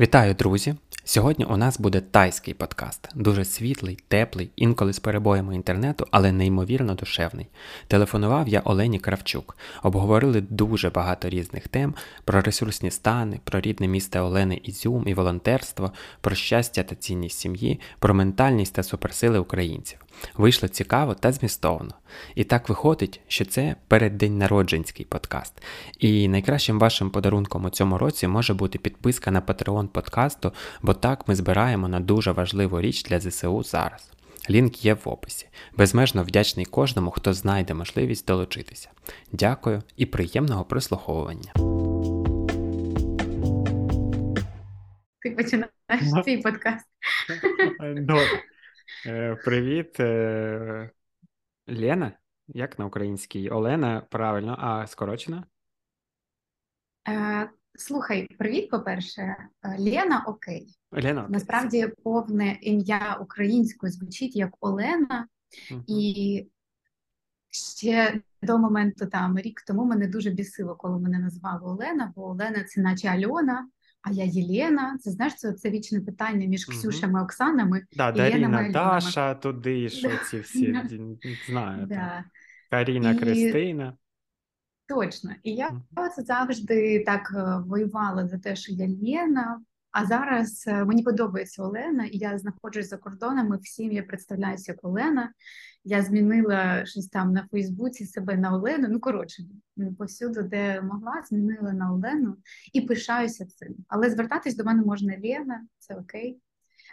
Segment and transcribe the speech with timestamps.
[0.00, 0.74] Вітаю, друзі!
[1.04, 6.94] Сьогодні у нас буде тайський подкаст, дуже світлий, теплий, інколи з перебоями інтернету, але неймовірно
[6.94, 7.46] душевний.
[7.86, 9.56] Телефонував я Олені Кравчук.
[9.82, 11.94] Обговорили дуже багато різних тем
[12.24, 17.80] про ресурсні стани, про рідне місто Олени Ізюм і волонтерство, про щастя та цінність сім'ї,
[17.98, 19.98] про ментальність та суперсили українців.
[20.36, 21.94] Вийшло цікаво та змістовно.
[22.34, 25.62] І так виходить, що це переддень народженський подкаст.
[25.98, 30.52] І найкращим вашим подарунком у цьому році може бути підписка на Patreon подкасту,
[30.82, 34.10] бо так ми збираємо на дуже важливу річ для ЗСУ зараз.
[34.50, 35.46] Лінк є в описі.
[35.76, 38.88] Безмежно вдячний кожному, хто знайде можливість долучитися.
[39.32, 41.52] Дякую і приємного прослуховування.
[45.22, 46.86] Ти починаєш свій подкаст.
[47.80, 48.42] Добре.
[49.06, 50.90] Е, привіт, е,
[51.68, 52.12] Лена.
[52.48, 53.48] Як на українській?
[53.48, 55.44] Олена, правильно, а скорочена?
[57.08, 59.36] Е, Слухай, привіт, по-перше,
[59.78, 60.78] Лена окей.
[60.92, 61.32] Лена, окей.
[61.32, 65.28] Насправді повне ім'я українською звучить як Олена,
[65.70, 65.84] угу.
[65.86, 66.46] і
[67.50, 72.64] ще до моменту там рік тому мене дуже бісило, коли мене назвали Олена, бо Олена
[72.64, 73.68] це наче Альона.
[74.02, 77.82] А я Єлена, це знаєш, це, це вічне питання між Ксюшами Оксанами.
[77.96, 80.76] Да, Даріна, Даша, туди, що ці всі
[81.46, 81.86] знаю.
[81.86, 82.24] Да.
[82.70, 83.18] Каріна, і...
[83.18, 83.96] Кристина.
[84.88, 85.30] Точно.
[85.42, 86.22] І я mm.
[86.24, 89.60] завжди так е, воювала за те, що я Лєна,
[89.92, 93.58] а зараз е, мені подобається Олена, і я знаходжусь за кордонами.
[93.62, 95.32] Всім я представляюся як Олена.
[95.84, 98.88] Я змінила щось там на Фейсбуці себе на Олену.
[98.88, 99.42] Ну коротше,
[99.98, 102.36] повсюди, де могла, змінила на Олену
[102.72, 103.76] і пишаюся цим.
[103.88, 106.40] Але звертатись до мене можна Лена, це окей.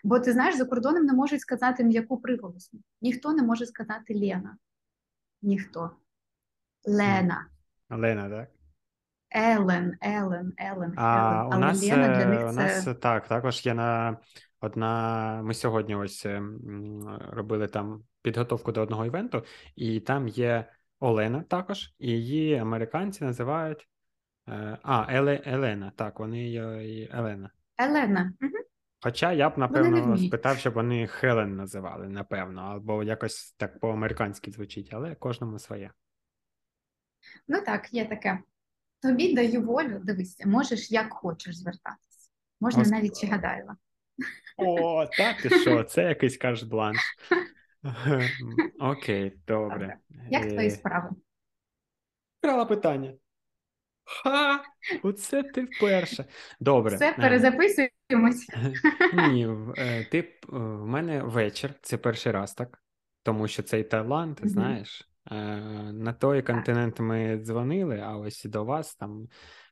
[0.03, 2.79] Бо ти знаєш, за кордоном не можуть сказати м'яку приголосну.
[3.01, 4.57] Ніхто не може сказати Лена.
[5.41, 5.91] Ніхто.
[6.85, 7.47] Лена.
[7.89, 8.56] Лена, так?
[9.29, 11.57] Елен, Елен, Елен, А Елен.
[11.57, 12.93] у нас, Лена для них у нас це...
[12.93, 14.17] так, також є на
[14.61, 15.41] одна.
[15.43, 19.43] Ми сьогодні ось ем, робили там підготовку до одного івенту,
[19.75, 23.87] і там є Олена також, і її американці називають
[24.47, 25.91] е, а, Еле, Елена.
[25.95, 27.49] Так, вони її Елена.
[27.77, 28.33] Елена.
[28.41, 28.51] Угу.
[29.01, 34.89] Хоча я б, напевно, спитав, щоб вони Хелен називали, напевно, або якось так по-американськи звучить,
[34.93, 35.91] але кожному своє.
[37.47, 38.39] Ну так, є таке.
[39.01, 42.29] Тобі даю волю, дивися, можеш як хочеш звертатися.
[42.61, 42.89] Можна Ось...
[42.89, 43.75] навіть Чигадайла.
[44.57, 45.83] О, так і що?
[45.83, 46.99] Це якийсь карт-бланш.
[48.79, 49.97] Окей, добре.
[50.29, 51.09] Як твої е, справи?
[52.43, 53.13] Брала питання.
[54.03, 54.63] Ха!
[55.03, 56.25] Оце ти вперше.
[56.59, 56.95] Добре.
[56.95, 58.47] Все, е, перезаписуємось.
[59.31, 59.47] Ні,
[59.77, 62.83] е, ти в мене вечір, це перший раз так,
[63.23, 65.09] тому що цей Таїланд, ти знаєш.
[65.31, 69.27] На той континент ми дзвонили, а ось до вас там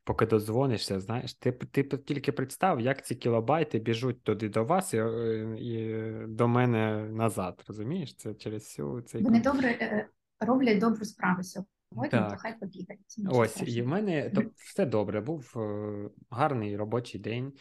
[0.06, 4.98] поки дозвонишся, знаєш, ти ти тільки представ, як ці кілобайти біжуть туди до вас і
[4.98, 7.64] е, і до мене назад.
[7.68, 8.16] Розумієш?
[8.16, 10.08] Це через всю цей вони добре е,
[10.40, 12.32] роблять добру справу сьогодні, так.
[12.32, 13.02] то хай побігають.
[13.30, 15.22] Ось і в мене то все добре.
[15.22, 17.54] Був е, гарний робочий день,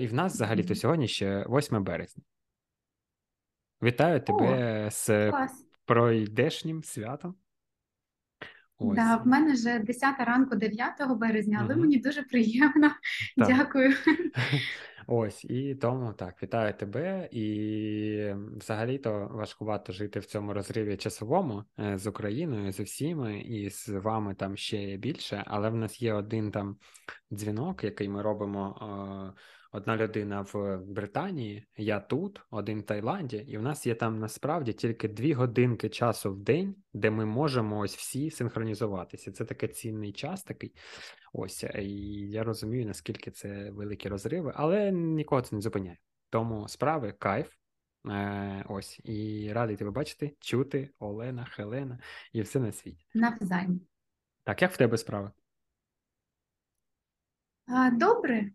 [0.00, 2.22] і в нас взагалі то сьогодні ще 8 березня.
[3.82, 5.67] Вітаю тебе О, з клас.
[5.88, 7.34] Пройдешнім святом.
[8.78, 8.96] Ось.
[8.96, 11.82] Да, в мене вже 10 ранку 9 березня, але угу.
[11.82, 12.90] мені дуже приємно.
[13.36, 13.48] Так.
[13.48, 13.94] Дякую.
[15.06, 17.28] Ось і тому так, вітаю тебе.
[17.32, 23.88] І взагалі-то важкувато жити в цьому розриві часовому е, з Україною, з усіми, і з
[23.88, 25.44] вами там ще більше.
[25.46, 26.76] Але в нас є один там
[27.32, 29.34] дзвінок, який ми робимо.
[29.34, 34.18] Е, одна людина в Британії, я тут, один в Таїланді, і в нас є там
[34.18, 39.32] насправді тільки дві годинки часу в день, де ми можемо ось всі синхронізуватися.
[39.32, 40.74] Це такий цінний час такий.
[41.32, 41.90] Ось, і
[42.30, 45.98] я розумію, наскільки це великі розриви, але нікого це не зупиняє.
[46.30, 47.48] Тому справи кайф.
[48.06, 51.98] Е, Ось і радий тебе бачити, чути Олена, Хелена
[52.32, 53.06] і все на світі.
[53.14, 53.80] Навзаєм.
[54.44, 55.30] Так, як в тебе справи?
[57.92, 58.50] Добре,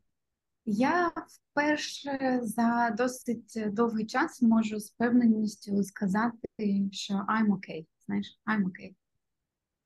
[0.65, 6.47] я вперше за досить довгий час можу з певненістю сказати,
[6.91, 7.85] що I'm okay.
[8.05, 8.95] Знаєш, I'm okay.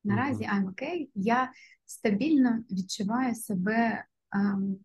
[0.04, 1.10] Наразі I'm okay.
[1.16, 1.52] Я
[1.86, 4.78] стабільно відчуваю себе ем,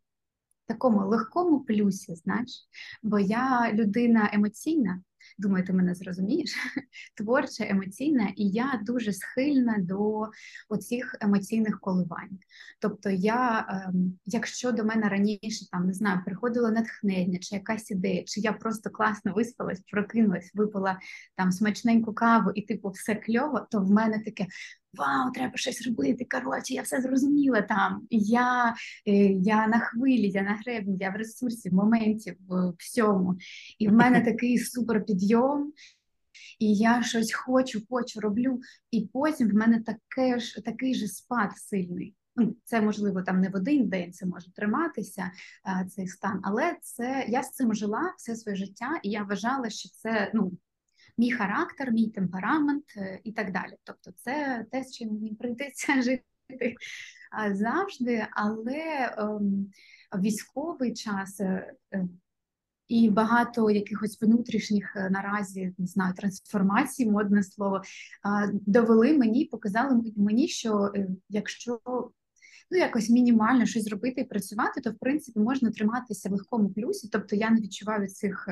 [0.65, 2.69] в такому легкому плюсі, знаєш,
[3.03, 5.03] бо я людина емоційна,
[5.39, 6.57] думаю, ти мене зрозумієш,
[7.17, 10.29] творча, емоційна, і я дуже схильна до
[10.69, 12.39] оцих емоційних коливань.
[12.81, 18.25] Тобто, я, ем, якщо до мене раніше там не знаю, приходило натхнення, чи якась ідея,
[18.25, 20.99] чи я просто класно виспалась, прокинулась, випила
[21.37, 24.47] там смачненьку каву, і типу все кльово, то в мене таке.
[24.94, 26.27] Вау, треба щось робити.
[26.31, 28.06] Коротше, я все зрозуміла там.
[28.11, 28.75] Я
[29.06, 33.37] е, я на хвилі, я на гребні, я в ресурсі, в моменті, в всьому.
[33.79, 35.73] І в мене такий супер підйом,
[36.59, 38.61] і я щось хочу, хочу, роблю.
[38.91, 42.15] І потім в мене таке ж, такий же спад сильний.
[42.37, 45.31] Ну, це можливо там не в один день, це може триматися
[45.89, 49.89] цей стан, але це я з цим жила все своє життя, і я вважала, що
[49.89, 50.53] це ну
[51.19, 53.76] мій характер, мій темперамент е, і так далі.
[53.85, 56.76] Тобто, це те, з чим мені прийдеться жити
[57.53, 59.70] завжди, але ем,
[60.19, 61.41] військовий час.
[61.41, 62.09] Е, е,
[62.88, 67.82] і багато якихось внутрішніх наразі не знаю трансформацій, модне слово
[68.53, 70.93] довели мені, показали мені, що
[71.29, 71.81] якщо
[72.70, 77.08] ну якось мінімально щось зробити і працювати, то в принципі можна триматися в легкому плюсі.
[77.12, 78.49] Тобто я не відчуваю цих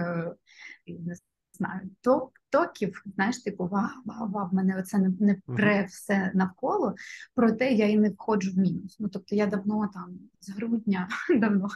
[0.86, 1.14] не
[1.60, 6.30] знаю, ток, токів, знаєш, типу, вау, вау, вау, в мене оце не, не пре все
[6.34, 6.94] навколо,
[7.34, 8.96] проте я і не входжу в мінус.
[9.00, 11.68] Ну тобто я давно там з грудня, давно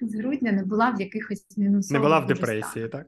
[0.00, 3.06] з грудня не була в якихось мінусових Не була в депресії, так?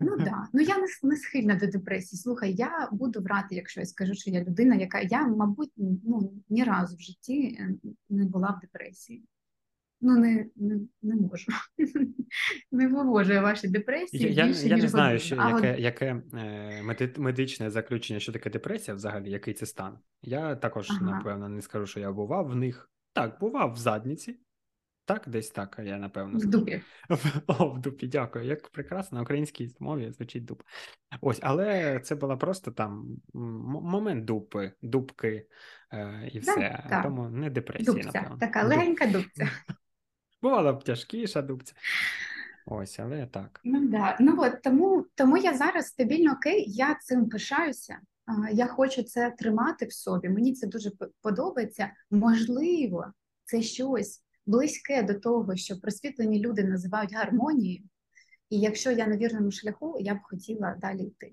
[0.00, 2.20] Ну да, ну я не, не схильна до депресії.
[2.20, 6.64] Слухай, я буду врати, якщо я скажу, що я людина, яка я, мабуть, ну ні
[6.64, 7.74] разу в житті е,
[8.08, 9.24] не була в депресії
[10.04, 11.52] ну не не, не можу.
[12.72, 14.34] Не вивожу я ваші депресії.
[14.34, 18.50] Я більше, я ніж не знаю, що, А яке яке е, медичне заключення, що таке
[18.50, 19.98] депресія взагалі, який це стан.
[20.22, 21.00] Я також, Ага.
[21.04, 22.90] напевно, не скажу, що я бував в них.
[23.12, 24.38] Так, бував в задніці.
[25.06, 26.82] Так, десь так, я напевно в дупі.
[27.46, 28.44] О, в дупі, дякую.
[28.44, 30.62] Як прекрасно на українській мові звучить дуп.
[31.20, 35.46] Ось, але це була просто там момент дупи, дупки
[35.92, 36.84] е, і все.
[36.88, 37.02] так.
[37.02, 38.10] Тому не депресії, Дубця.
[38.14, 38.38] напевно.
[38.38, 39.48] Така легенька дубця.
[40.44, 41.74] Бувала б тяжкіша дубця.
[42.66, 43.60] Ось, але так.
[43.64, 44.16] Ну да.
[44.20, 47.98] Ну от тому, тому я зараз стабільно окей, я цим пишаюся.
[48.52, 50.28] Я хочу це тримати в собі.
[50.28, 50.90] Мені це дуже
[51.22, 51.90] подобається.
[52.10, 53.06] Можливо,
[53.44, 57.84] це щось близьке до того, що просвітлені люди називають гармонією.
[58.50, 61.32] І якщо я на вірному шляху, я б хотіла далі йти.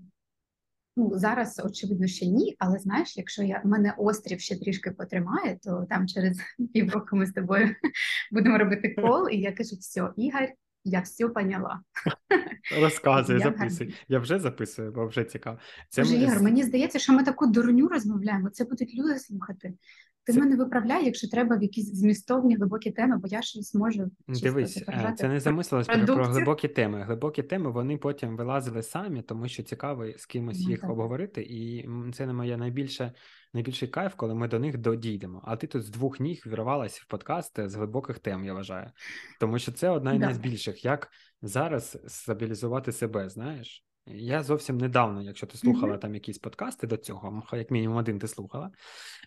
[1.01, 5.85] Ну, зараз, очевидно, ще ні, але знаєш, якщо я мене острів ще трішки потримає, то
[5.89, 6.37] там через
[6.73, 7.75] півроку ми з тобою
[8.31, 10.47] будемо робити кол, і я кажу, все, Ігор,
[10.83, 11.81] я все поняла.
[12.81, 13.87] Розказуй, Я записуй.
[13.87, 14.05] гарний.
[14.07, 15.57] Я вже записую, бо вже цікаво.
[15.89, 18.49] Це Боже, Ігор, мені здається, що ми таку дурню розмовляємо.
[18.49, 19.73] Це будуть люди слухати.
[20.23, 24.11] Ти Це- мене виправляй, якщо треба в якісь змістовні глибокі теми, бо я щось можу
[24.27, 27.03] чисто Дивись, е, це не замислилось про, про глибокі теми.
[27.03, 30.89] Глибокі теми вони потім вилазили самі, тому що цікаво з кимось Ну, їх так.
[30.89, 33.13] обговорити, і це не моє найбільше
[33.53, 35.41] найбільший кайф, коли ми до них додійдемо.
[35.45, 38.91] А ти тут з двох ніг вірвалась в подкаст з глибоких тем, я вважаю.
[39.39, 40.25] Тому що це одна із Да.
[40.29, 40.85] найбільших.
[40.85, 41.07] Як
[41.41, 43.85] зараз стабілізувати себе, знаєш?
[44.15, 45.99] Я зовсім недавно, якщо ти слухала Мгм.
[45.99, 48.71] там якісь подкасти до цього, як мінімум один ти слухала.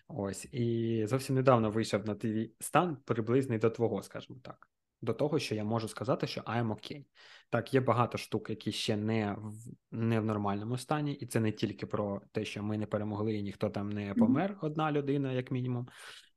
[0.07, 4.69] Ось, і зовсім недавно вийшов на твій стан приблизний до твого, скажімо так.
[5.01, 7.07] До того, що я можу сказати, що I'm окей.
[7.49, 9.53] Так, є багато штук, які ще не в
[9.91, 13.43] не в нормальному стані, і це не тільки про те, що ми не перемогли і
[13.43, 15.87] ніхто там не помер, одна людина, як мінімум.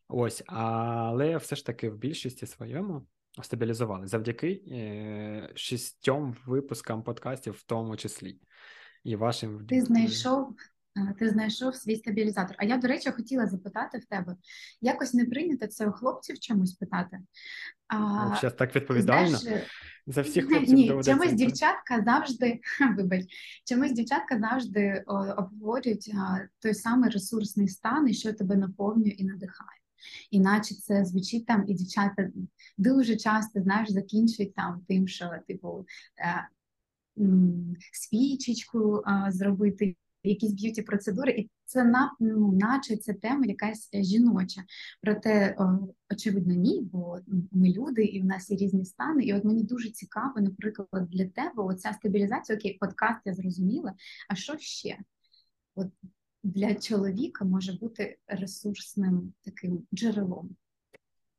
[0.08, 3.06] Ось, але все ж таки в більшості своєму
[3.42, 8.40] стабілізували завдяки е, шістьом випускам подкастів, в тому числі.
[9.04, 10.54] І вашим Ти знайшов,
[10.96, 12.56] е, ти знайшов свій стабілізатор.
[12.58, 14.36] А я, до речі, хотіла запитати в тебе,
[14.80, 17.18] якось не прийнято це у хлопців чомусь питати.
[17.88, 17.96] А,
[18.40, 19.36] Зараз так відповідально.
[19.36, 19.66] знаєш,
[20.06, 21.12] За всіх хлопців Ні, доведеться.
[21.12, 22.60] чомусь дівчатка завжди,
[22.96, 23.24] вибач,
[23.64, 25.04] чомусь дівчатка завжди
[25.36, 26.12] обговорюють
[26.58, 29.78] той самий ресурсний стан, і що тебе наповнює і надихає.
[30.30, 32.30] Іначе це звучить там, і дівчата
[32.78, 35.86] дуже часто, знаєш, закінчують там тим, що типу
[36.18, 36.48] е,
[37.92, 44.02] свічечку а, зробити, якісь beauty процедури, і це на ну, наче це тема якась е,
[44.02, 44.64] жіноча.
[45.02, 47.18] Проте, о, очевидно, ні, бо
[47.52, 49.24] ми люди, і в нас є різні стани.
[49.24, 53.94] І от мені дуже цікаво, наприклад, для тебе оця стабілізація, окей, подкаст я зрозуміла.
[54.28, 54.98] А що ще?
[55.74, 55.88] От
[56.42, 60.56] для чоловіка може бути ресурсним таким джерелом.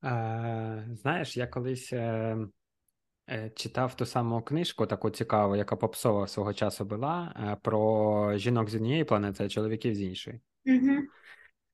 [0.03, 2.37] Е, знаєш, я колись е,
[3.29, 8.69] е, читав ту саму книжку, таку цікаву, яка попсова свого часу була, е, про жінок
[8.69, 10.39] з однієї планети, а чоловіків з іншої.
[10.65, 11.07] Угу.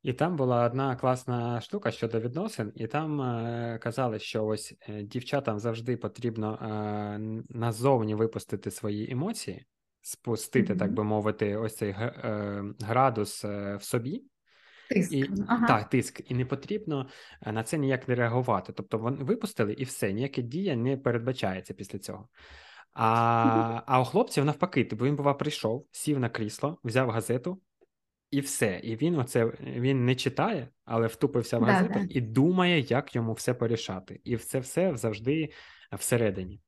[0.06, 5.04] І там була одна класна штука щодо відносин, і там е, казали, що ось е,
[5.04, 9.66] дівчатам завжди потрібно е, назовні випустити свої емоції,
[10.06, 14.24] спустити, так би мовити, ось цей е, градус е, в собі.
[14.90, 15.12] Тиск.
[15.12, 15.68] І, ага.
[15.68, 17.08] Так, тиск, і не потрібно
[17.42, 18.74] е, на це ніяк не реагувати.
[18.74, 22.28] Тобто вони випустили і все, ніяка дія не передбачається після цього.
[22.94, 27.62] А, а у хлопців навпаки, типу він бува прийшов, сів на крісло, взяв газету
[28.32, 28.82] і все.
[28.84, 32.06] І він оце він не читає, але втупився в Да, газету да.
[32.10, 34.22] і думає, як йому все порішати.
[34.24, 35.50] І це все завжди
[35.92, 36.62] всередині.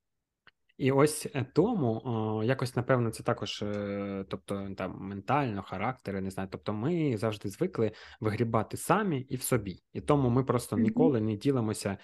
[0.77, 6.29] І ось е, тому о, якось, напевно, це також, е, тобто там ментально, характери, не
[6.29, 6.50] знаю.
[6.51, 9.84] Тобто, ми завжди звикли вигрібати самі і в собі.
[9.93, 11.98] І тому ми просто ніколи не ділимося е,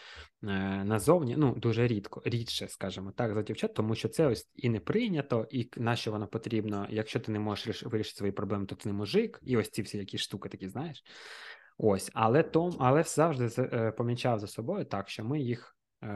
[0.83, 4.79] назовні, ну дуже рідко, рідше, скажімо так, за дівчат, тому що це ось і не
[4.79, 6.87] прийнято, і на що воно потрібно.
[6.89, 9.81] Якщо ти не можеш ріш- вирішити свої проблеми, то ти не мужик, і ось ці
[9.81, 11.03] всі якісь штуки такі, знаєш.
[11.77, 13.49] Ось, але том, але завжди
[13.97, 15.75] помічав за собою так, що ми їх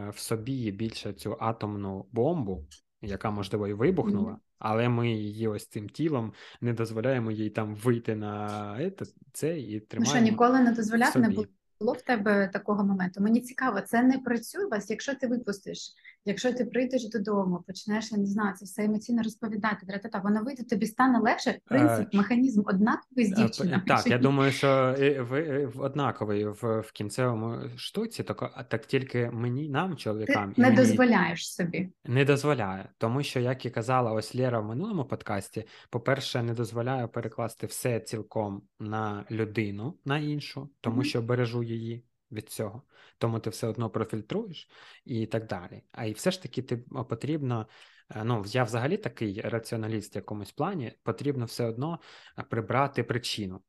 [0.09, 2.65] в собі більше цю атомну бомбу,
[3.01, 8.15] яка можливо і вибухнула, але ми її ось цим тілом не дозволяємо їй там вийти
[8.15, 8.91] на
[9.33, 11.47] це і Ну що, ніколи не дозволяти дозволяв, не
[11.79, 13.21] було в тебе такого моменту.
[13.21, 15.93] Мені цікаво, це не працює у вас, якщо ти випустиш,
[16.27, 20.63] якщо ти прийдеш додому, почнеш, я не знаю, це все емоційно розповідати, тра-та-та, воно вийде,
[20.63, 21.59] тобі стане легше.
[21.65, 23.81] Принцип, механізм однаковий з Е, дівчиною.
[23.87, 24.67] Так, я думаю, що
[24.99, 29.95] е, ви е, в- однаковий в, в кінцевому штуці, так, так тільки мені, нам, Ти
[29.95, 31.89] чоловікам, і не мені дозволяєш собі.
[32.05, 32.89] не дозволяє.
[32.97, 37.99] Тому що, як і казала ось Лєра в минулому подкасті, по-перше, не дозволяю перекласти все
[37.99, 41.05] цілком на людину, на іншу, тому Мгм.
[41.05, 42.81] що бережу її від цього.
[43.17, 44.69] Тому ти все одно профільтруєш
[45.05, 45.81] і так далі.
[45.91, 46.77] А і все ж таки ти
[47.09, 47.67] потрібно.
[48.09, 51.99] е, Ну, я взагалі такий раціоналіст в якомусь плані, потрібно все одно
[52.39, 53.61] е, прибрати причину.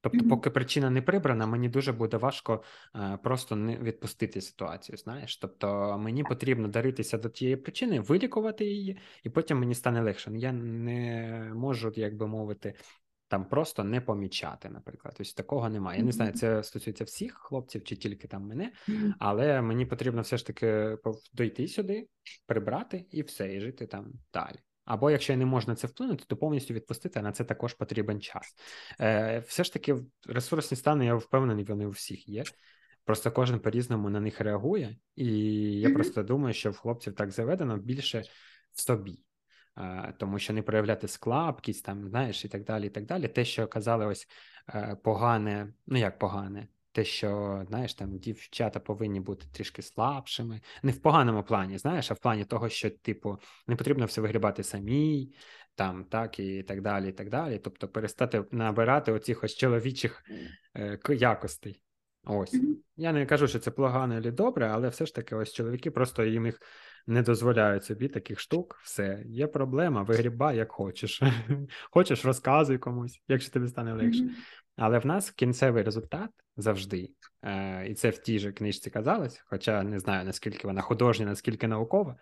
[0.00, 0.28] Тобто, Мгм.
[0.28, 2.62] поки причина не прибрана, мені дуже буде важко
[2.96, 4.96] е, просто не відпустити ситуацію.
[4.98, 10.30] Знаєш, тобто мені потрібно даритися до тієї причини, вилікувати її, і потім мені стане легше.
[10.34, 12.74] Я не можу, як би мовити,
[13.28, 15.16] там просто не помічати, наприклад.
[15.20, 15.98] Ось такого немає.
[15.98, 18.72] Я не знаю, це стосується всіх хлопців чи тільки там мене,
[19.18, 20.96] але мені потрібно все ж таки
[21.32, 22.08] дойти сюди,
[22.46, 24.56] прибрати і все, і жити там далі.
[24.84, 27.74] Або якщо я не можу на це вплинути, то повністю відпустити, а на це також
[27.74, 28.54] потрібен час.
[29.00, 32.44] Е, все ж таки, ресурсні стани, я впевнений, вони у всіх є.
[33.04, 35.26] Просто кожен по-різному на них реагує, і
[35.80, 35.96] я Мгм.
[35.96, 38.22] просто думаю, що в хлопців так заведено більше
[38.72, 39.18] в собі.
[40.18, 42.86] Тому що не проявляти слабкість, там, знаєш, і так далі.
[42.86, 43.28] і так далі.
[43.28, 44.28] Те, що казали, ось
[44.68, 50.92] е, погане, ну як погане, те, що знаєш, там дівчата повинні бути трішки слабшими, не
[50.92, 55.34] в поганому плані, знаєш, а в плані того, що, типу, не потрібно все вигрібати самій,
[55.74, 57.58] там, так, і так далі, і так далі.
[57.58, 60.22] Тобто перестати набирати оцих ось чоловічих
[60.76, 61.82] е, якостей.
[62.24, 62.56] Ось.
[62.96, 66.24] Я не кажу, що це погано чи добре, але все ж таки, ось чоловіки просто
[66.24, 66.60] їм їх
[67.06, 68.80] не дозволяють собі таких штук.
[68.82, 71.22] Все, є проблема, вигрібай як хочеш.
[71.90, 74.30] Хочеш, розказуй комусь, якщо тобі стане легше.
[74.76, 77.10] Але в нас кінцевий результат завжди,
[77.42, 81.68] е, і це в тій же книжці казалось, хоча не знаю наскільки вона художня, наскільки
[81.68, 82.16] наукова,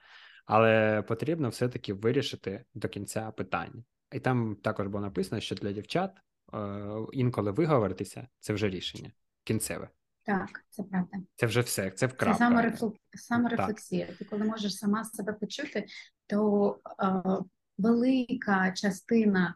[0.47, 3.85] але потрібно все-таки вирішити до кінця питання.
[4.13, 6.11] І там також було написано, що для дівчат
[6.55, 6.59] е,
[7.13, 9.13] інколи виговоритися це вже рішення
[9.45, 9.89] кінцеве.
[10.25, 11.19] Так, це правда.
[11.37, 12.61] Це вже все, це Це вкрапка.
[13.15, 14.07] саморефлексія.
[14.07, 14.17] Так.
[14.17, 15.87] Ти коли можеш сама себе почути,
[16.27, 17.23] то е,
[17.79, 19.55] велика частина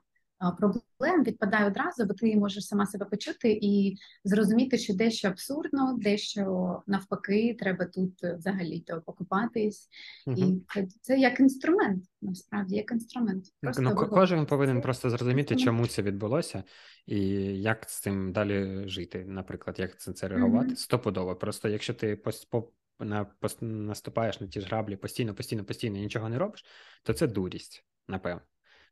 [0.58, 6.82] проблем відпадає одразу, бо ти можеш сама себе почути і зрозуміти, що дещо абсурдно, дещо
[6.86, 9.88] навпаки, треба тут взагалі то покупатись.
[10.26, 10.38] Мгм.
[10.38, 13.44] І це, це як інструмент, насправді, як інструмент.
[13.60, 15.64] Просто Ну, ко- кожен повинен це просто зрозуміти, інструмент.
[15.64, 16.64] чому це відбулося,
[17.06, 17.18] і
[17.62, 19.24] як з цим далі жити.
[19.28, 20.66] Наприклад, як це, це реагувати.
[20.66, 20.76] Мгм.
[20.76, 21.36] Стопудово.
[21.36, 22.16] Просто якщо ти
[22.50, 23.26] по, на,
[23.60, 26.64] наступаєш на ті ж граблі постійно, постійно, постійно і нічого не робиш,
[27.02, 28.40] то це дурість, напевно.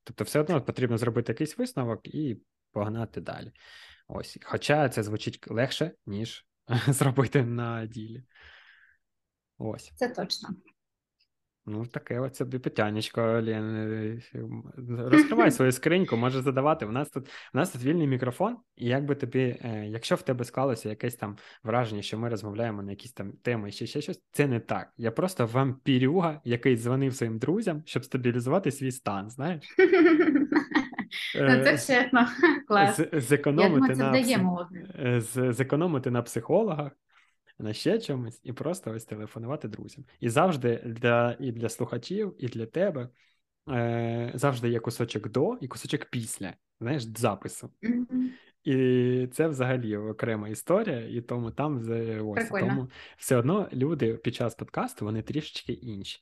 [0.06, 2.40] Тобто, все одно потрібно зробити якийсь висновок і
[2.72, 3.52] погнати далі.
[4.08, 4.38] Ось.
[4.42, 6.46] Хоча це звучить легше, ніж
[6.88, 8.22] зробити на ділі.
[9.58, 9.92] Ось.
[9.96, 10.48] Це точно.
[11.68, 13.74] Ну, таке собі питаннячко, Лен.
[13.76, 14.20] е,
[14.98, 16.86] Розкривай свою скриньку, можеш задавати.
[16.86, 20.44] У нас тут у нас тут вільний мікрофон, і якби тобі, е, якщо в тебе
[20.44, 24.46] склалося якесь там враження, що ми розмовляємо на якісь там теми, ще ще щось, це
[24.46, 24.92] не так.
[24.96, 29.30] Я просто вампірюга, який дзвонив своїм друзям, щоб стабілізувати свій стан.
[29.30, 29.64] Знаєш,
[31.40, 32.26] Ну, це Е, чесно.
[32.68, 33.00] Клас.
[34.98, 36.92] е, зекономити на психологах,
[37.58, 40.04] на ще чомусь, і просто ось телефонувати друзям.
[40.20, 43.08] І завжди для, і для слухачів, і для тебе
[43.70, 47.70] е, завжди є кусочок до і кусочок після, знаєш, запису.
[48.64, 51.76] І це взагалі окрема історія, і тому там
[52.28, 56.20] ось тому все одно люди під час подкасту вони трішечки інші.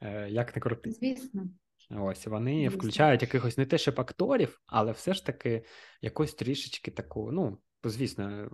[0.00, 0.90] Е, Як не крути.
[0.90, 1.48] Звісно.
[1.90, 2.78] Ось вони Звісно.
[2.78, 5.64] включають якихось не те, щоб акторів, але все ж таки
[6.00, 7.58] якось трішечки таку, ну,
[7.90, 8.50] звісно,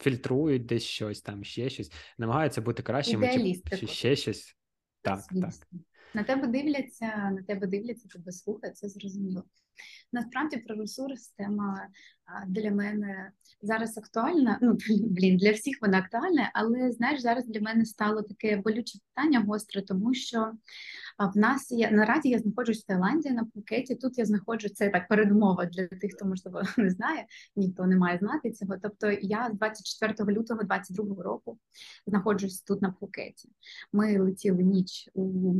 [0.00, 4.56] фільтрують десь щось там, ще щось, намагаються бути кращими, чи, чи ще щось.
[5.02, 5.50] Так, так.
[6.14, 9.44] На тебе дивляться, на тебе дивляться, тебе слухають, це зрозуміло.
[10.12, 11.88] Насправді про ресурс тема
[12.46, 14.58] для мене зараз актуальна.
[14.62, 19.40] Ну блін, для всіх вона актуальна, але знаєш, зараз для мене стало таке болюче питання
[19.40, 20.52] гостре, тому що
[21.34, 23.94] в нас є наразі я знаходжусь в Таїланді на Пукеті.
[23.94, 27.26] Тут я знаходжу це так передмова для тих, хто можливо не знає,
[27.56, 28.76] ніхто не має знати цього.
[28.82, 31.58] Тобто я з 24 лютого 22 року
[32.06, 33.48] знаходжусь тут на Пукеті.
[33.92, 35.54] Ми летіли ніч у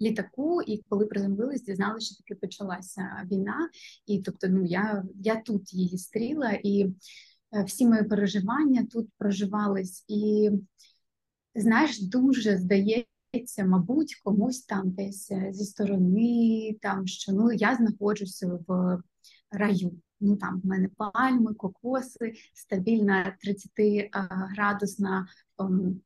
[0.00, 3.70] літаку, і коли приземлились, дізналися, що таки почалася війна.
[4.06, 6.86] І тобто, ну я я тут її стріла, і
[7.52, 10.04] е, всі мої переживання тут проживались.
[10.08, 10.50] І
[11.54, 18.58] знаєш, дуже здається, мабуть, комусь там десь е, зі сторони, там що ну я знаходжуся
[18.66, 19.02] в
[19.50, 19.92] раю.
[20.20, 23.70] Ну там в мене пальми, кокоси, стабільна 30
[24.56, 26.00] градусна ем,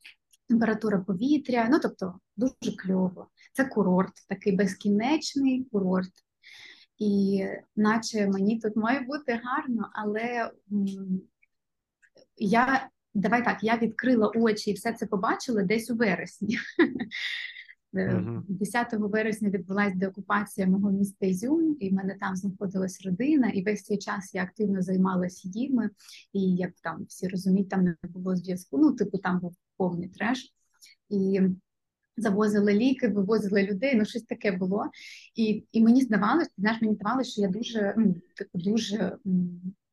[0.52, 1.68] температура повітря.
[1.70, 3.28] Ну тобто дуже кльово.
[3.52, 6.12] Це курорт, такий безкінечний курорт.
[6.98, 7.44] І
[7.76, 10.50] наче мені тут має бути гарно, але
[12.36, 16.58] я давай так, я відкрила очі і все це побачила десь у вересні.
[17.92, 23.62] 10 е, вересня відбулася деокупація мого міста Ізюм, і в мене там знаходилась родина, і
[23.62, 25.90] весь цей час я активно займалася їми.
[26.32, 28.78] І як там всі розуміють, там не було зв'язку.
[28.78, 30.54] Ну, типу, там був повний треш.
[31.08, 31.40] І
[32.16, 34.84] завозили ліки, вивозили людей, ну щось таке було.
[35.34, 39.16] І і мені здавалося, знаєш, мені здавалося, що я дуже ну, типу, дуже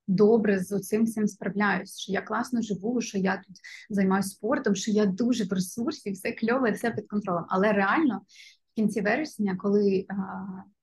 [0.09, 3.55] добре з цим всім справляюсь, що я класно живу, що я тут
[3.89, 7.45] займаюся спортом, що я дуже в ресурсі, все кльове, все під контролем.
[7.49, 8.21] Але реально.
[8.71, 10.15] В кінці вересня, коли а,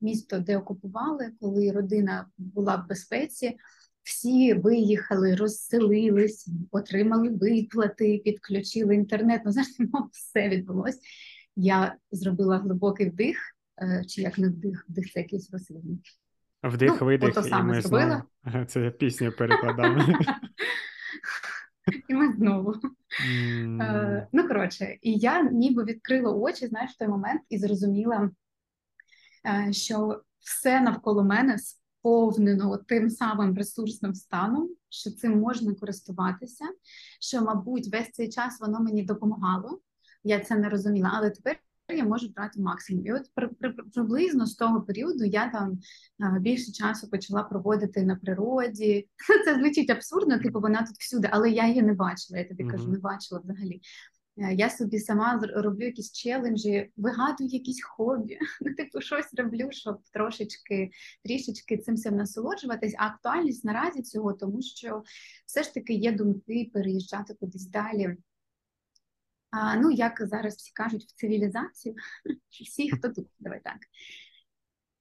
[0.01, 3.57] місто деокупували, коли родина була в безпеці,
[4.03, 9.41] всі виїхали, розселились, отримали виплати, підключили інтернет.
[9.45, 10.99] Ну, знаєте, ну, все відбулось.
[11.55, 13.37] Я зробила глибокий вдих,
[13.81, 15.99] е, чи як не вдих, вдих це якийсь рослинний.
[16.63, 18.23] Вдих, ну, видих, і ми зробила.
[18.43, 18.65] знову...
[18.65, 20.09] Це я пісню перекладав.
[22.07, 22.75] І ми знову.
[23.27, 24.27] Mm.
[24.33, 28.31] Ну, коротше, і я ніби відкрила очі, знаєш, в той момент і зрозуміла,
[29.45, 36.65] е, що все навколо мене сповнено тим самим ресурсним станом, що цим можна користуватися,
[37.21, 39.79] що, мабуть, весь цей час воно мені допомагало.
[40.23, 41.59] Я це не розуміла, але тепер
[41.95, 43.05] я можу брати максимум.
[43.05, 45.79] І от при, при, приблизно з того періоду я там
[46.19, 49.09] а, більше часу почала проводити на природі.
[49.45, 52.39] Це звучить абсурдно, типу вона тут всюди, але я її не бачила.
[52.39, 52.71] Я тобі mm-hmm.
[52.71, 53.81] кажу, не бачила взагалі.
[54.37, 59.97] Е, я собі сама роблю якісь челенджі, вигадую якісь хобі, ну, типу щось роблю, щоб
[60.13, 60.89] трошечки
[61.23, 62.95] трішечки цим всім насолоджуватись.
[62.97, 65.03] А актуальність наразі цього, тому що
[65.45, 68.17] все ж таки є думки переїжджати кудись далі.
[69.49, 71.95] А, Ну, як зараз всі кажуть, в цивілізацію,
[72.49, 73.77] всі, хто тут, давай так.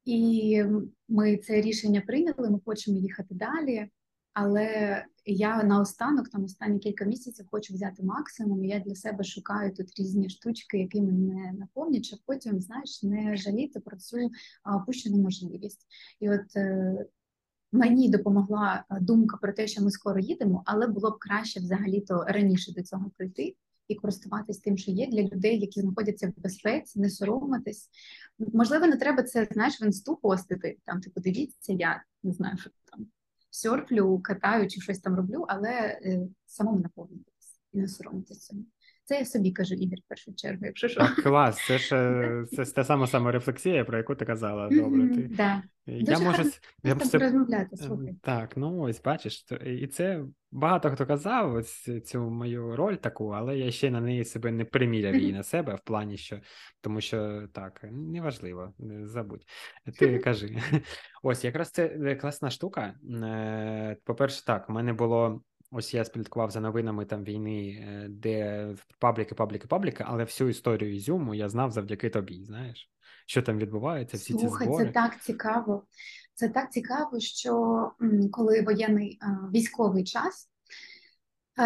[0.05, 0.63] І
[1.09, 3.91] ми це рішення прийняли, ми хочемо їхати далі.
[4.39, 8.65] Але я наостанок, там останні кілька місяців, хочу взяти максимум.
[8.65, 13.81] Я для себе шукаю тут різні штучки, які мене наповнять, щоб потім, знаєш, не жаліти
[13.81, 14.31] про цю
[14.77, 15.87] опущену можливість.
[16.21, 16.95] І от е,
[17.73, 22.73] мені допомогла думка про те, що ми скоро їдемо, але було б краще взагалі-то раніше
[22.73, 23.57] до цього прийти.
[23.89, 27.89] І користуватись тим, що є для людей, які знаходяться в безпеці, не соромитись.
[28.39, 30.79] Можливо, не треба це знаєш в інсту постити.
[30.85, 33.07] Там типу дивіться, я не знаю, що там
[33.51, 38.65] сьорфлю, катаю чи щось там роблю, але е, самому наповнюватись і не соромитися цьому.
[39.07, 41.09] Це я собі кажу Ігор, в першу чергу, якщо що.
[41.23, 44.69] Клас, це ж е, це, це та сама саморефлексія, про яку ти казала.
[44.69, 45.09] Добре.
[45.09, 45.23] Ти...
[45.23, 45.63] Да.
[45.87, 46.43] Я можу
[46.83, 48.15] я просто розмовляти, ем, слухай.
[48.23, 53.59] Так, ну ось бачиш, і це багато хто казав ось цю мою роль таку, але
[53.59, 56.41] я ще на неї себе не приміряв її на себе в плані, що
[56.81, 59.43] тому що так, неважливо, забудь.
[59.99, 60.57] Ти кажи.
[61.23, 62.95] Ось якраз це е, класна штука.
[63.13, 68.69] Е, по-перше, так, у мене було Ось я спліткував за новинами там війни, е, де
[68.99, 72.45] пабліки, пабліки, пабліки, але всю історію Ізюму я знав завдяки тобі.
[72.45, 72.91] Знаєш,
[73.27, 74.17] що там відбувається?
[74.17, 74.85] Всі Слухай, ці збори.
[74.85, 75.87] це так цікаво.
[76.35, 77.91] Це так цікаво, що
[78.33, 79.19] коли воєнний
[79.53, 80.51] військовий час.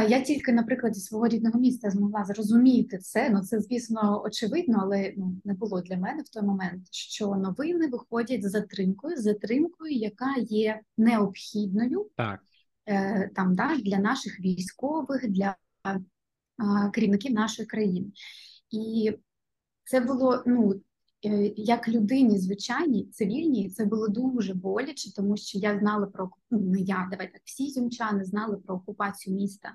[0.08, 3.30] Я тільки, наприклад, зі свого рідного міста змогла зрозуміти це.
[3.30, 7.88] Ну це, звісно, очевидно, але ну не було для мене в той момент, що новини
[7.88, 12.40] виходять з затримкою, з затримкою, яка є необхідною так.
[12.86, 15.56] Е, там да, для наших військових, для
[16.92, 18.06] керівників нашої країни.
[18.70, 19.12] І
[19.84, 20.80] це було ну.
[21.24, 26.76] Е, як людині звичайній, цивільній, це було дуже боляче, тому що я знала про ну,
[26.76, 29.74] я, давай так, всі зюмчани знали про окупацію міста.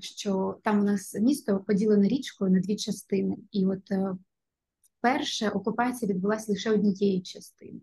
[0.00, 3.82] що там у нас місто поділене річкою на дві частини, і от
[5.00, 7.80] перша окупація відбулася лише однієї частини.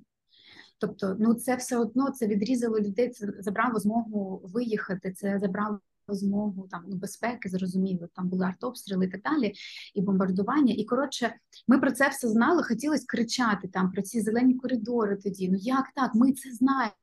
[0.80, 6.68] Тобто, ну це все одно це відрізало людей, це забрало змогу виїхати, це забрало змогу
[6.72, 9.54] там ну, безпеки, зрозуміло, там були артобстріли і так далі,
[9.94, 10.74] і бомбардування.
[10.74, 11.36] І коротше,
[11.68, 12.64] ми про це все знали.
[12.64, 15.18] Хотілося кричати там про ці зелені коридори.
[15.18, 16.16] Тоді ну як так?
[16.16, 16.94] Ми це знаємо.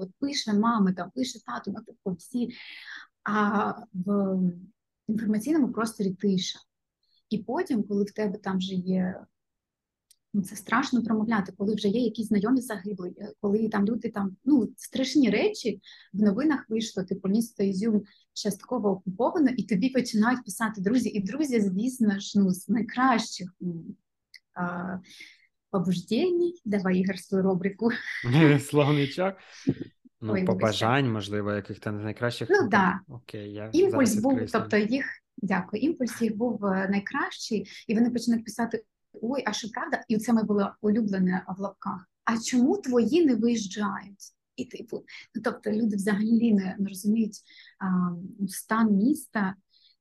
[0.00, 2.48] От пише мами, там пише тату, ну типу всі.
[3.24, 4.38] А в
[5.08, 6.58] інформаційному просторі тиша.
[7.30, 9.24] І потім, коли в тебе там вже є
[10.34, 14.36] Ну, це страшно промовляти, коли вже є якісь знайомі загибли, е, коли там люди там
[14.44, 15.80] ну страшні речі
[16.12, 21.08] в новинах вийшло, типу місто Ізюм частково окуповано, і тобі починають писати друзі.
[21.08, 23.54] І друзі, звісно ж, ну з найкращих
[24.54, 24.98] а,
[25.70, 26.52] побуждень.
[26.64, 27.90] Давай Ігор свою рубрику.
[28.60, 29.34] Словничок.
[30.20, 32.48] Ну, Ой, побажань, можливо, яких там найкращих.
[32.50, 32.94] Ну так.
[33.08, 35.82] Окей, я імпульс був, тобто їх дякую.
[35.82, 38.84] Імпульс їх був е, найкращий, і вони починають писати
[39.22, 40.04] ой, а що правда?
[40.08, 42.08] І це ми було улюблене в лапках.
[42.24, 44.34] А чому твої не виїжджають?
[44.56, 47.36] І типу, ну тобто люди взагалі не, розуміють
[47.78, 47.86] а,
[48.48, 49.54] стан міста.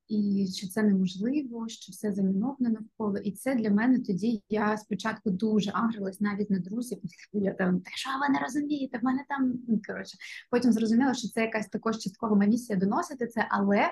[0.07, 3.17] І що це неможливо, що все заміновано навколо.
[3.17, 6.97] І це для мене тоді я спочатку дуже агрилась навіть на друзів.
[7.33, 10.17] Я там те, що ви не розумієте, в мене там ну, коротше.
[10.51, 13.89] Потім зрозуміла, що це якась також часткова місія доносити це, але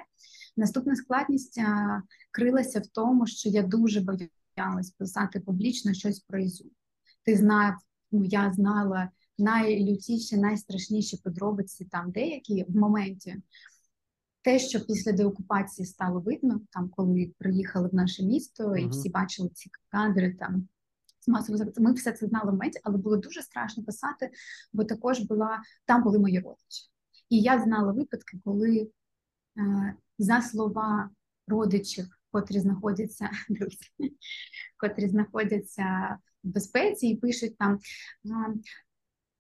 [0.58, 1.62] наступна складність
[2.32, 4.28] крилася в тому, що я дуже боюся
[4.62, 6.70] боялась писати публічно щось про Ізюм.
[7.26, 7.74] Ти знав,
[8.12, 13.42] ну я знала найлютіші, найстрашніші подробиці там деякі в моменті.
[14.44, 18.78] Те, що після деокупації стало видно, там коли приїхали в наше місто, uh-huh.
[18.78, 20.68] і всі бачили ці кадри там
[21.20, 24.32] з масового ми все це знали в моменті, але було дуже страшно писати,
[24.74, 26.90] бо також була там були мої родичі.
[27.30, 28.92] І я знала випадки, коли
[29.58, 31.10] е, за слова
[31.48, 34.16] родичів котрі знаходяться друзі,
[34.78, 37.80] котрі знаходяться в безпеці і пишуть там.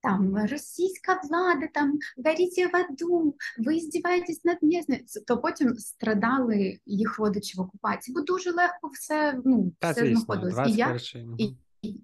[0.04, 7.20] Там російська влада, там горите в аду, ви здіваєтесь над місцем, то потім страдали їх
[7.20, 10.70] родичі в окупації, бо дуже легко все ну, Та, все знаходилось.
[10.70, 11.00] І я,
[11.38, 11.44] і,
[11.82, 12.02] і,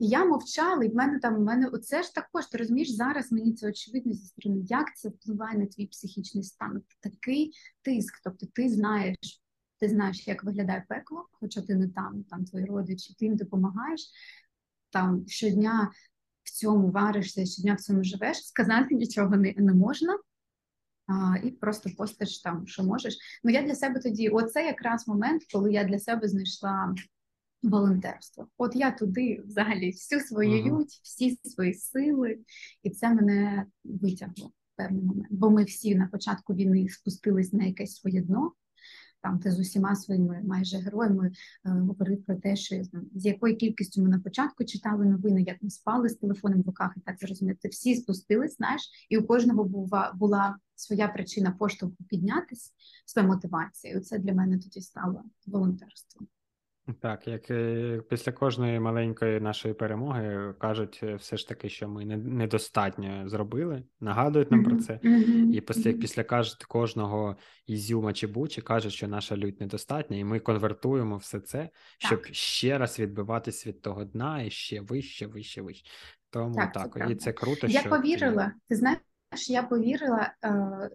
[0.00, 3.32] і я мовчала, і в мене там в мене оце ж також, ти розумієш, зараз
[3.32, 6.82] мені це очевидно зі сторони, як це впливає на твій психічний стан.
[7.00, 9.18] Такий тиск, тобто ти знаєш
[9.80, 14.00] ти знаєш, як виглядає пекло, хоча ти не там, там твої родичі, ти їм допомагаєш
[14.90, 15.90] там щодня
[16.42, 20.18] в цьому варишся, щодня в цьому живеш, сказати нічого не, не можна.
[21.06, 23.18] А, І просто постиш там, що можеш.
[23.44, 26.94] Ну я для себе тоді, оце якраз момент, коли я для себе знайшла
[27.62, 28.48] волонтерство.
[28.58, 30.78] От я туди взагалі всю свою uh-huh.
[30.78, 32.38] лють, всі свої сили,
[32.82, 35.28] і це мене витягло в певний момент.
[35.30, 38.52] Бо ми всі на початку війни спустились на якесь своє дно
[39.22, 41.28] там ти з усіма своїми майже героями
[41.64, 42.82] е, говорив про те, що
[43.14, 46.92] з якою кількістю ми на початку читали новини, як ми спали з телефоном в руках,
[46.96, 47.68] і так зрозуміти.
[47.68, 52.72] Всі спустились, знаєш, і у кожного була була своя причина поштовху піднятись,
[53.06, 53.96] своя мотивація.
[53.96, 56.28] І це для мене тоді стало волонтерством.
[57.00, 62.04] Так, як е, після кожної маленької нашої перемоги кажуть, е, все ж таки, що ми
[62.16, 64.68] недостатньо зробили, нагадують нам mm-hmm.
[64.68, 65.00] про це.
[65.04, 65.52] Mm-hmm.
[65.52, 70.40] І після після кажуть кожного ізюма чи бучі кажуть, що наша лють недостатня, і ми
[70.40, 72.34] конвертуємо все це, щоб так.
[72.34, 75.84] ще раз відбиватись від того дна і ще вище, вище, вище.
[76.30, 77.66] Тому так, так це і це круто.
[77.66, 78.46] Я що повірила.
[78.46, 78.52] Ти...
[78.68, 79.00] ти знаєш,
[79.48, 80.90] я повірила, е,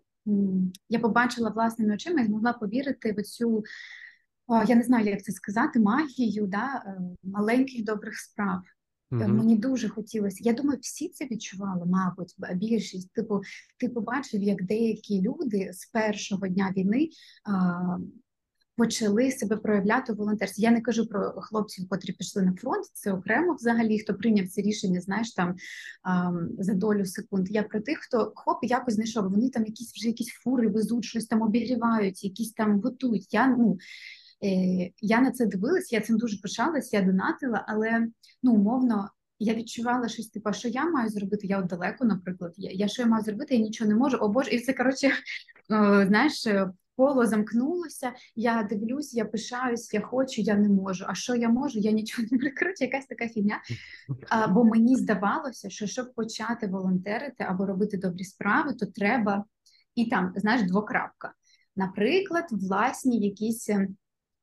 [0.89, 3.63] я побачила власними очима і змогла повірити в цю
[4.67, 8.61] я не знаю, як це сказати, магію да, е, маленьких добрих справ.
[9.11, 9.27] Mm-hmm.
[9.27, 10.37] Мені дуже хотілося.
[10.41, 13.13] Я думаю, всі це відчували, мабуть, більшість.
[13.13, 13.41] Типу,
[13.79, 17.09] ти побачив, як деякі люди з першого дня війни
[17.43, 17.97] а,
[18.77, 20.63] почали себе проявляти у волонтерстві.
[20.63, 22.85] Я не кажу про хлопців, котрі пішли на фронт.
[22.93, 25.55] Це окремо взагалі, хто прийняв це рішення, знаєш, там
[26.03, 27.51] а, за долю секунд.
[27.51, 29.29] Я про тих, хто хоп, якось знайшов.
[29.29, 33.33] Вони там якісь вже якісь фури везуть, щось там обігрівають, якісь там готують.
[33.33, 33.77] Я ну.
[34.43, 38.07] Е, я на це дивилась, я цим дуже пишалась, я донатила, але
[38.43, 41.47] ну умовно я відчувала щось, типу, що я маю зробити?
[41.47, 44.17] Я от далеко, наприклад, я, я що я маю зробити, я нічого не можу.
[44.17, 45.11] О Боже, і це коротше,
[46.07, 46.47] знаєш,
[46.97, 48.13] коло замкнулося.
[48.35, 51.05] Я дивлюсь, я пишаюсь, я хочу, я не можу.
[51.07, 51.79] А що я можу?
[51.79, 52.51] Я нічого не.
[52.59, 53.61] Коротше, якась така фігня.
[54.29, 59.45] А, Бо мені здавалося, що щоб почати волонтерити або робити добрі справи, то треба
[59.95, 61.33] і там, знаєш, двокрапка.
[61.75, 63.95] Наприклад, власні якісь ем,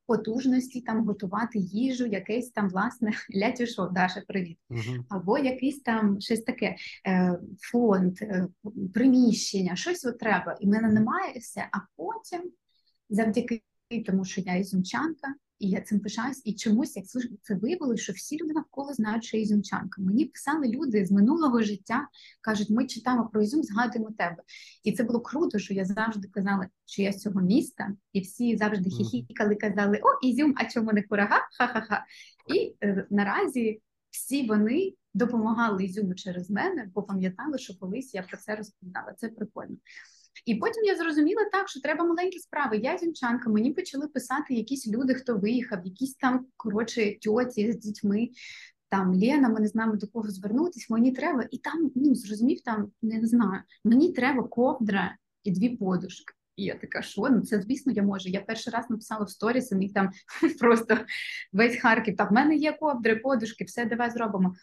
[0.05, 5.05] потужності там готувати їжу, якесь там власне лятюшо, Даша, привіт, угу.
[5.09, 6.75] або якийсь там щось таке
[7.07, 7.39] е,
[7.71, 8.47] фонд, е,
[8.93, 11.67] приміщення, щось от треба, і в мене немає все.
[11.71, 12.51] А потім
[13.09, 13.61] завдяки
[14.05, 17.05] тому, що я ізюмчанка, і я цим пишаюсь, і чомусь як
[17.41, 20.01] це виявилося, що всі люди навколо знають, що я ізюмчанка.
[20.01, 22.07] Мені писали люди з минулого життя,
[22.41, 24.37] кажуть, ми читаємо про Ізюм, згадуємо тебе.
[24.83, 28.57] І це було круто, що я завжди казала, що я з цього міста, і всі
[28.57, 31.47] завжди хіхікали, казали: О, Ізюм, а чому не курага?
[31.57, 32.05] Ха-ха-ха.
[32.55, 38.37] І е, наразі всі вони допомагали Ізюму через мене, бо пам'ятали, що колись я про
[38.37, 39.13] це розповідала.
[39.17, 39.75] Це прикольно.
[40.45, 42.77] І потім я зрозуміла так, що треба маленькі справи.
[42.77, 48.29] Я зімчанка, мені почали писати якісь люди, хто виїхав, якісь там коротше тьоті з дітьми.
[48.89, 52.91] Там Лена, ми не знаємо до кого звернутися, мені треба, і там ну зрозумів, там
[53.01, 56.33] не знаю, мені треба ковдра і дві подушки.
[56.55, 58.29] І я така, що ну це звісно, я можу.
[58.29, 60.11] Я перший раз написала в сторіс, і мені там
[60.59, 60.97] просто
[61.53, 62.15] весь Харків.
[62.15, 64.55] Так, в мене є ковдри, подушки, все давай зробимо.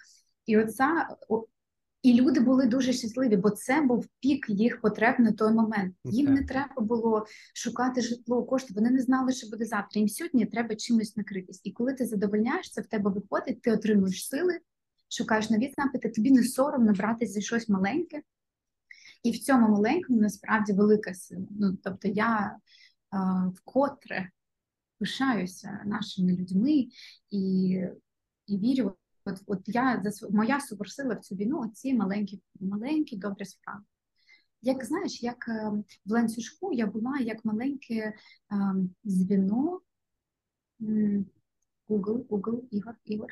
[0.47, 1.09] І оця
[2.03, 5.95] і люди були дуже щасливі, бо це був пік їх потреб на той момент.
[6.05, 6.31] Їм okay.
[6.31, 8.75] не треба було шукати житло, кошти.
[8.75, 9.99] Вони не знали, що буде завтра.
[9.99, 11.61] Їм сьогодні треба чимось накритись.
[11.65, 14.59] І коли ти задовольняєш це, в тебе виходить, ти отримуєш сили,
[15.09, 18.23] шукаєш нові запити, тобі не соромно братись за щось маленьке.
[19.23, 21.47] І в цьому маленькому насправді велика сила.
[21.51, 22.57] Ну тобто, я
[23.11, 24.31] а, вкотре
[24.99, 26.87] пишаюся нашими людьми
[27.31, 27.69] і,
[28.47, 28.97] і вірю.
[29.31, 33.83] От от я моя суперсила в цю війну ці маленькі, маленькі добрі справи.
[34.63, 35.73] Як знаєш, як е,
[36.07, 38.13] в ланцюжку я була як маленьке
[38.51, 39.81] ем, звіно.
[41.91, 43.29] Google, Google, Ігор, Ігор,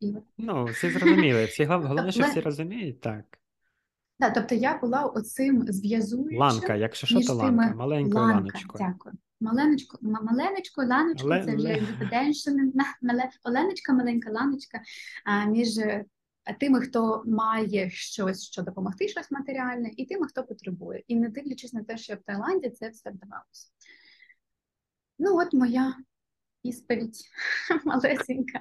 [0.00, 0.22] Ігор.
[0.38, 1.44] Ну, всі зрозуміли.
[1.44, 3.24] Всі головне, що всі розуміють, так.
[4.18, 6.38] Так, тобто я була оцим зв'язуючим.
[6.38, 8.86] Ланка, якщо що, то ланка, маленькою ланочкою.
[8.88, 9.14] Дякую.
[9.40, 12.72] Маленечко, маленечко, ланочко, це вже Юпиденщина,
[13.44, 14.80] Оленочка, маленька ланочка
[15.24, 16.04] а, між е,
[16.60, 21.02] тими, хто має щось, що допомогти, щось матеріальне, і тими, хто потребує.
[21.06, 23.70] І не дивлячись на те, що в Таїланді це все вдавалося.
[25.18, 25.94] Ну, от моя
[26.62, 27.16] ісповідь
[27.84, 28.60] малесенька.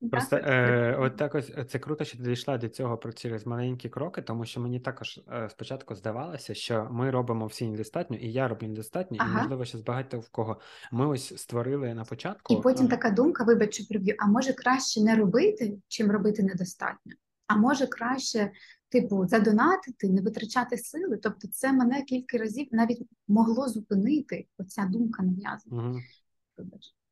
[0.10, 3.88] Просто е, от так ось це круто, що ти дійшла до цього про через маленькі
[3.88, 8.48] кроки, тому що мені також е, спочатку здавалося, що ми робимо всі недостатньо, і я
[8.48, 9.38] роблю недостатньо, ага.
[9.38, 10.60] і можливо ще багато в кого.
[10.92, 12.54] Ми ось створили на початку.
[12.54, 17.12] І потім така думка, вибач, що приб'ю, а може краще не робити, чим робити недостатньо?
[17.46, 18.50] А може краще,
[18.88, 21.16] типу, задонатити, не витрачати сили.
[21.16, 25.88] Тобто, це мене кілька разів навіть могло зупинити оця думка нав'язана.
[25.88, 26.00] Угу.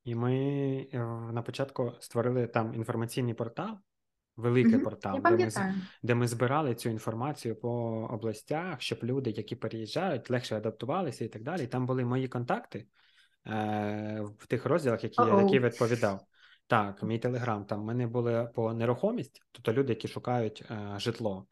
[0.04, 0.34] І ми
[0.92, 0.98] е,
[1.32, 3.78] на початку створили там інформаційний портал,
[4.36, 5.50] великий угу, портал, де ми
[6.02, 7.70] де ми збирали цю інформацію по
[8.10, 11.64] областях, щоб люди, які переїжджають, легше адаптувалися і так далі.
[11.64, 12.86] І там були мої контакти
[13.46, 16.20] е, в тих розділах, які я які відповідав.
[16.66, 21.46] Так, мій телеграм там в мене були по нерухомість, тобто люди, які шукають е, житло.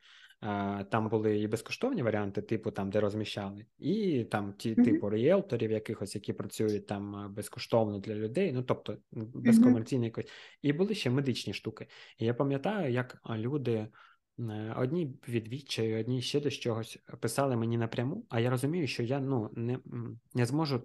[0.90, 4.85] Там були і безкоштовні варіанти, типу там, де розміщали, і там ті, mm-hmm.
[4.85, 10.27] типу ріелторів, якихось, які працюють там безкоштовно для людей, ну тобто безкомерційно якось.
[10.62, 11.87] І були ще медичні штуки.
[12.18, 13.88] І я пам'ятаю, як люди
[14.38, 18.27] е, одні від відчаю, одні ще до чогось писали мені напряму.
[18.29, 19.79] А я розумію, що я ну не
[20.35, 20.83] не зможу е,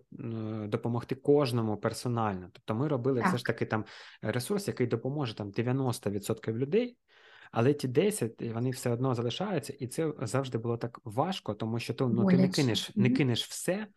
[0.68, 2.50] допомогти кожному персонально.
[2.54, 3.28] Тобто, ми робили так.
[3.28, 3.86] все ж таки там
[4.22, 6.98] ресурс, який допоможе там 90% людей.
[7.54, 11.94] Але ті 10, вони все одно залишаються, і це завжди було так важко, тому що
[11.94, 13.88] то ну, ти не кинеш, не кинеш все.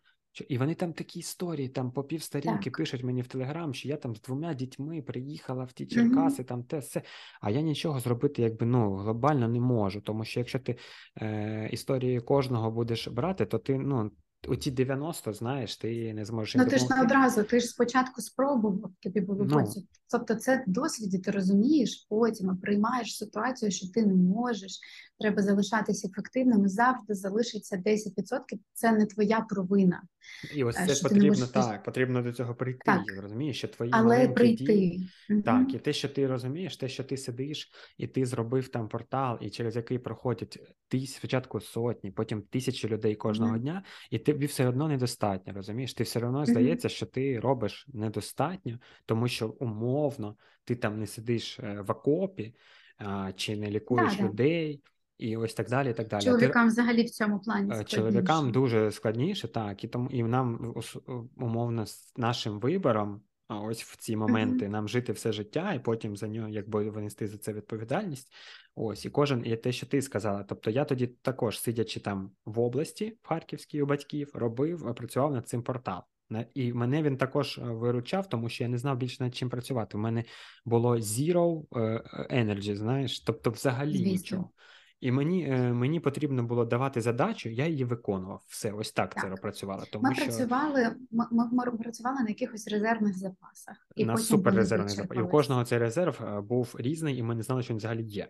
[0.47, 4.15] І вони там такі історії, там по півсторінки пишуть мені в Телеграм, що я там
[4.15, 6.45] з двома дітьми приїхала в ті Черкаси, mm-hmm.
[6.45, 7.01] там те все.
[7.41, 10.01] А я нічого зробити, якби ну глобально не можу.
[10.01, 10.77] Тому що якщо ти
[11.21, 14.11] е, історії кожного будеш брати, то ти ну
[14.47, 16.55] у ті 90, знаєш, ти не зможеш.
[16.55, 19.49] Ну ти ж не одразу, ти ж спочатку спробував, тобі було ну.
[19.49, 19.83] потім.
[20.11, 24.79] Тобто, це досвід, і ти розумієш потім, приймаєш ситуацію, що ти не можеш,
[25.19, 27.99] треба залишатися ефективним, завжди залишиться 10%.
[28.73, 30.01] Це не твоя провина.
[30.55, 31.49] І ось е, це потрібно можеш...
[31.49, 32.81] так, потрібно до цього прийти.
[32.85, 33.01] Так.
[33.21, 34.63] Розумієш, що твої Але прийти.
[34.63, 35.41] дії, угу.
[35.41, 39.37] так, і те, що ти розумієш, те, що ти сидиш, і ти зробив там портал,
[39.41, 43.61] і через який проходять тисяч, спочатку сотні, потім тисячі людей кожного угу.
[43.61, 45.53] дня, і тобі все одно недостатньо.
[45.53, 51.07] Розумієш, ти все одно здається, що ти робиш недостатньо, тому що умовно ти там не
[51.07, 52.55] сидиш е, в окопі
[52.97, 54.81] а, чи не лікуєш да, людей.
[55.17, 55.93] І ось так далі.
[55.93, 56.23] так далі.
[56.23, 56.71] Чоловікам Ти...
[56.71, 57.97] взагалі в цьому плані е, складніше.
[57.97, 60.75] чоловікам дуже складніше, так і тому і нам
[61.37, 63.21] умовно з нашим вибором.
[63.47, 67.27] А ось в ці моменти нам жити все життя, і потім за нього якби винести
[67.27, 68.33] за це відповідальність.
[68.75, 70.43] Ось і кожен і те, що ти сказала.
[70.43, 75.47] Тобто я тоді також, сидячи там в області в Харківській у батьків, робив, працював над
[75.47, 76.03] цим порталом.
[76.53, 79.97] І мене він також е, виручав, тому що я не знав більше над чим працювати.
[79.97, 80.23] У мене
[80.65, 81.79] було zero е,
[82.31, 84.11] energy, знаєш, тобто, взагалі Звісно.
[84.11, 84.49] нічого.
[84.99, 88.43] І мені е, мені потрібно було давати задачу, я її виконував.
[88.47, 89.23] Все, ось так, Так.
[89.23, 89.83] це працювало.
[89.91, 93.87] Тому Ми що працювали, ми, ми, ми працювали на якихось резервних запасах.
[93.95, 95.17] І на потім суперрезервний вони запас.
[95.17, 98.03] І у кожного цей резерв е, був різний, і ми не знали, що він взагалі
[98.03, 98.27] є.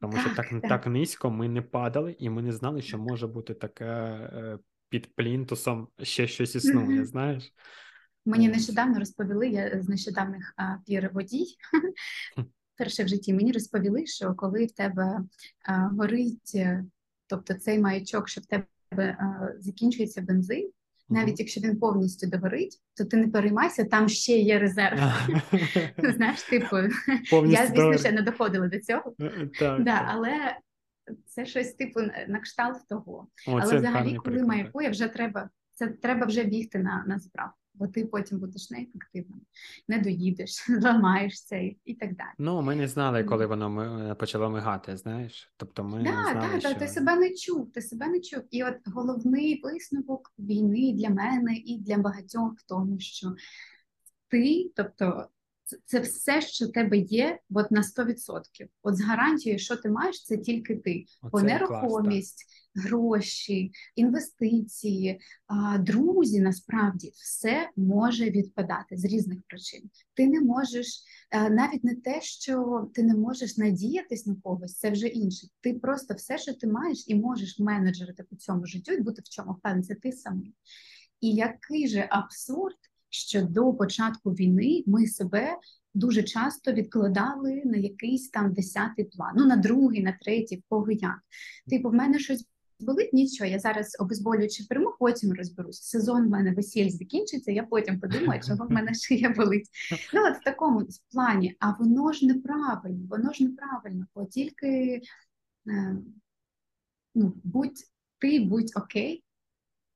[0.00, 0.68] Тому що Так, так, так.
[0.68, 5.14] так низько ми не падали, і ми не знали, що може бути таке е, під
[5.14, 7.04] плінтусом ще щось існує, Мгм.
[7.04, 7.52] знаєш.
[8.26, 10.54] Мені нещодавно розповіли, я з нещодавних
[10.86, 11.46] пір водій.
[12.76, 15.20] Перше в житті, мені розповіли, що коли в тебе
[15.64, 16.84] а, горить, е,
[17.26, 18.66] тобто цей маячок, що в тебе
[18.98, 20.70] а, закінчується бензин,
[21.08, 24.98] навіть якщо він повністю догорить, то ти не переймайся, там ще є резерв.
[26.16, 26.76] Знаєш, типу,
[27.46, 30.56] я, звісно, ще не доходила до цього, Е, да, але
[31.26, 33.26] це щось типу на кшталт того.
[33.46, 38.04] Але взагалі, коли маякує, вже треба це треба вже бігти на, на заправку, бо ти
[38.04, 39.40] потім будеш неефективним,
[39.88, 42.28] не доїдеш, зламаєшся і, і так далі.
[42.38, 45.52] Ну, ми не знали, коли воно ми- е, почало мигати, знаєш.
[45.56, 46.68] Тобто ми не знали, да, що...
[46.68, 48.42] да, ти себе не чув, ти себе не чув.
[48.50, 53.34] І от головний висновок війни для мене і для багатьох в тому, що
[54.28, 55.28] ти, тобто,
[55.84, 58.14] це, все, що в тебе є, от на 100%.
[58.82, 61.04] От з гарантією, що ти маєш, це тільки ти.
[61.22, 65.20] Бо Оце клас, нерухомість, гроші, інвестиції,
[65.78, 69.90] друзі, насправді все може відпадати з різних причин.
[70.14, 74.90] Ти не можеш е, навіть не те, що ти не можеш надіятись на когось, це
[74.90, 75.46] вже інше.
[75.60, 79.28] Ти просто все, що ти маєш, і можеш менеджерити по цьому життю і бути в
[79.28, 80.54] чому впевнений, це ти самий.
[81.20, 82.76] І який же абсурд,
[83.14, 85.56] що до початку війни ми себе
[85.94, 90.90] дуже часто відкладали на якийсь там десятий план, ну на другий, на третій, в кого
[90.90, 91.18] як.
[91.70, 92.46] Типу, в мене щось
[92.80, 95.82] болить, нічого, я зараз обезболюючи прийму, потім розберусь.
[95.82, 99.68] Сезон в мене весіль закінчиться, я потім подумаю, чого в мене є болить.
[100.14, 105.00] Ну, от в такому плані, а воно ж неправильно, воно ж неправильно, бо тільки
[105.68, 105.96] е,
[107.14, 107.84] ну, будь
[108.18, 109.23] ти, будь окей,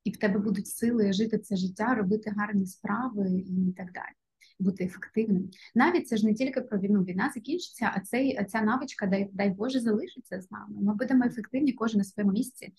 [0.08, 4.14] і в тебе будуть сили жити це життя, робити гарні справи і так далі.
[4.58, 5.50] Бути ефективним.
[5.74, 7.02] Навіть це ж не тільки про війну.
[7.02, 10.76] Війна закінчиться, а цей, ця навичка, дай, дай Боже, залишиться з нами.
[10.82, 12.72] Ми будемо ефективні кожен на своєму місці.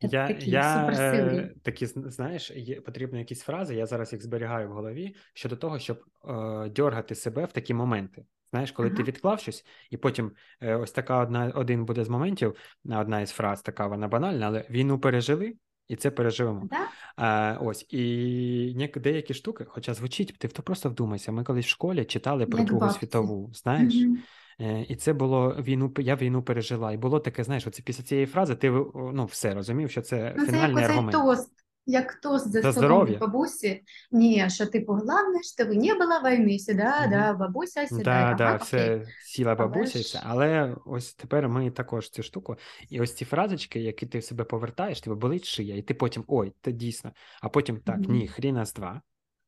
[0.00, 4.68] Так- Я, такі я е, такі, знаєш, є потрібні якісь фрази, я зараз їх зберігаю
[4.68, 8.24] в голові щодо того, щоб е, дьоргати себе в такі моменти.
[8.50, 12.56] Знаєш, коли ти відклав щось, і потім е, ось така одна, один буде з моментів,
[12.84, 15.54] одна із фраз, така вона банальна, але війну пережили,
[15.90, 16.68] і це переживемо.
[16.70, 16.76] Да?
[17.16, 21.32] А, ось, і деякі штуки, хоча звучить, ти то просто вдумайся.
[21.32, 22.98] Ми колись в школі читали про Як Другу бабці.
[22.98, 23.94] світову, знаєш?
[23.94, 24.84] mm-hmm.
[24.88, 26.92] І це було війну, я війну пережила.
[26.92, 30.46] І було таке, знаєш, оце після цієї фрази ти ну, все розумів, що це Ну,
[30.46, 31.12] фінальний це аргумент.
[31.12, 31.50] тост,
[31.86, 33.82] як тост за, столом бабусі.
[34.10, 37.10] Ні, що типу, головне, щоб не було війни, Мгм.
[37.10, 38.64] да, бабуся, сюда, Да, да, окей.
[38.64, 42.56] все сіла бабуся і ж- Але ось тепер ми також цю штуку.
[42.88, 46.24] І ось ці фразочки, які ти в себе повертаєш, тебе болить шия, і ти потім
[46.26, 47.12] ой, це дійсно.
[47.42, 48.12] А потім так, Мгм.
[48.12, 49.00] ні, хріна з два.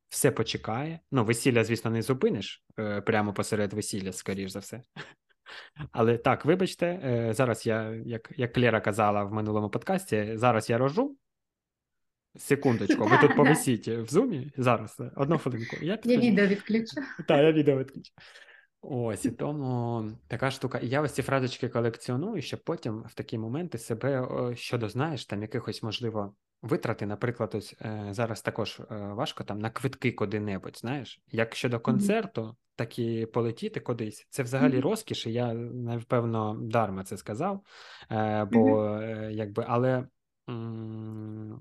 [0.09, 0.99] Все почекає.
[1.11, 4.81] Ну, весілля, звісно, не зупиниш е, прямо посеред весілля, скоріш за все.
[5.91, 10.77] Але так, вибачте, е, зараз я, як, як Лера казала в минулому подкасті, зараз я
[10.77, 11.15] рожу.
[12.35, 15.75] Секундочку, ви тут повисіть в зумі зараз, е, одну хвилинку.
[15.81, 16.95] Я відео відключу.
[17.27, 18.11] Так, я відео відключу.
[18.81, 20.77] Ось, і тому така штука.
[20.77, 25.41] І я ось ці фразочки колекціоную, щоб потім в такі моменти себе щодо, знаєш, там
[25.41, 31.21] якихось, можливо, витрати, наприклад, ось е, зараз також е, важко там на квитки куди-небудь, знаєш.
[31.31, 34.27] Як щодо концерту, так і полетіти кудись.
[34.29, 37.61] Це взагалі розкіш, і я, напевно, дарма це сказав.
[38.11, 40.07] Е, бо, е, якби, але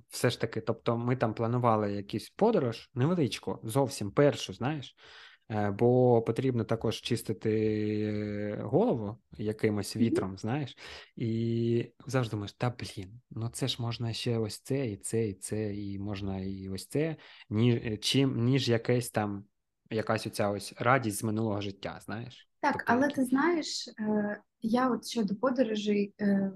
[0.09, 4.97] все ж таки, тобто, ми там планували якусь подорож, невеличку, зовсім першу, знаєш.
[5.51, 7.51] Е, Бо потрібно також чистити
[8.01, 10.77] е, голову якимось вітром, знаєш,
[11.16, 15.35] і завжди думаєш, та блін, ну це ж можна ще ось це, і це, і
[15.35, 17.16] це, і можна і ось це,
[17.51, 19.45] ні, чим, ніж якесь там,
[19.90, 22.49] якась оця ось радість з минулого життя, знаєш.
[22.61, 26.53] Так, Тобто але ти знаєш, е, я от щодо подорожей е,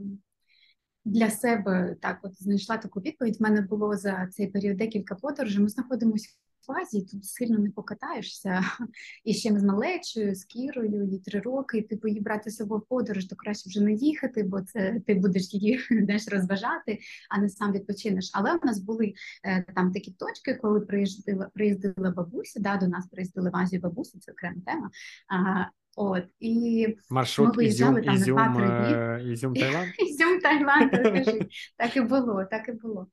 [1.06, 3.36] для себе так от знайшла таку відповідь.
[3.40, 5.62] У мене було за цей період декілька подорожей.
[5.62, 6.28] Ми знаходимося
[6.68, 8.64] в Азії, тут сильно не покатаєшся.
[9.24, 11.78] І ще ми з малечою, з Кірою, їй три роки.
[11.78, 15.00] І типу її брати з собою в подорож, то краще вже не їхати, бо це
[15.06, 16.98] ти будеш її знаєш, розважати,
[17.30, 18.30] а не сам відпочинеш.
[18.34, 19.12] Але у нас були
[19.44, 22.60] е, там такі точки, коли приїздила, приїздила бабуся.
[22.60, 24.90] Да, до нас приїздили в Азію бабусі, це окрема тема.
[25.28, 25.64] А,
[25.96, 28.94] от і Маршрут ми виїжджали Ізюм, там на Ізюм, два-три дні.
[28.94, 29.88] е, Ізюм, Таїланд.
[29.98, 31.46] Ізюм Таїланд, розкажи.
[31.76, 33.06] Так і було, так і було.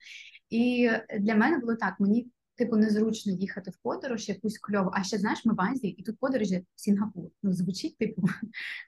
[0.49, 2.27] І для мене було так: мені
[2.63, 4.91] типу незручно їхати в подорож, якусь кльову.
[4.93, 7.29] А ще знаєш, ми в Азії, і тут подорожі в Сінгапур.
[7.43, 8.21] Ну звучить, типу,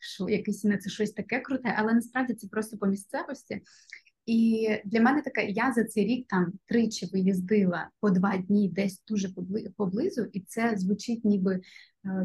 [0.01, 3.61] що якесь не це щось таке круте, але насправді це просто по місцевості.
[4.25, 9.03] І для мене таке, я за цей рік там тричі виїздила по два дні десь
[9.07, 9.29] дуже
[9.77, 11.61] поблизу, і це звучить ніби е,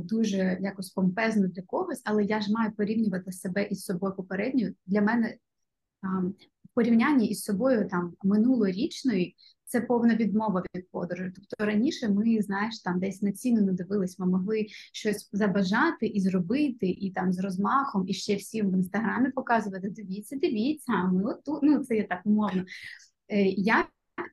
[0.04, 4.74] дуже якось помпезно для когось, але я ж маю порівнювати себе із собою попередньою.
[4.86, 5.36] Для мене
[6.64, 9.36] в порівнянні із собою там минулорічної
[9.70, 11.32] це повна відмова від подорожі.
[11.34, 16.20] Тобто раніше ми, знаєш, там десь на ціну не дивились, ми могли щось забажати і
[16.20, 19.90] зробити, і там з розмахом, і ще всім в інстаграмі показувати.
[19.90, 21.62] Дивіться, дивіться, ми отут.
[21.62, 22.64] Ну це є так умовно.
[23.28, 23.86] Е, я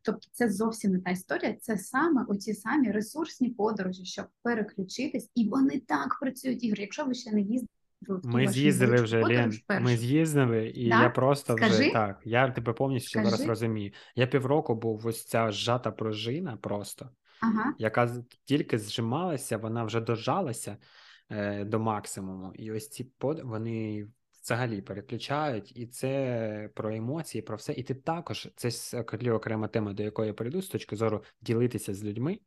[0.03, 5.49] Тобто це зовсім не та історія, це саме оці самі ресурсні подорожі, щоб переключитись, і
[5.49, 6.81] вони так працюють ігри.
[6.81, 7.67] Якщо ви ще не їздили,
[8.23, 9.53] ми з'їздили вже Лен.
[9.81, 11.01] Ми з'їздили, і так?
[11.01, 11.73] я просто Скажи?
[11.73, 12.21] вже так.
[12.23, 13.29] Я тебе повністю Скажи.
[13.29, 13.91] зараз розумію.
[14.15, 17.09] Я півроку був ось ця зжата пружина, просто
[17.41, 17.73] ага.
[17.77, 20.77] яка тільки зжималася, вона вже дожалася
[21.29, 22.51] е, до максимуму.
[22.55, 24.07] І ось ці под вони
[24.43, 27.73] взагалі переключають, і це про емоції, про все.
[27.73, 32.03] І ти також це окрема тема, до якої я прийду з точки зору ділитися з
[32.03, 32.39] людьми,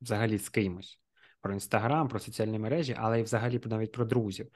[0.00, 1.00] взагалі з кимось.
[1.40, 4.48] Про інстаграм, про соціальні мережі, але й взагалі навіть про друзів.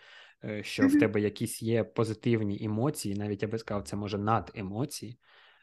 [0.45, 4.53] Е, що в тебе якісь є позитивні емоції, навіть я би сказав, це може над
[4.55, 5.18] емоції,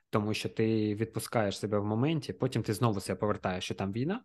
[0.10, 4.24] тому що ти відпускаєш себе в моменті, потім ти знову себе повертаєш, що там війна,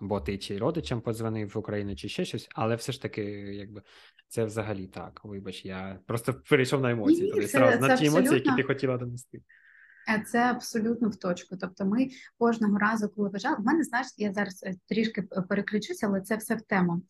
[0.00, 3.22] бо ти чи родичам подзвонив в Україну, чи ще щось, але все ж таки,
[3.54, 3.82] якби
[4.28, 5.20] це взагалі так.
[5.24, 7.32] Вибач, я просто перейшов на емоції.
[7.32, 9.42] Це, це, на ті емоції, які ти хотіла донести.
[10.08, 11.56] Е, це абсолютно в точку.
[11.56, 12.08] Тобто, ми
[12.38, 16.54] кожного разу, коли вважали, в мене знаєш, я зараз е, трішки переключуся, але це все
[16.54, 17.02] в тему.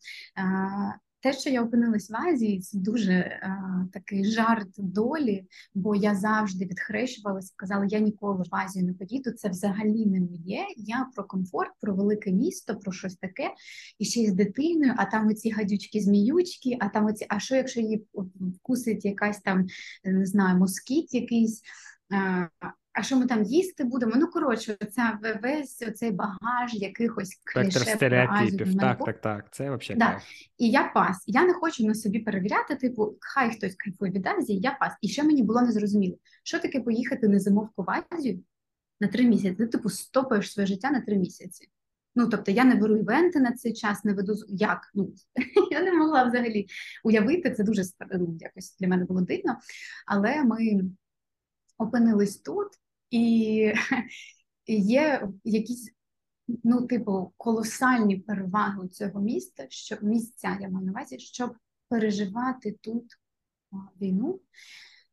[1.25, 3.49] Те, що я опинилась в Азії, це дуже а,
[3.93, 9.31] такий жарт долі, бо я завжди відхрещувалася, казала, я ніколи в Азію не поїду.
[9.31, 10.65] Це взагалі не моє.
[10.77, 13.51] Я про комфорт, про велике місто, про щось таке,
[13.99, 17.81] і ще й з дитиною, а там оці гадючки-зміючки, а там оці, а що, якщо
[17.81, 18.07] її
[18.37, 19.67] вкусить якась там
[20.03, 21.61] не знаю, москіт якийсь.
[22.09, 22.47] А,
[22.95, 24.13] а що ми там їсти будемо?
[24.15, 28.77] Ну коротше, це весь цей багаж якихось кліше Азію.
[28.79, 29.45] Так, так, так.
[29.51, 30.21] Це взагалі да.
[30.57, 31.23] І я пас.
[31.27, 34.93] Я не хочу на собі перевіряти, типу, хай хтось кайфує від Азії, я пас.
[35.01, 38.39] І ще мені було незрозуміло, що таке поїхати на зимовку в Азію
[38.99, 39.55] на три місяці.
[39.55, 41.67] Ти типу стопаєш своє життя на три місяці.
[42.15, 44.91] Ну, тобто я не беру івенти на цей час, не веду як.
[44.93, 45.13] Ну
[45.71, 46.67] я не могла взагалі
[47.03, 47.51] уявити.
[47.51, 49.57] Це дуже ну, якось для мене було дивно.
[50.05, 50.81] Але ми
[51.77, 52.67] опинились тут.
[53.09, 53.73] І
[54.67, 55.91] є якісь,
[56.63, 61.55] ну, типу, колосальні переваги цього міста, що місця я маю на увазі, щоб
[61.89, 63.03] переживати тут
[64.01, 64.39] війну.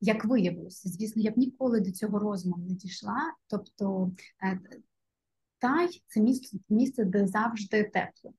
[0.00, 3.34] Як виявилося, звісно, я б ніколи до цього розуму не дійшла.
[3.46, 4.12] Тобто
[4.42, 4.60] е,
[5.58, 8.32] Тай це місце, місце, де завжди тепло.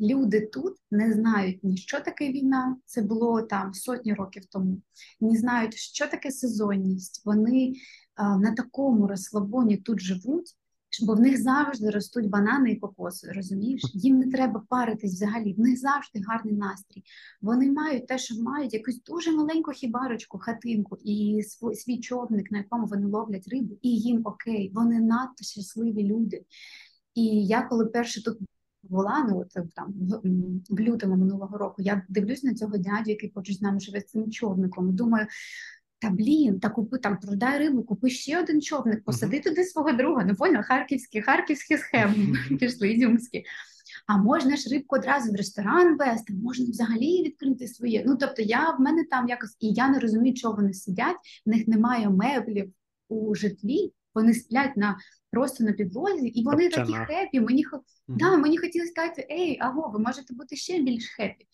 [0.00, 4.82] Люди тут не знають ні що таке війна, це було там сотні років тому,
[5.20, 7.22] не знають, що таке сезонність.
[7.24, 7.74] Вони
[8.22, 10.56] на такому розслабоні тут живуть,
[11.02, 13.32] бо в них завжди ростуть банани і кокоси.
[13.32, 13.82] Розумієш?
[13.94, 17.04] Їм не треба паритись взагалі, в них завжди гарний настрій.
[17.42, 21.42] Вони мають те, що мають якусь дуже маленьку хібарочку, хатинку і
[21.74, 26.44] свій, човник, на якому вони ловлять рибу, і їм окей, вони надто щасливі люди.
[27.14, 28.38] І я коли перше тут
[28.82, 29.94] була, ну от там
[30.70, 34.06] в лютому минулого року, я дивлюсь на цього дядю, який поруч з нами живе з
[34.06, 34.94] цим човником.
[34.94, 35.26] Думаю,
[36.00, 39.44] та блін, та купи там продай рибу, купи ще один човник, посади -huh.
[39.44, 40.24] туди свого друга.
[40.24, 42.14] Ну поняв, харківські, харківські схеми
[42.60, 43.44] пішли ізюмські.
[44.06, 48.04] А можна ж рибку одразу в ресторан вести, можна взагалі відкрити своє.
[48.06, 51.16] Ну тобто, я в мене там якось і я не розумію, чого вони сидять.
[51.46, 52.72] В них немає меблів
[53.08, 53.92] у житлі.
[54.14, 54.98] Вони сплять на
[55.30, 57.06] просто на підлозі, і вони Топчана.
[57.06, 57.40] такі хепі.
[57.40, 57.80] Мені -huh.
[58.08, 61.46] да, мені хотілося сказати, ей, аго, ви можете бути ще більш хепі.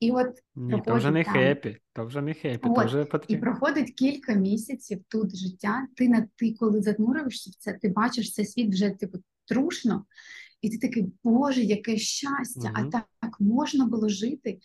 [0.00, 3.04] І от Ні, то вже не там, хепі, то вже не хепі, от, то вже
[3.04, 3.36] потрібно.
[3.36, 5.86] І проходить кілька місяців тут життя.
[5.96, 10.04] Ти на ти, коли занурюєшся в це, ти бачиш цей світ вже типу трушно,
[10.62, 12.60] і ти такий, Боже, яке щастя!
[12.60, 12.72] Угу.
[12.74, 14.58] А так, так можна було жити.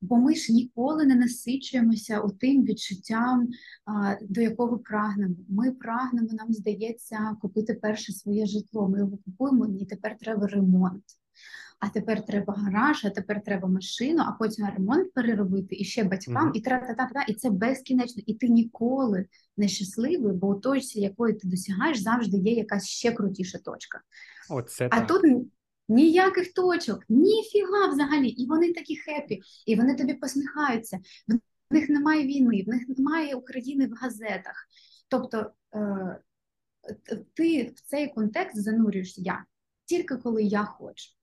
[0.00, 3.48] Бо ми ж ніколи не насичуємося тим відчуттям,
[3.84, 5.34] а, до якого прагнемо.
[5.48, 8.88] Ми прагнемо, нам здається, купити перше своє житло.
[8.88, 11.04] Ми його купуємо, і тепер треба ремонт
[11.80, 16.36] а тепер треба гараж, а тепер треба машину, а потім ремонт переробити і ще батькам,
[16.36, 16.56] mm -hmm.
[16.56, 18.22] і тра-та-та-та, і це безкінечно.
[18.26, 19.26] І ти ніколи
[19.56, 24.00] не щасливий, бо у точці, якої ти досягаєш, завжди є якась ще крутіша точка.
[24.50, 25.06] Оце а так.
[25.06, 25.22] тут
[25.88, 28.28] ніяких точок, ніфіга взагалі.
[28.28, 30.98] І вони такі хепі, і вони тобі посміхаються.
[31.70, 34.66] В них немає війни, в них немає України в газетах.
[35.08, 36.20] Тобто е,
[37.34, 39.44] ти в цей контекст занурюєшся я
[39.84, 41.19] тільки коли я хочу.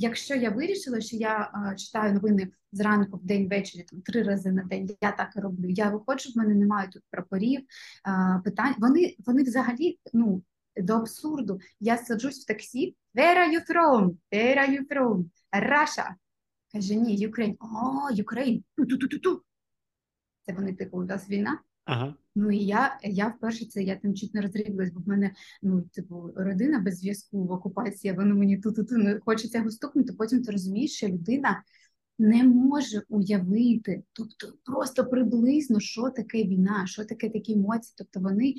[0.00, 4.52] Якщо я вирішила, що я а, читаю новини зранку, в день ввечері, там три рази
[4.52, 5.68] на день, я так і роблю.
[5.68, 7.60] Я виходжу, в мене немає тут прапорів,
[8.04, 8.74] а, питань.
[8.78, 10.42] Вони вони взагалі ну,
[10.76, 11.60] до абсурду.
[11.80, 12.96] Я саджусь в таксі.
[13.14, 14.16] Where are you from?
[14.32, 15.24] Where are you from?
[15.52, 16.14] Russia.
[16.72, 17.56] Каже, ні, Ukraine.
[17.60, 18.62] О, Ukraine.
[18.76, 19.42] Ту-ту-ту-ту.
[20.46, 21.60] Це вони типу, у нас війна.
[21.88, 22.14] Ага.
[22.34, 25.82] Ну і я я вперше це я там чуть не розріблась, бо в мене ну
[25.82, 28.14] типу родина без зв'язку в окупації.
[28.14, 30.12] Воно мені тут тут не хочеться його стукнути.
[30.12, 31.62] Потім ти розумієш, що людина
[32.18, 37.94] не може уявити, тобто просто приблизно, що таке війна, що таке такі емоції.
[37.98, 38.54] Тобто вони,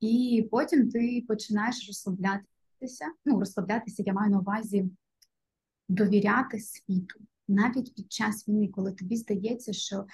[0.00, 3.04] і потім ти починаєш розслаблятися.
[3.24, 4.90] Ну розслаблятися, я маю на увазі
[5.88, 10.06] довіряти світу навіть під час війни, коли тобі здається, що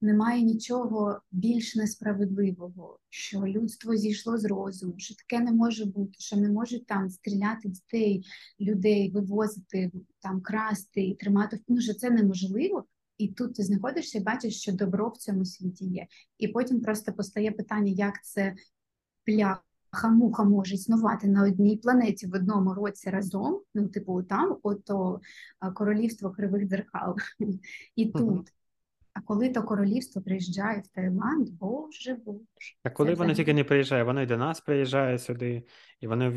[0.00, 6.36] немає нічого більш несправедливого, що людство зійшло з розуму, що таке не може бути, що
[6.36, 8.24] не можуть там стріляти дітей,
[8.60, 12.84] людей, вивозити, там красти і тримати ну, що це неможливо.
[13.18, 16.06] І тут ти знаходишся і бачиш, що добро в цьому світі є.
[16.38, 18.54] І потім просто постає питання, як це
[19.90, 23.60] пляха-муха може існувати на одній планеті в одному році разом.
[23.74, 25.20] Ну, типу, там ото
[25.74, 27.16] королівство кривих дзеркал,
[27.96, 28.52] і тут.
[29.14, 32.40] А коли то королівство приїжджає в Таїланд, боже боже.
[32.84, 35.62] А коли воно тільки не приїжджає, воно й до нас приїжджає сюди,
[36.00, 36.32] і воно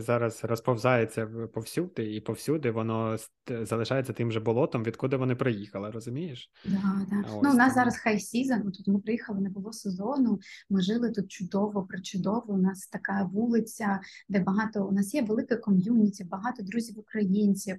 [0.00, 3.16] зараз розповзається повсюди, і повсюди воно
[3.62, 6.50] залишається тим же болотом, відкуди вони приїхали, розумієш?
[6.64, 7.24] Да, да.
[7.26, 10.38] Ось, ну, у нас зараз хай сізон, тут ми приїхали, не було сезону.
[10.70, 12.44] Ми жили тут чудово, причудово.
[12.48, 17.76] У нас така вулиця, де багато у нас є велике ком'юніті, багато друзів українців.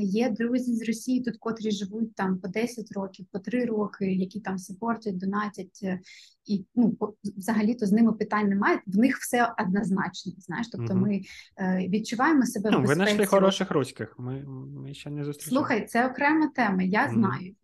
[0.00, 3.69] Є друзі з Росії, тут котрі живуть там по 10 років, по 3 роки,
[4.00, 5.80] які там сапортять, донатять.
[5.82, 6.00] Е,
[6.46, 6.96] і ну,
[7.36, 8.80] взагалі-то з ними питань немає.
[8.86, 10.32] В них все однозначно.
[10.38, 11.02] Знаєш, тобто угу.
[11.02, 11.20] ми
[11.58, 13.00] е, відчуваємо себе ну, в безпеці.
[13.00, 14.14] Ви знайшли хороших руських.
[14.18, 15.56] Ми ми ще не зустрічали.
[15.56, 16.82] Слухай, це окрема тема.
[16.82, 17.14] Я угу.
[17.14, 17.54] знаю.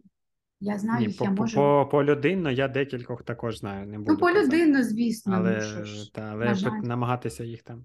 [0.61, 1.57] Я знаю, Ні, їх, по, я можу...
[1.57, 3.87] по, по людинно я декількох також знаю.
[3.87, 7.85] Не буду Ну, по людинно, звісно, але, ну, та, але намагатися їх там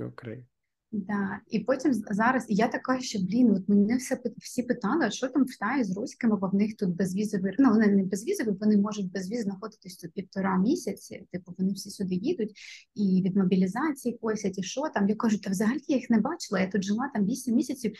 [0.00, 0.46] окрей.
[0.92, 1.40] Да.
[1.48, 5.28] І потім зараз і я така, що блін, от мене все всі питали, а що
[5.28, 8.76] там в Таї з руськими, бо в них тут безвізовий, ну вони не безвізові, вони
[8.76, 11.26] можуть безвіз знаходитись тут півтора місяці.
[11.32, 12.52] Типу вони всі сюди їдуть
[12.94, 15.08] і від мобілізації косять, і що там.
[15.08, 16.60] Я кажу, та взагалі я їх не бачила.
[16.60, 17.92] Я тут жила там вісім місяців.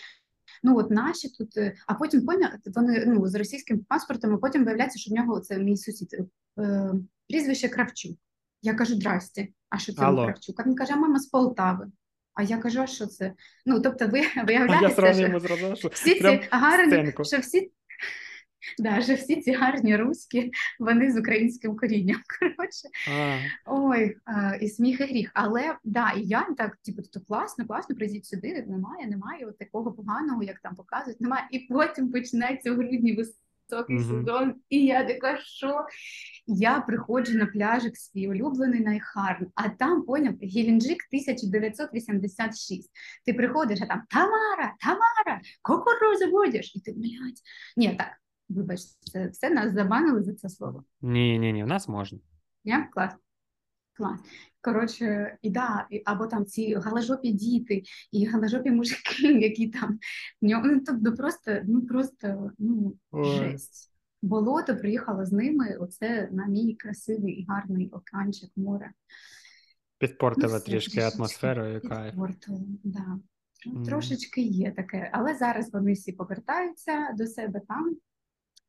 [0.63, 2.27] Ну от наші тут, е, а потім
[2.75, 6.15] вони ну з російським паспортом, а потім виявляється, що в нього це мій сусід
[6.59, 6.93] е,
[7.29, 8.19] прізвище Кравчук.
[8.63, 10.61] Я кажу, здрасте, а що це Кравчук?
[10.61, 11.87] А він каже, а мама з Полтави.
[12.39, 13.33] А я кажу, що це?
[13.67, 17.71] Ну, тобто, ви виявляєте, що зразу, що всі ці гарні, що всі
[18.79, 22.21] да, що всі ці гарні руські, вони з українським корінням.
[22.41, 22.89] Коротше,
[23.67, 25.31] ой, а, і сміх і гріх.
[25.35, 28.65] Але да, і я так, типу, то класно, класно, прийдіть сюди.
[28.69, 31.21] Немає, немає от такого поганого, як там показують.
[31.21, 31.45] Немає.
[31.51, 33.13] І потім починається у грудні
[33.71, 34.25] високий mm -hmm.
[34.25, 34.55] сезон.
[34.69, 35.87] І я така, що
[36.47, 42.91] я приходжу на пляжик свій улюблений Найхарн, а там поняв Геленджик 1986.
[43.27, 46.77] Ти приходиш, а там Тамара, Тамара, кукурузу будеш?
[46.77, 47.39] І ти блядь.
[47.77, 48.11] Ні, так,
[48.49, 50.85] вибач, це все нас забанили за це слово.
[51.01, 52.19] Ні, ні, ні, у нас можна.
[52.65, 52.77] Ні?
[52.93, 53.13] Клас.
[53.99, 54.21] Клас.
[54.61, 57.83] Коротше, і да, або там ці галожопі діти
[58.13, 59.99] і галожопі мужики, які там
[60.43, 63.93] ну, тобто просто, ну просто ну, жесть
[64.23, 65.77] болото, приїхала з ними.
[65.81, 68.91] Оце на мій красивий і гарний океанчик море.
[69.99, 73.19] Підпортила ну, трішки атмосферу, яка підпортила, да.
[73.67, 73.85] Mm.
[73.85, 77.97] Трошечки є таке, але зараз вони всі повертаються до себе там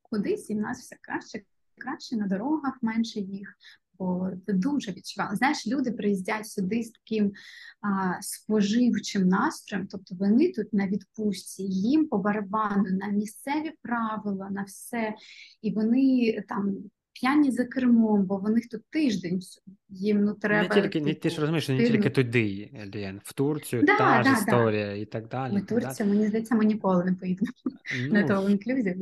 [0.02, 1.42] кудись, і в нас все краще,
[1.78, 3.56] краще на дорогах менше їх
[4.00, 5.36] бо це дуже відчували.
[5.36, 7.32] Знаєш, люди приїздять сюди з таким
[7.80, 14.62] а, споживчим настроєм, тобто вони тут на відпустці, їм по барабану на місцеві правила, на
[14.62, 15.14] все,
[15.62, 16.76] і вони там
[17.20, 19.40] п'яні за кермом, бо в них тут тиждень
[19.88, 20.74] їм ну треба.
[20.74, 24.22] Не тільки, типу, ти ж розумієш, що не тільки туди, Лен, в Турцію да, та
[24.24, 24.92] да, ж історія да.
[24.92, 25.52] і так далі.
[25.52, 27.50] Ми Турцію, мені здається, ми ніколи не поїдемо
[28.10, 28.96] ну, на інклюзів.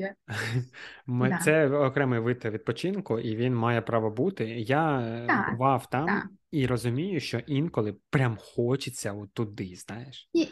[1.07, 1.39] Ми.
[1.45, 4.45] Це окремий вид відпочинку, і він має право бути.
[4.45, 10.31] Я е, бував там і розумію, що інколи прям хочеться от туди, знаєш.
[10.33, 10.49] І...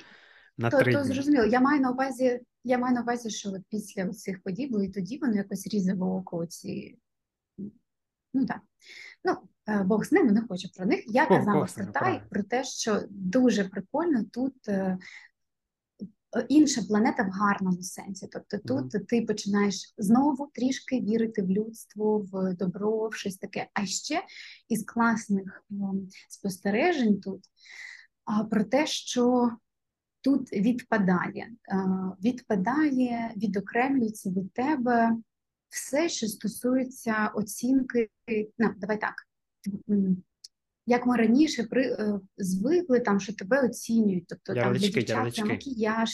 [0.58, 1.44] На то, то зрозуміло.
[1.44, 5.34] Я маю на увазі, я маю на увазі, що після цих подій, і тоді воно
[5.34, 6.98] якось різало око ці
[8.36, 8.60] Ну так.
[9.24, 9.36] Ну,
[9.68, 11.04] е, Бог з ними не хочу про них.
[11.06, 14.98] Я казала про Тай, про те, що дуже прикольно тут е,
[16.48, 18.28] інша планета в гарному сенсі.
[18.32, 19.04] Тобто тут mm.
[19.06, 23.68] ти починаєш знову трішки вірити в людство, в добро, в щось таке.
[23.74, 24.22] А ще
[24.68, 25.64] із класних
[26.28, 27.40] спостережень тут
[28.50, 29.50] про те, що
[30.20, 31.76] тут відпадає, е,
[32.24, 35.16] відпадає, відокремлюється від тебе
[35.68, 38.10] все, що стосується оцінки.
[38.58, 39.14] Ну, давай так.
[40.86, 45.06] Як ми раніше при е, звикли, там що тебе оцінюють, тобто там для Ярлички, дівчат
[45.06, 45.44] це ярлички.
[45.44, 46.10] макіяж,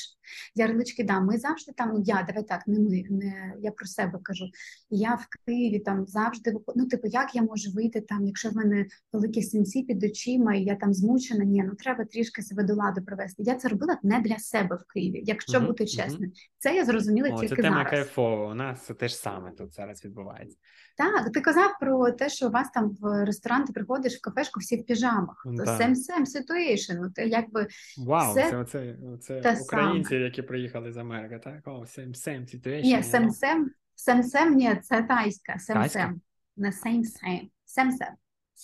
[0.54, 4.18] ярлички, да, ми завжди там, ну я, давай так, не ми, не я про себе
[4.22, 4.44] кажу.
[4.90, 8.86] Я в Києві там завжди ну, типу, як я можу вийти там, якщо в мене
[9.12, 13.02] великі синці під очима, і я там змучена, ні, ну треба трішки себе до ладу
[13.02, 13.42] привести.
[13.42, 16.32] Я це робила не для себе в Києві, якщо Мгм, бути чесним.
[16.58, 17.90] Це я зрозуміла О, це тільки тема зараз.
[17.90, 18.50] кайфова.
[18.50, 20.58] У нас це те ж саме тут зараз відбувається.
[20.96, 24.60] Так, ти казав про те, що у вас там в ресторан ти приходиш в кафешку
[24.62, 25.42] всі в піжамах.
[25.44, 26.98] То same same situation.
[27.02, 27.66] Ну, ти якби
[27.98, 30.20] Вау, Все це оце, оце те українці, саме.
[30.20, 31.60] які приїхали з Америки, так?
[31.64, 32.82] О, same, same situation.
[32.82, 33.28] ні, know.
[33.28, 33.64] same,
[34.08, 35.98] same same, ні, це тайська, same Тайська?
[35.98, 36.14] same.
[36.56, 37.50] Не same same.
[37.78, 38.16] Same same.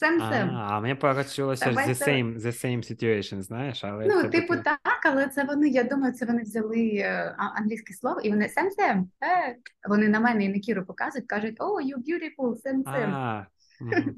[0.03, 0.23] Same
[0.55, 5.01] А, а мені Давай the same, the same situation, знаєш, але Ну, це типу, так,
[5.05, 8.45] але це вони, я думаю, це вони взяли е, англійське слово, і вони
[8.79, 9.05] same.
[9.25, 9.57] Е.
[9.89, 13.45] Вони на мене і на Кіру показують, кажуть, oh, you beautiful, same.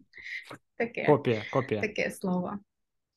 [0.81, 1.07] Таке.
[1.07, 1.81] копія, копія.
[1.81, 2.59] таке слово.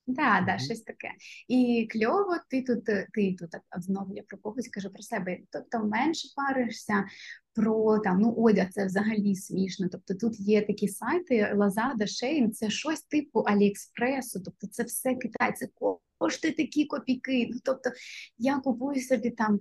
[0.08, 1.12] Да, да, щось таке.
[1.48, 5.38] І кльово, ти тут, ти тут знову я про когось кажу про себе.
[5.50, 7.06] Тобто менше паришся
[7.54, 9.88] про там, ну одяг це взагалі смішно.
[9.92, 15.54] Тобто тут є такі сайти Lazada, Shein, це щось типу Аліекспресу, тобто це все Китай,
[15.54, 15.68] це
[16.24, 17.48] коштує такі копійки.
[17.52, 17.90] Ну тобто
[18.38, 19.60] я купую собі там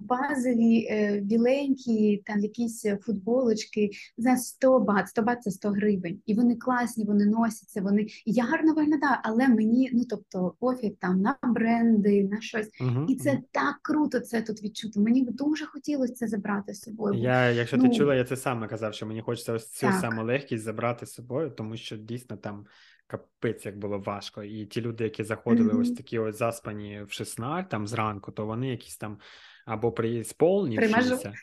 [0.00, 6.20] базові е, біленькі, там якісь футболочки за 100 бат, 100 бат це 100 гривень.
[6.26, 8.06] І вони класні, вони носяться, вони.
[8.26, 12.70] Я гарно виглядаю, але мені, ну тобто, пофіг там на бренди, на щось.
[12.80, 15.00] Мгм, І це так круто це тут відчути.
[15.00, 17.20] Мені б дуже хотілося це забрати з собою.
[17.20, 20.00] Я, якщо ти ну, чула, я це саме казав, що мені хочеться ось цю Так.
[20.00, 22.66] саму легкість забрати з собою, тому що дійсно там
[23.12, 24.42] капець як було важко.
[24.42, 28.68] І ті люди, які заходили ось такі ось заспані в 16 там зранку, то вони
[28.68, 29.18] якісь там
[29.66, 29.92] або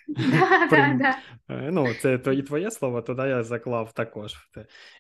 [0.97, 1.17] да.
[1.49, 4.34] Е, Ну, це то і твоє слово, туди я заклав також.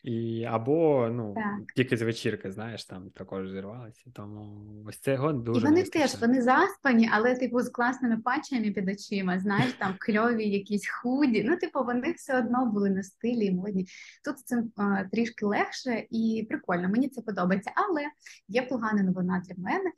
[0.03, 1.35] І або ну
[1.75, 4.11] тільки з вечірки, знаєш, там також зірвалися.
[4.13, 8.71] Тому ось цього І дуже не вони теж вони заспані, але типу з класними патчами
[8.71, 11.43] під очима, знаєш, там кльові якісь худі.
[11.43, 13.85] Ну, типу, вони все одно були на стилі і модні.
[14.25, 16.89] Тут з цим а, трішки легше і прикольно.
[16.89, 17.71] Мені це подобається.
[17.75, 18.01] Але
[18.47, 19.91] є погана новина для мене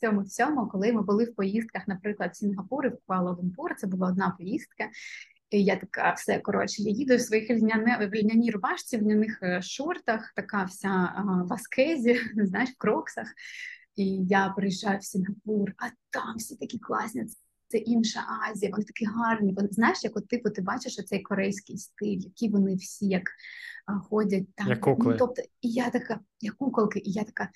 [0.00, 3.74] цьому всьому, коли ми були в поїздках, наприклад, в Сінгапур і в Куала-Лумпур.
[3.76, 4.88] Це була одна поїздка.
[5.50, 10.32] І я така, все коротше, я їду в своїх льняній рубашці, в льняних е, шортах,
[10.36, 11.12] така вся
[11.48, 13.26] в аскезі, знаєш, в кроксах.
[13.96, 17.24] І я приїжджаю в Сінгапур, а там всі такі класні.
[17.68, 18.20] Це інша
[18.50, 19.54] Азія, вони такі гарні.
[19.54, 23.22] Вони знаєш, як от типу ти бачиш оцей корейський стиль, які вони всі як
[23.86, 24.68] а, ходять там.
[24.68, 25.12] Як кукли.
[25.12, 27.48] Ну, тобто, і я така, як куколки, і я така,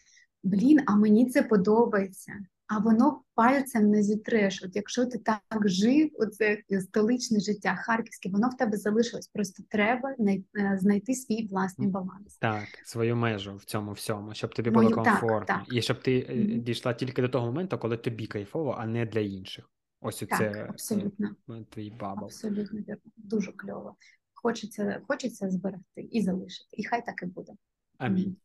[0.44, 2.32] блін, а мені це подобається.
[2.66, 4.62] А воно пальцем не зітреш.
[4.62, 9.28] От якщо ти так жив, оце столичне життя, харківське, воно в тебе залишилось.
[9.28, 12.36] Просто треба е, знайти свій власний баланс.
[12.38, 15.46] Так, свою межу в цьому всьому, щоб тобі Мою- було так, комфортно.
[15.66, 15.72] так.
[15.74, 16.60] І щоб ти е, Мгм.
[16.62, 19.70] дійшла тільки до того моменту, коли тобі кайфово, а не для інших.
[20.00, 21.30] Ось Так, оце абсолютно.
[21.50, 22.24] е, твій bubble.
[22.24, 23.02] Абсолютно вірно.
[23.16, 23.96] Дуже кльово.
[24.34, 26.68] Хочеться, хочеться зберегти і залишити.
[26.72, 27.52] І хай так і буде.
[27.98, 28.36] Амінь.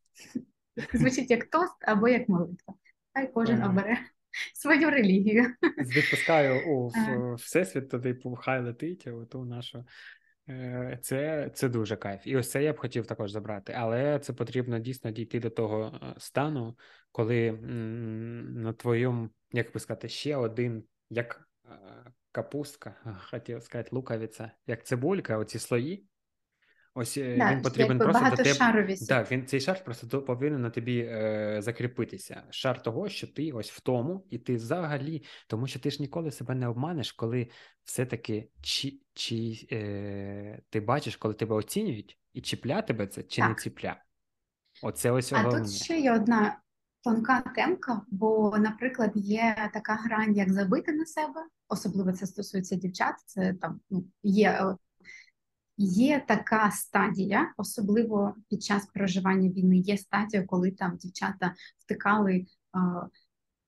[0.94, 2.74] Звучить як тост або як молитва.
[3.14, 3.98] Хай кожен обере
[4.54, 5.46] свою релігію.
[5.78, 6.92] Відпускаю у
[7.36, 9.86] всесвіт, туди хай летить, у ту нашу.
[10.50, 12.28] Е, Це, це дуже кайф.
[12.28, 13.74] І ось це я б хотів також забрати.
[13.78, 16.78] Але це потрібно дійсно дійти до того е, стану,
[17.12, 21.70] коли на твоєму, як би сказати, ще один, як е,
[22.32, 26.06] капустка, а, хотів сказати, луковиця, як цибулька, оці слої.
[26.94, 28.96] Ось е, Да, він потрібен якби просто до тебе.
[29.08, 32.44] Так, він цей шар просто повинен на тобі е, закріпитися.
[32.50, 36.32] Шар того, що ти ось в тому, і ти взагалі, тому що ти ж ніколи
[36.32, 37.50] себе не обманеш, коли
[37.84, 43.48] все-таки чи, чи е, ти бачиш, коли тебе оцінюють, і чіпля тебе це, чи не
[43.48, 43.62] Так.
[43.62, 43.96] ціпля.
[44.84, 45.62] Оце ось А головне.
[45.66, 46.60] тут ще є одна
[47.04, 53.16] тонка темка, бо, наприклад, є така грань, як забити на себе, особливо це стосується дівчат.
[53.26, 54.76] Це там ну, є, е,
[55.82, 59.78] є така стадія, особливо під час проживання війни.
[59.78, 62.46] Є стадія, коли там дівчата втикали.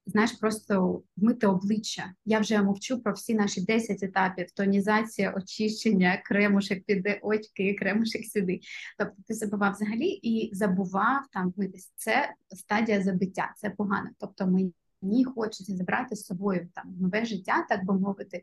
[0.06, 2.14] Знаєш, просто вмити обличчя.
[2.26, 8.60] Я вже мовчу про всі наші 10 етапів: тонізація, очищення, кремушек під очки, кремушек сюди.
[8.98, 11.92] Тобто ти забував взагалі і забував там вмитись.
[11.96, 14.10] Це стадія забиття, це погано.
[14.20, 14.48] Тобто
[15.02, 18.42] мені хочеться забрати з собою там нове життя, так би мовити,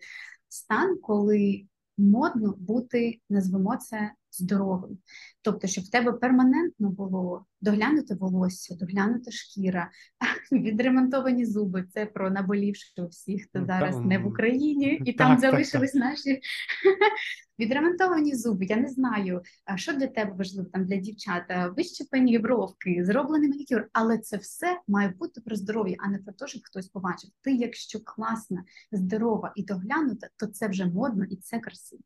[0.49, 1.67] стан, коли
[1.99, 4.99] модно бути, назвемо це здоровим.
[5.43, 9.91] Тобто, щоб в тебе перманентно було доглянуте волосся, доглянута шкіра,
[10.53, 11.85] відремонтовані зуби.
[11.93, 15.41] Це про наболівши всіх, хто Ну, зараз там- не в Україні, і Так, там так,
[15.41, 16.41] залишились наші
[17.59, 18.65] відремонтовані зуби.
[18.65, 19.43] Я не знаю,
[19.77, 24.81] що для тебе важливо там для дівчат, А, вищепені бровки, зроблений манікюр, але це все
[24.89, 27.31] має бути про здоров'я, а не про те, щоб хтось побачив.
[27.41, 32.03] Ти, якщо класна, здорова і доглянута, то це вже модно і це красиво.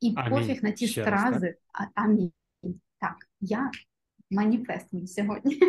[0.00, 0.30] І Амінь.
[0.30, 1.28] пофіг на ті Ще раз, так?
[1.28, 2.32] стрази, а амінь.
[3.00, 3.70] Так, я
[4.30, 5.60] маніфест мій сьогодні.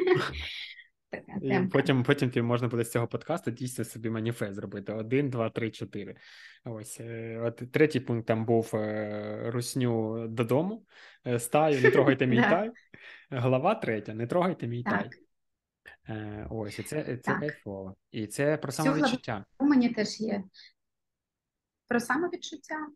[1.42, 4.94] І потім, потім ти можна буде з цього подкасту дійсно собі маніфест зробити.
[4.94, 6.16] Один, два, три, чотири.
[6.66, 10.86] Ось е, от третій пункт там був е, русню додому.
[11.28, 12.72] е, Стаю, не трогайте мій тай.
[13.30, 15.10] Глава третя, не трогайте мій тай.
[16.50, 17.96] Ось, і це, це кайфово.
[18.12, 19.46] І це про самовідчуття.
[19.60, 20.44] у мені теж є.
[21.92, 22.88] Про самовідчуття.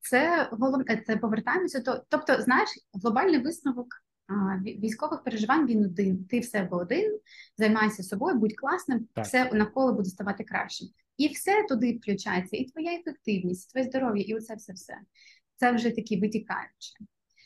[0.00, 2.02] Це головне, це повертаємося до.
[2.08, 2.68] Тобто, знаєш,
[3.02, 3.86] глобальний висновок
[4.26, 6.24] а, військових переживань він один.
[6.24, 7.18] Ти в себе один,
[7.58, 9.24] займайся собою, будь класним, Так.
[9.24, 10.88] все навколо буде ставати кращим.
[11.16, 14.94] І все туди включається, і твоя ефективність, і твоє здоров'я, і оце все все.
[15.56, 16.94] Це вже такі витікаючі.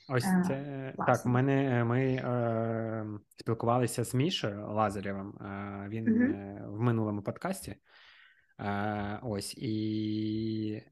[0.09, 1.07] Ось Е, це так.
[1.07, 1.31] класно.
[1.31, 5.29] Мене ми е, спілкувалися з Мішою Лазарєвим.
[5.29, 7.77] Е, він е, в минулому подкасті.
[8.59, 10.83] Е, ось і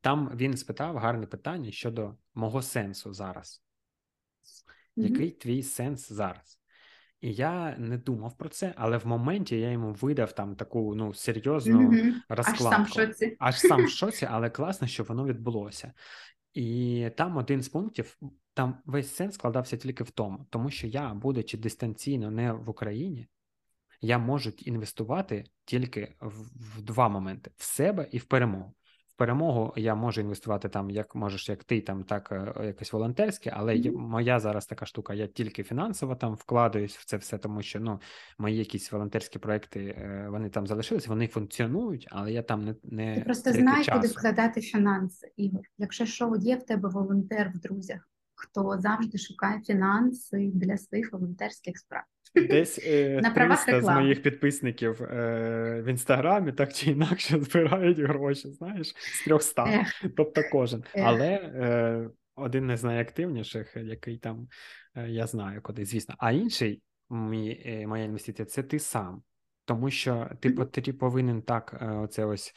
[0.00, 3.62] там він спитав гарне питання щодо мого сенсу зараз.
[4.96, 5.06] Мгм.
[5.06, 6.60] Який твій сенс зараз?
[7.20, 11.14] І я не думав про це, але в моменті я йому видав там таку ну
[11.14, 11.92] серйозну.
[12.28, 12.64] Аж розкладку.
[12.64, 13.36] сам в шоці.
[13.38, 15.92] Аж сам в шоці, але класно, що воно відбулося.
[16.54, 18.18] І там один з пунктів,
[18.54, 23.28] там весь сенс складався тільки в тому, тому що я, будучи дистанційно не в Україні,
[24.00, 28.74] я можу інвестувати тільки в, два моменти: в себе і в перемогу.
[29.08, 33.52] В перемогу я можу інвестувати там, як можеш, як ти, там так е, якось волонтерське,
[33.56, 33.94] але Мгм.
[33.94, 38.00] моя зараз така штука, я тільки фінансово там вкладаюсь в це все, тому що ну
[38.38, 43.14] мої якісь волонтерські проекти е, вони там залишились, вони функціонують, але я там не, не
[43.14, 45.62] Ти просто знай, куди вкладати фінанси, Ігор.
[45.78, 51.78] Якщо що, є в тебе волонтер в друзях, хто завжди шукає фінанси для своїх волонтерських
[51.78, 52.02] справ.
[52.34, 57.98] Десь е, На правах 300 з моїх підписників е, в інстаграмі так чи інакше збирають
[57.98, 59.64] гроші, знаєш, з 300.
[59.64, 60.84] Ех, Тобто кожен.
[60.94, 61.04] Ех.
[61.06, 64.48] Але е, один із найактивніших, який там
[64.96, 66.14] е, я знаю куди, звісно.
[66.18, 69.22] А інший мій, е, моя інвестиція це ти сам.
[69.64, 70.58] Тому що ти Мгм.
[70.58, 72.54] потрі- повинен так е, оце ось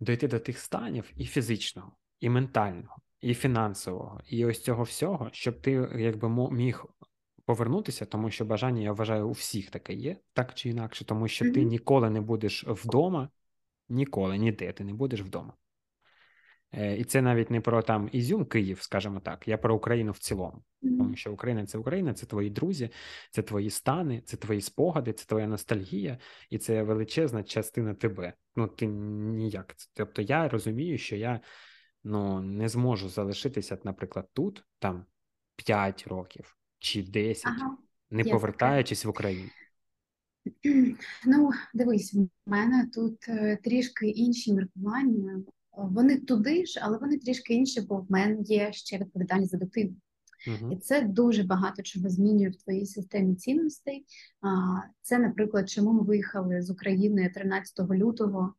[0.00, 5.60] дойти до тих станів і фізичного, і ментального, і фінансового, і ось цього всього, щоб
[5.60, 6.84] ти якби міг
[7.44, 11.52] повернутися, тому що бажання, я вважаю, у всіх таке є, так чи інакше, тому що
[11.52, 13.28] ти ніколи не будеш вдома,
[13.88, 15.54] ніколи, ніде ти не будеш вдома.
[16.72, 20.18] Е, І це навіть не про там Ізюм, Київ, скажімо так, я про Україну в
[20.18, 20.62] цілому.
[20.82, 22.90] Тому що Україна це Україна, це твої друзі,
[23.30, 26.18] це твої стани, це твої спогади, це твоя ностальгія,
[26.50, 28.32] і це величезна частина тебе.
[28.56, 29.74] Ну, ти ніяк.
[29.94, 31.40] Тобто я розумію, що я
[32.04, 35.04] ну, не зможу залишитися, наприклад, тут там
[35.56, 37.76] 5 років чи 10, Ага.
[38.10, 39.48] не повертаючись в Україну.
[41.26, 45.42] Ну, дивись, в мене тут е, трішки інші міркування.
[45.72, 49.94] Вони туди ж, але вони трішки інші, бо в мене є ще відповідальність за дитину.
[50.46, 50.72] Угу.
[50.72, 54.06] І це дуже багато чого змінює в твоїй системі цінностей.
[55.02, 58.54] Це, наприклад, чому ми виїхали з України 13 лютого,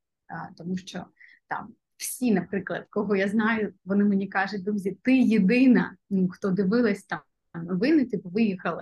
[0.58, 1.06] тому що
[1.48, 7.04] там всі, наприклад, кого я знаю, вони мені кажуть, друзі, ти єдина, ну, хто дивилась
[7.04, 7.20] там
[7.62, 8.82] новини, типу виїхала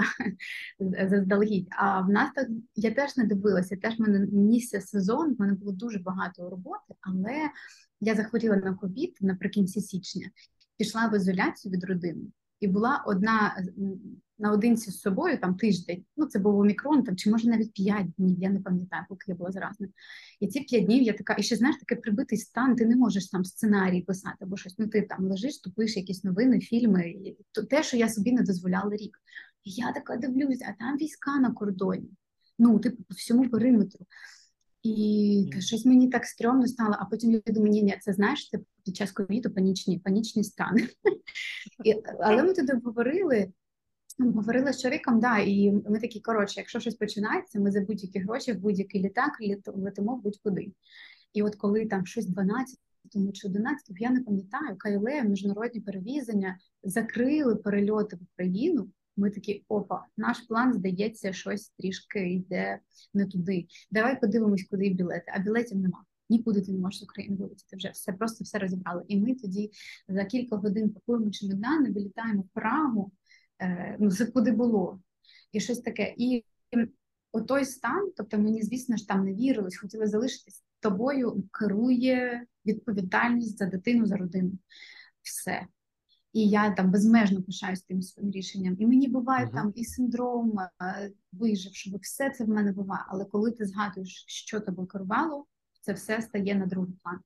[1.10, 1.68] заздалегідь.
[1.72, 5.72] А в нас так я теж не дивилася, теж мене нісся сезон, в мене було
[5.72, 7.50] дуже багато роботи, але
[8.02, 10.30] я захворіла на ковід наприкінці січня,
[10.78, 12.24] пішла в ізоляцію від родини.
[12.62, 13.66] І була одна
[14.40, 16.06] наодинці з собою там тиждень.
[16.18, 18.40] Ну це був омікрон, там чи може навіть п'ять днів.
[18.40, 19.88] Я не пам'ятаю, поки я була заразна.
[20.40, 22.76] І ці п'ять днів я така, і ще знаєш, такий прибитий стан.
[22.76, 24.76] Ти не можеш там сценарій писати або щось.
[24.80, 27.16] Ну ти там лежиш, тупиш якісь новини, фільми.
[27.70, 29.18] Те, що я собі не дозволяла рік.
[29.64, 32.10] І я така дивлюся, а там війська на кордоні.
[32.60, 34.06] Ну, типу, по всьому периметру.
[34.84, 38.50] І та щось мені так стрьомно стало, а потім я думаю, ні, ні, це знаєш,
[38.50, 40.88] це під час ковіду панічні, панічні стани.
[41.86, 43.52] І, але ми туди говорили,
[44.20, 48.54] говорили з чоловіком, да, і ми такі, коротше, якщо щось починається, ми за будь-які гроші
[48.54, 50.72] в будь-який літак літ- летимо будь-куди.
[51.34, 52.80] І от коли там щось 12
[53.34, 58.90] чи 11, я не пам'ятаю, КЛЕ, міжнародні перевізення закрили перельоти в Україну.
[59.18, 62.80] Ми такі, опа, наш план здається, щось трішки йде
[63.14, 63.66] не туди.
[63.92, 65.26] Давай подивимось, куди білети.
[65.36, 66.04] А білетів нема.
[66.32, 67.76] Нікуди ти не можеш з України вилетіти.
[67.76, 69.04] Вже все просто все розібрали.
[69.08, 69.72] І ми тоді
[70.08, 73.12] за кілька годин пакуємо чемодани, вилітаємо в Прагу,
[73.62, 75.00] е, ну це куди було,
[75.52, 76.16] і щось таке.
[76.18, 76.46] І
[77.32, 83.66] отой стан, тобто мені, звісно ж, там не вірилось, хотіли залишитись тобою, керує відповідальність за
[83.66, 84.52] дитину, за родину.
[85.22, 85.68] Все.
[86.34, 88.76] І я там безмежно пишаюсь тим своїм рішенням.
[88.80, 89.54] І мені буває uh-huh.
[89.54, 93.04] там і синдром е, виживши, все це в мене буває.
[93.08, 95.46] Але коли ти згадуєш, що тобою керувало,
[95.81, 97.19] це все стає на другий план.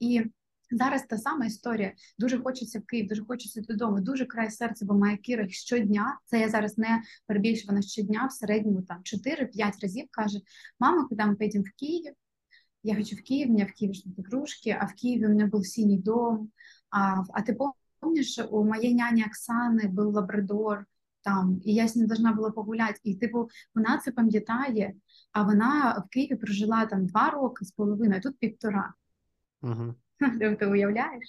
[0.00, 0.24] І
[0.70, 1.92] зараз та сама історія.
[2.18, 4.00] Дуже хочеться в Київ, дуже хочеться додому.
[4.00, 6.18] Дуже край серця, бо моя Кіра щодня.
[6.24, 10.40] Це я зараз не перебільшую, вона щодня в середньому там 4-5 разів каже:
[10.80, 12.14] Мама, коли ми поїдемо в Київ,
[12.82, 15.46] я хочу в Київ, у меня в Киеве что-то игрушки, а в Киеве у меня
[15.46, 16.50] был синий дом.
[16.90, 17.56] А, а ты
[18.00, 20.86] помнишь, у моей няни Оксани был лабрадор,
[21.23, 22.99] там, і я з ним должна була погуляти.
[23.03, 24.93] І типу, вона це пам'ятає,
[25.31, 28.93] а вона в Києві прожила там два роки з половиною, а тут півтора.
[29.61, 29.93] Uh-huh.
[30.59, 31.25] Ти уявляєш?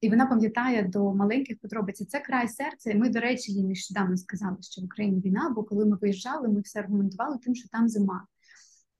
[0.00, 2.08] І вона пам'ятає до маленьких подробиць.
[2.08, 2.90] Це край серця.
[2.90, 6.48] І ми, до речі, їй нещодавно сказали, що в Україні війна, бо коли ми виїжджали,
[6.48, 8.26] ми все аргументували тим, що там зима.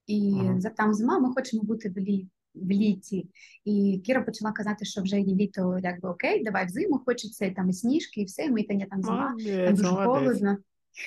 [0.07, 0.75] І uh-huh.
[0.75, 2.27] там зима, ми хочемо бути в лі...
[2.53, 3.29] в літі.
[3.65, 7.51] І Кіра почала казати, що вже є літо, якби окей, давай в зиму, хочеться і
[7.51, 10.05] там і сніжки, і все, і ми та там зима, молодець, там дуже молодець.
[10.05, 10.57] холодно.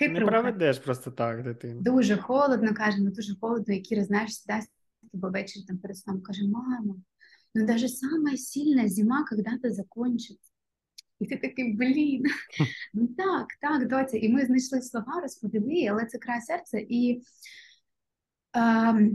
[0.01, 1.81] Не проведеш просто так, дитину.
[1.81, 4.71] Дуже холодно, кажемо, дуже холодно, і Кіра, знаєш, сідасть
[5.13, 6.97] тобі ввечері там перед сном, каже, мамо,
[7.55, 10.53] ну даже самая сильная зима когда-то закончится.
[11.21, 12.25] І ти такий, блін,
[12.95, 14.17] ну так, так, доця.
[14.17, 16.79] І ми знайшли слова, розповіли, але це край серця.
[16.89, 17.23] І
[18.57, 19.11] е,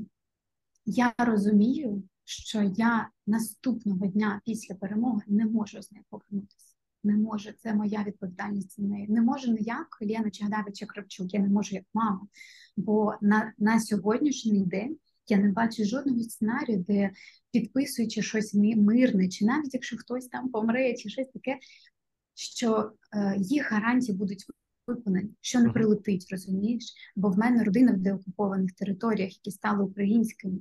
[0.85, 6.75] я розумію, що я наступного дня після перемоги не можу з нею повернутися.
[7.03, 9.07] Не можу, це моя відповідальність за неї.
[9.09, 12.27] Не можу не як Лена Чагадавича Кравчук, я не можу як мама.
[12.77, 14.97] Бо на, на сьогоднішній день
[15.27, 17.11] я не бачу жодного сценарію, де
[17.51, 21.59] підписуючи щось мирне, чи навіть якщо хтось там помре, чи щось таке,
[22.33, 24.45] що е, їх гарантії будуть
[24.87, 26.93] виконані, що не прилетить, розумієш?
[27.15, 30.59] Бо в мене родина в деокупованих територіях, які стали українськими.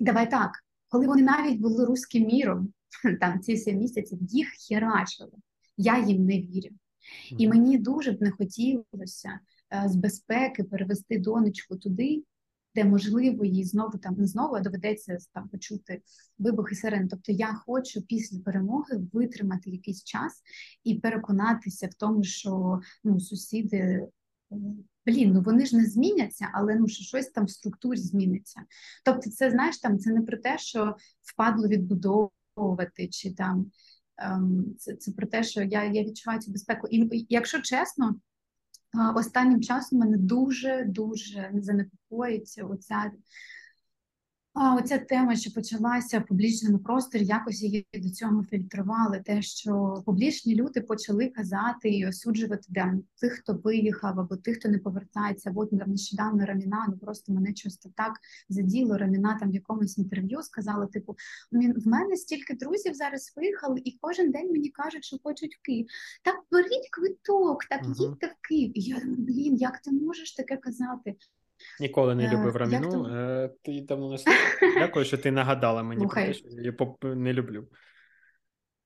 [0.00, 2.72] Давай так, коли вони навіть були руським міром,
[3.20, 5.32] там ці сім місяців, їх херачили.
[5.76, 6.74] Я їм не вірю.
[7.30, 9.40] І мені дуже б не хотілося
[9.72, 12.24] е, з безпеки перевести донечку туди,
[12.74, 16.02] де можливо їй знову там не знову а доведеться там почути
[16.38, 17.08] вибухи сирен.
[17.08, 20.42] Тобто я хочу після перемоги витримати якийсь час
[20.84, 24.08] і переконатися в тому, що ну сусіди.
[25.08, 28.60] Е, блін, ну вони ж не зміняться, але ну що щось там в структурі зміниться.
[29.04, 33.70] Тобто, це знаєш, там це не про те, що впадло відбудовувати, чи там
[34.16, 36.88] ем, це це про те, що я я відчуваю цю безпеку.
[36.90, 38.14] І якщо чесно,
[39.14, 43.10] Останнім часом мене дуже дуже занепокоїться оця
[44.60, 49.22] а оця тема, що почалася в публічному просторі, якось її до цього фільтрували.
[49.24, 54.68] Те, що публічні люди почали казати і осуджувати де тих, хто виїхав, або тих, хто
[54.68, 55.50] не повертається.
[55.50, 58.12] Або нещодавно Раміна, ну просто мене часто так
[58.48, 58.98] заділо.
[58.98, 61.16] Раміна там в якомусь інтерв'ю сказала: типу,
[61.52, 65.86] в мене стільки друзів зараз виїхали, і кожен день мені кажуть, що хочуть в Київ.
[66.22, 68.78] Так беріть квиток, так їдьте в Київ.
[68.78, 71.16] І я думаю, блін, як ти можеш таке казати?
[71.80, 73.06] Ніколи не любив е, раміну.
[73.06, 74.18] Е, ти давно не
[74.78, 77.68] Дякую, що ти нагадала мені про те, що я не люблю.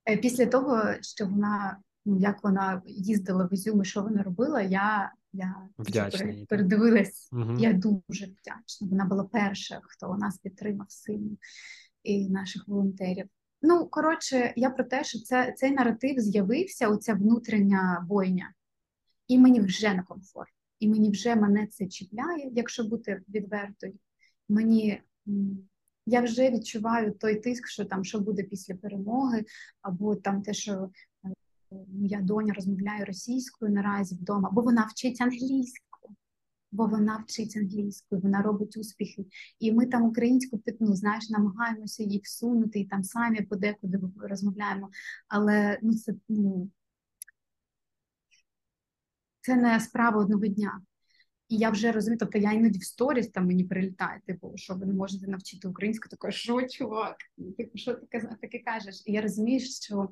[0.09, 4.63] Е, після того, що вона, ну як вона їздила в Ізюм і що вона робила,
[4.63, 7.29] я я Вдячний, передивилась.
[7.33, 7.57] Угу.
[7.59, 8.89] Я дуже вдячна.
[8.91, 11.37] Вона була перша, хто нас підтримав сильно
[12.03, 13.27] і наших волонтерів.
[13.63, 18.53] Ну, коротше, я про те, що це, цей наратив з'явився, оця внутрішня бойня,
[19.29, 23.95] і мені вже некомфортно і мені вже мене це чіпляє, якщо бути відвертою.
[24.49, 25.03] Мені
[26.07, 29.45] я вже відчуваю той тиск, що там що буде після перемоги,
[29.83, 31.29] або там те, що е,
[31.89, 36.17] моя доня розмовляє російською наразі вдома, бо вона вчить англійську,
[36.73, 39.27] бо вона вчить англійською, вона робить успіхи.
[39.59, 44.91] І ми там українську ну, знаєш, намагаємося її всунути, і там самі подекуди розмовляємо.
[45.29, 46.71] Але ну це ну
[49.43, 50.81] це не справа одного дня.
[51.49, 54.87] І я вже розумію, тобто я іноді в сторіс там мені прилітає, типу, що ви
[54.87, 57.17] не можете навчити українську, таке, що чувак,
[57.59, 59.03] типу, що ти таке кажеш?
[59.07, 60.09] І я розумію, що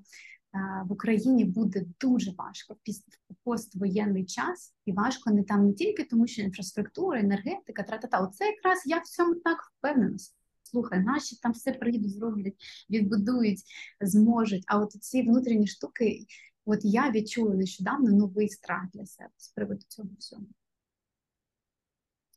[0.52, 3.12] а, в Україні буде дуже важко після
[3.44, 8.20] поствоєнний час, і важко не там не тільки тому, що інфраструктура, енергетика, тра-та-та.
[8.20, 10.16] Оце якраз я в цьому так впевнена.
[10.62, 12.54] Слухай, наші там все приїдуть, зроблять,
[12.90, 13.62] відбудують,
[14.00, 14.64] зможуть.
[14.66, 16.26] А от ці внутрішні штуки.
[16.72, 20.42] От я відчула нещодавно новий страх для себе з приводу цього всього.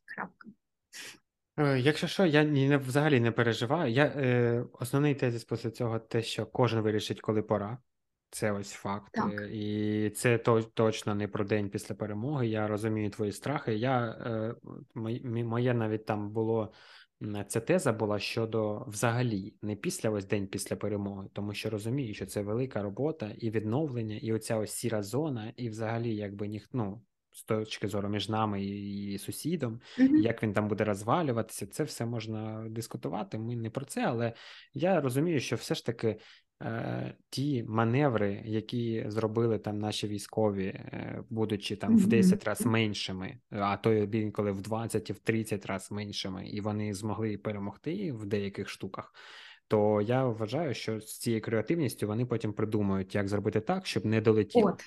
[0.04, 0.48] Крапка.
[1.56, 3.92] Е, Якщо що, я ні, не, взагалі не переживаю.
[3.92, 7.78] Я, е, основний тезис після цього те, що кожен вирішить, коли пора.
[8.30, 9.12] Це ось факт.
[9.12, 9.40] Так.
[9.40, 12.46] Е, І це то, точно не про день після перемоги.
[12.46, 13.74] Я розумію твої страхи.
[13.74, 14.54] Я, е,
[15.44, 16.72] Моє навіть там було
[17.48, 22.26] ця теза була щодо взагалі не після ось день після перемоги, тому що розумію, що
[22.26, 27.02] це велика робота і відновлення, і оця ось сіра зона, і взагалі, якби ніхто ну,
[27.34, 30.16] з точки зору між нами і сусідом, Угу.
[30.16, 33.38] як він там буде розвалюватися, це все можна дискутувати.
[33.38, 34.32] Ми не про це, але
[34.74, 36.16] я розумію, що все ж таки
[37.30, 43.76] ті маневри, які зробили там наші військові, е, будучи там в 10 разів меншими, а
[43.76, 48.68] то інколи в 20 і в 30 разів меншими, і вони змогли перемогти в деяких
[48.68, 49.14] штуках.
[49.68, 54.20] То я вважаю, що з цією креативністю вони потім придумають, як зробити так, щоб не
[54.20, 54.70] долетіло.
[54.70, 54.82] От.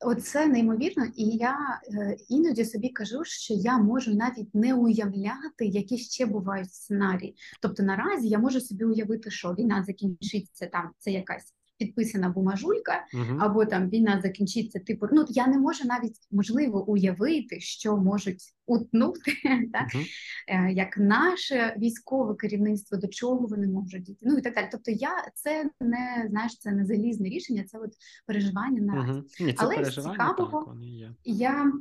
[0.00, 5.98] Оце неймовірно, і я е, іноді собі кажу, що я можу навіть не уявляти, які
[5.98, 7.36] ще бувають сценарії.
[7.60, 13.38] Тобто наразі я можу собі уявити, що війна закінчиться там, це якась підписана бумажулька, Угу.
[13.40, 19.32] або там війна закінчиться, типу, ну я не можу навіть можливо уявити, що можуть утнути,
[19.72, 19.88] так?
[19.94, 20.04] Угу.
[20.48, 24.68] Е, як наше військове керівництво, до чого вони можуть діти, ну і так далі.
[24.72, 27.90] Тобто, я це не знаєш, це не залізне рішення, це от
[28.26, 29.10] переживання наразі.
[29.10, 29.52] Угу.
[29.56, 30.76] Але з цікавого
[31.24, 31.72] я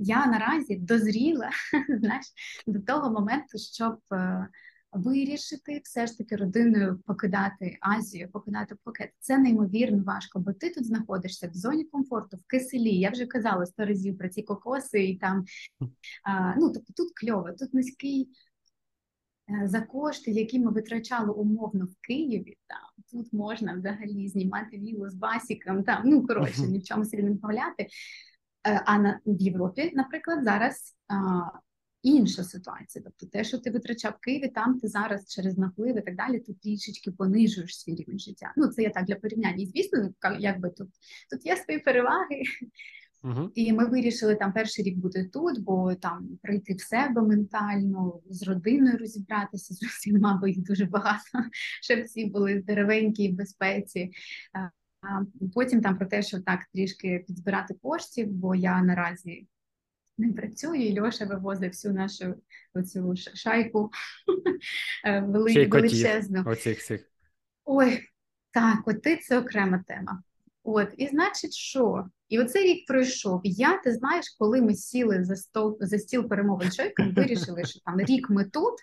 [0.00, 1.50] я наразі дозріла
[2.00, 2.26] знаєш,
[2.66, 4.48] до того моменту, щоб е,
[4.92, 9.10] вирішити все ж таки родиною покидати Азію, покидати Пхукет.
[9.18, 12.90] Це неймовірно важко, бо ти тут знаходишся в зоні комфорту, в киселі.
[12.98, 15.44] Я вже казала сто разів про ці кокоси, і там
[16.24, 18.28] а, ну тобто тут кльово, тут низький.
[19.50, 25.08] е, За кошти, які ми витрачали умовно в Києві, там тут можна взагалі знімати вілу
[25.08, 27.86] з басіком, там ну коротше, ні в чому собі не вмовляти.
[28.66, 31.14] Е, А на в Європі, наприклад, зараз а,
[32.02, 33.04] інша ситуація.
[33.04, 36.40] Тобто, те, що ти витрачав в Києві, там ти зараз через наплив і так далі,
[36.40, 38.52] ти трішечки понижуєш свій рівень життя.
[38.56, 39.62] Ну це я так для порівняння.
[39.62, 40.88] І звісно, якби тут
[41.30, 42.42] тут є свої переваги.
[43.24, 43.50] Угу.
[43.54, 48.42] І ми вирішили там перший рік бути тут, бо там прийти в себе ментально, з
[48.42, 51.38] родиною розібратися з усіма, бо їх дуже багато,
[51.82, 54.10] щоб всі були здоровенькі і в безпеці.
[54.52, 54.58] А,
[55.08, 55.24] а
[55.54, 59.46] Потім там про те, що так трішки підзбирати коштів, бо я наразі
[60.18, 62.34] не працюю, і Льоша вивозить всю нашу
[62.74, 63.90] оцю шайку
[65.04, 66.42] е, вели- величезну.
[66.46, 67.10] оцих всіх.
[67.64, 68.00] Ой,
[68.50, 70.22] так, коти це окрема тема.
[70.64, 72.06] От, і значить, що?
[72.28, 73.40] І оцей рік пройшов.
[73.44, 78.00] Я, ти знаєш, коли ми сіли за стол за стіл перемовин чоловіком, вирішили, що там
[78.00, 78.74] рік ми тут.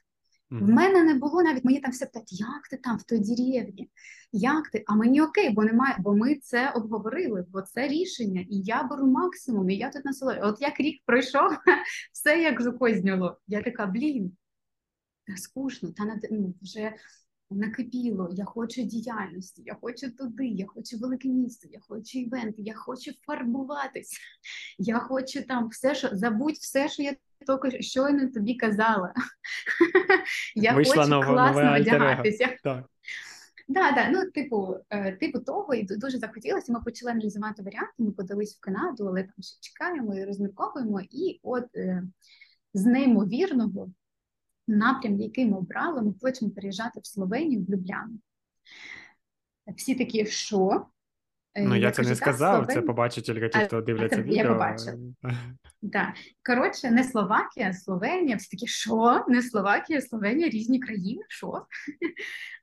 [0.50, 3.90] В мене не було навіть мені там все питають, як ти там в той деревні?
[4.32, 4.84] Як ти?
[4.88, 9.08] А мені окей, бо немає, бо ми це обговорили, бо це рішення, і я беру
[9.08, 10.46] максимум, і я тут насолоджую.
[10.46, 11.52] От як рік пройшов,
[12.14, 12.62] все як
[12.96, 13.40] зняло.
[13.48, 14.38] Я така, блін,
[15.28, 16.94] та скучно, та ну, вже
[17.52, 22.74] накипіло, я хочу діяльності, я хочу туди, я хочу велике місто, я хочу івенти, я
[22.74, 24.20] хочу фарбуватись,
[24.78, 27.16] я хочу там все, що забудь все, що я
[27.48, 29.14] тільки щойно тобі казала.
[30.56, 32.06] Я Вийшла хочу нова- класно альтер-его.
[32.06, 32.58] одягатися.
[32.64, 32.86] Так.
[33.68, 36.74] Да, да, ну типу, е, типу того, і дуже захотілося.
[36.74, 37.94] Ми почали аналізувати варіанти.
[37.98, 41.02] Ми подались в Канаду, але там ще чекаємо і розмірковуємо.
[41.02, 42.04] І от е,
[42.74, 43.92] з неймовірного
[44.68, 48.20] напрям, який ми обрали, ми хочемо переїжджати в Словенію, в Любляну.
[49.76, 50.86] Всі такі, що?
[51.56, 54.30] Е, Ну, я це кажу, не «Так, сказав, це побачить тільки ті, хто дивляться це
[54.30, 54.98] я побачив побачила.
[55.82, 56.14] Да.
[56.46, 58.36] Коротше, не Словакія, а Словенія.
[58.36, 59.26] Всі такі, що?
[59.28, 61.48] Не Словакія, Словенія, різні країни, що?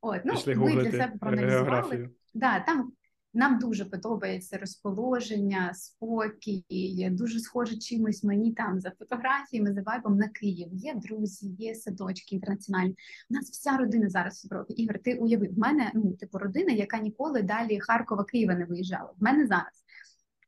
[0.02, 2.10] От, ну, Пішли ми для себе проаналізували.
[2.34, 2.92] Да, там
[3.36, 10.28] нам дуже подобається розположення, спокій, дуже схоже чимось мені там за фотографіями, за вайбом на
[10.28, 10.68] Київ.
[10.72, 12.96] Є друзі, є садочки інтернаціональні.
[13.30, 14.72] У нас вся родина зараз в Європі.
[14.72, 19.12] Ігор, ти уяви, в мене ну, типу, родина, яка ніколи далі Харкова, Києва не виїжджала.
[19.18, 19.84] В мене зараз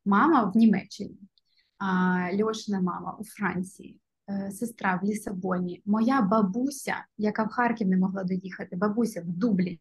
[0.05, 1.17] мама в Німеччині,
[2.41, 3.99] Льошина мама у Франції.
[4.29, 9.79] е, Сестра в Лісабоні, моя бабуся, яка в Харків не могла доїхати, бабуся в Дублі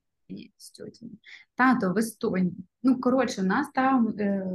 [0.57, 1.13] з тьотями,
[1.57, 2.57] тато в Естонії.
[2.83, 4.47] Ну, коротше, у нас там е,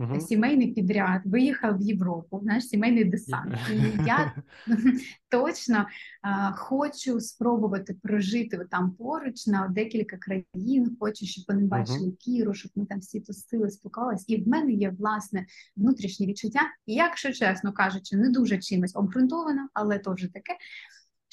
[0.00, 0.20] Мгм.
[0.20, 3.54] сімейний підряд, виїхав в Європу, знаєш, сімейний десант.
[3.70, 4.34] І я
[5.28, 5.86] точно
[6.22, 10.96] а, хочу спробувати прожити там поруч на декілька країн.
[11.00, 14.24] Хочу, щоб вони бачили Кіру, щоб ми там всі тусили, спілкувалися.
[14.28, 15.46] І в мене є власне
[15.76, 20.52] внутрішнє відчуття, якщо чесно кажучи, не дуже чимось обґрунтовано, але то вже таке.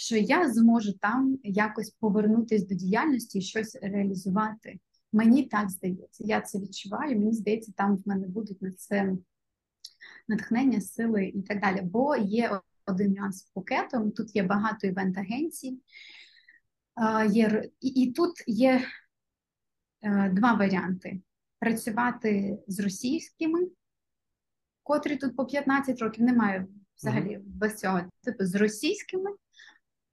[0.08, 4.80] Що я зможу там якось повернутися до діяльності і щось реалізувати.
[5.14, 7.20] Мені так здається, я це відчуваю.
[7.20, 9.14] Мені здається, там в мене будуть на це
[10.28, 11.82] натхнення, сили і так далі.
[11.82, 14.12] Бо є один нюанс з букетом.
[14.12, 15.80] Тут є багато івент-агенцій.
[17.32, 18.82] Є, і, і тут є
[20.01, 21.22] е, два варіанти:
[21.60, 23.60] працювати з російськими,
[24.84, 29.32] котрі тут по 15 років немає взагалі без цього, типу з російськими,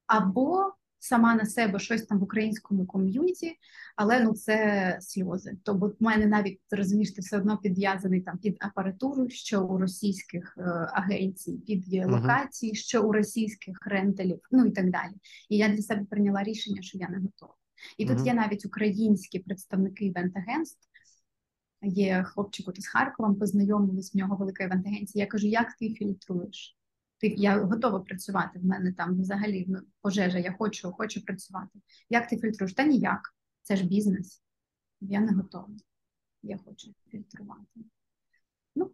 [0.06, 0.72] або
[1.04, 3.56] сама на себе щось там в українському ком'юніті,
[3.96, 5.58] але ну це сльози.
[5.62, 10.54] Тобто в мене навіть розумієш, ти все одно підв'язаний там під апаратуру, що у російських
[10.58, 12.10] е, агенцій, під uh -huh.
[12.10, 15.12] локації, що у російських рентелів, ну і так далі.
[15.48, 17.54] І я для себе прийняла рішення, що я не готова.
[17.98, 18.16] І uh -huh.
[18.16, 20.88] тут є навіть українські представники івент-агентств.
[21.82, 25.24] Є хлопчик з Харковом, познайомились в нього велика івент-агенція.
[25.24, 26.76] Я кажу, як ти фільтруєш?
[27.24, 28.58] Ти я готова працювати.
[28.58, 31.78] В мене там взагалі ну, пожежа, я хочу, хочу працювати.
[32.10, 32.74] Як ти фільтруєш?
[32.74, 33.34] Та ніяк.
[33.62, 34.42] Це ж бізнес.
[35.00, 35.68] Я не готова.
[36.42, 37.80] Я хочу фільтрувати.
[38.76, 38.90] Ну,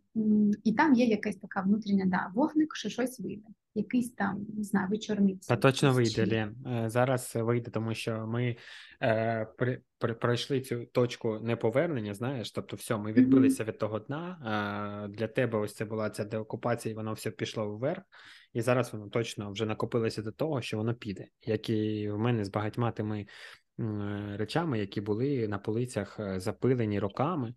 [0.64, 3.48] І там є якась така внутрішня да, вогник, що щось вийде.
[3.74, 5.48] Якийсь там, не знаю, вечорниці.
[5.48, 6.66] Та точно вийде, Лен.
[6.66, 8.56] Е, зараз вийде, тому що ми
[9.02, 13.68] е, при, при, пройшли цю точку неповернення, знаєш, тобто все, ми відбилися mm-hmm.
[13.68, 14.38] від того дна.
[15.06, 18.02] Е, для тебе ось це була ця деокупація, і воно все пішло вверх.
[18.52, 21.26] І зараз воно точно вже накопилося до того, що воно піде.
[21.46, 23.26] Як і в мене з багатьма тими
[24.36, 27.54] речами, які були на полицях е, запилені роками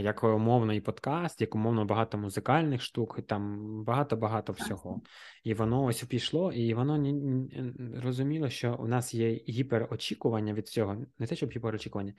[0.00, 5.00] як умовний подкаст, як умовно багато музикальних штук, і там багато-багато всього.
[5.44, 7.14] І воно ось пішло, і воно
[7.96, 11.06] розуміло, що у нас є гіперочікування від цього.
[11.18, 12.14] Не те, щоб гіперочікування.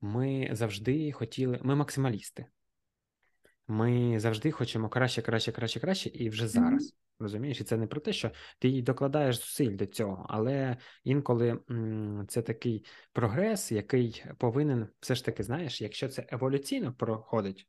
[0.00, 2.46] Ми завжди хотіли, ми максималісти.
[3.68, 6.94] Ми завжди хочемо краще, краще, краще, краще, і вже зараз.
[7.18, 11.58] Розумієш, і це не про те, що ти докладаєш зусиль до цього, але інколи
[12.28, 17.68] це такий прогрес, який повинен все ж таки, знаєш, якщо це еволюційно проходить.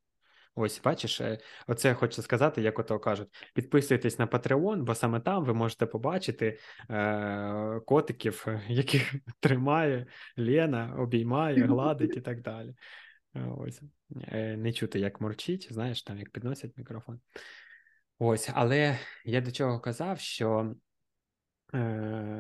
[0.59, 1.37] Ось, бачиш, е,
[1.67, 6.59] оце хочу сказати, як ото кажуть: підписуйтесь на Patreon, бо саме там ви можете побачити
[6.89, 10.05] е, котиків, яких тримає
[10.37, 12.73] Лена, обіймає, гладить і так далі.
[13.57, 13.81] Ось
[14.27, 17.19] е, не чути, як морчить, знаєш, там як підносять мікрофон.
[18.19, 20.75] Ось, але я до чого казав, що
[21.73, 21.77] е,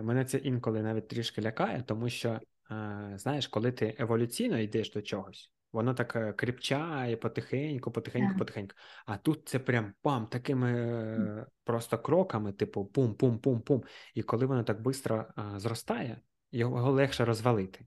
[0.03, 2.29] мене це інколи навіть трішки лякає, тому що,
[2.71, 8.75] е, знаєш, коли ти еволюційно йдеш до чогось, воно так е, кріпчає потихеньку, потихеньку, потихеньку.
[9.05, 13.83] А тут це прям пам, такими е, просто кроками, типу пум-пум-пум-пум.
[14.13, 16.21] І коли воно так швидко е, зростає,
[16.51, 17.85] його легше розвалити,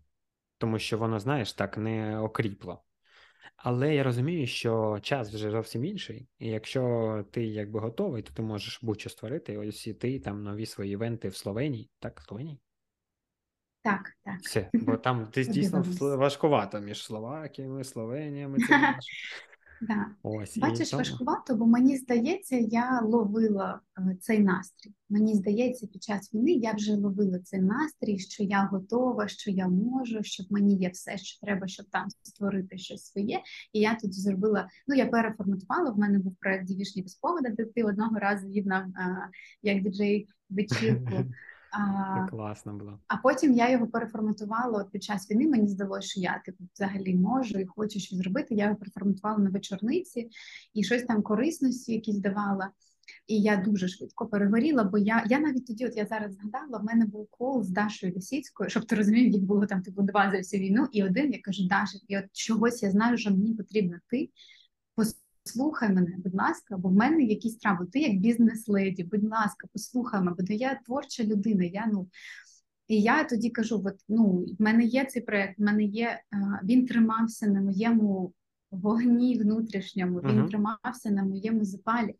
[0.59, 2.84] тому що воно, знаєш, так не окріпло.
[3.62, 8.42] Але я розумію, що час вже зовсім інший, і якщо ти якби готовий, то ти
[8.42, 9.58] можеш будь-що створити.
[9.58, 11.90] Ось і ти там нові свої івенти в Словенії.
[11.98, 12.61] Так, в Словенії?
[13.82, 14.40] Так, так.
[14.40, 18.58] Все, бо там ти дійсно важкувато між Словакіями, Словеніями.
[18.58, 18.98] Це
[19.80, 20.06] Да.
[20.22, 24.92] Ось, Бачиш, важкувато, бо мені здається, я ловила е, цей настрій.
[25.08, 29.68] Мені здається, під час війни я вже ловила цей настрій, що я готова, що я
[29.68, 33.40] можу, щоб мені є все, що треба, щоб там створити щось своє.
[33.72, 34.68] І я тут зробила.
[34.88, 35.90] Ну я переформатувала.
[35.90, 38.92] В мене був проект «Дівішні безповода», де ти одного разу їв нам
[39.62, 41.12] як діджей вечірку.
[41.72, 42.98] А, Класно було.
[43.06, 45.48] А потім я його переформатувала от під час війни.
[45.48, 48.54] Мені здалося, що я типу взагалі можу і хочу щось зробити.
[48.54, 50.30] Я його переформатувала на вечорниці
[50.74, 52.70] і щось там корисності якісь давала.
[53.26, 56.84] І я дуже швидко перегоріла, бо я я навіть тоді, от я зараз згадала, в
[56.84, 60.36] мене був кол з Дашою Лісіцькою, щоб ти розумів, їх було там типу два за
[60.36, 63.96] всю війну, і один я кажу, Даша, і от чогось я знаю, що мені потрібно
[64.08, 64.30] ти
[65.45, 67.86] послухай мене, будь ласка, бо в мене якісь травми.
[67.86, 71.64] Ти як бізнес-леді, будь ласка, послухай мене, бо я творча людина.
[71.64, 72.09] Я ну
[72.88, 76.20] і я тоді кажу: от ну в мене є цей проект, в мене є
[76.64, 78.32] він тримався на моєму
[78.70, 80.49] вогні внутрішньому, він uh-huh.
[80.49, 82.14] тримався на моєму запалі.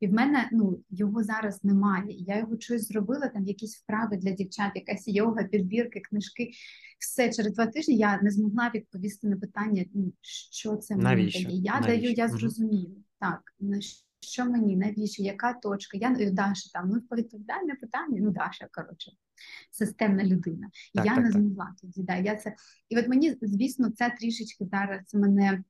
[0.00, 2.06] І в мене ну його зараз немає.
[2.08, 6.50] Я його щось зробила, там якісь вправи для дівчат, якась йога, підбірки, книжки.
[6.98, 11.46] Все через два тижні я не змогла відповісти на питання, ну, що це мені дає.
[11.50, 11.88] Я навіщо?
[11.88, 12.96] даю, я зрозуміла.
[13.20, 13.80] Так, на
[14.20, 15.98] що мені, навіщо, яка точка?
[15.98, 18.18] Я ну, Даша там ну відповідальне питання.
[18.20, 19.12] Ну Даша, коротше,
[19.70, 20.70] системна людина.
[20.94, 21.40] Так, я так, не так.
[21.42, 22.02] змогла тоді.
[22.02, 22.54] Да, я це
[22.88, 25.64] і от мені, звісно, це трішечки зараз мене.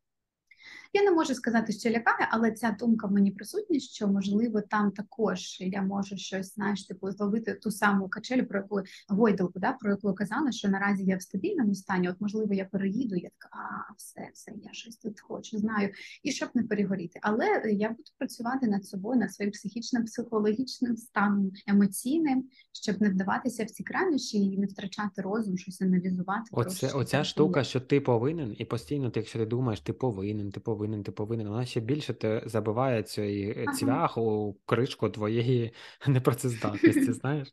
[0.92, 4.90] Я не можу сказати, що лякає, але ця думка в мені присутня, що можливо там
[4.90, 9.90] також я можу щось знаєш, типу зловити ту саму качелю, про яку гойдалку, да, про
[9.90, 12.08] яку я казала, що наразі я в стабільному стані.
[12.08, 13.58] От можливо, я переїду, я така,
[13.90, 15.90] а все, все, я щось тут хочу, знаю,
[16.22, 17.20] і щоб не перегоріти.
[17.22, 23.64] Але я буду працювати над собою, над своїм психічним, психологічним станом, емоційним, щоб не вдаватися
[23.64, 26.42] в ці крайнощі і не втрачати розум, щось аналізувати.
[26.50, 30.60] Оце оця штука, що ти повинен, і постійно, ти, якщо ти думаєш, ти повинен ти
[30.60, 31.48] повинен, ти повинен.
[31.48, 33.72] Вона ще більше те забиває цей Ага.
[33.76, 35.72] цвях у кришку твоєї
[36.06, 37.48] непрацездатності, знаєш?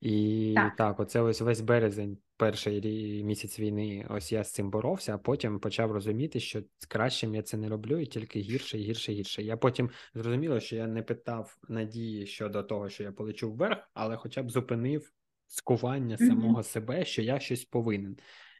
[0.00, 0.76] І Так.
[0.76, 2.80] так, оце ось весь березень, перший
[3.24, 7.56] місяць війни, ось я з цим боровся, а потім почав розуміти, що кращим я це
[7.56, 9.42] не роблю, і тільки гірше, і гірше, і гірше.
[9.42, 14.16] Я потім зрозуміло, що я не питав надії щодо того, що я полечу вверх, але
[14.16, 15.12] хоча б зупинив
[15.46, 18.16] скування самого себе, що я щось повинен.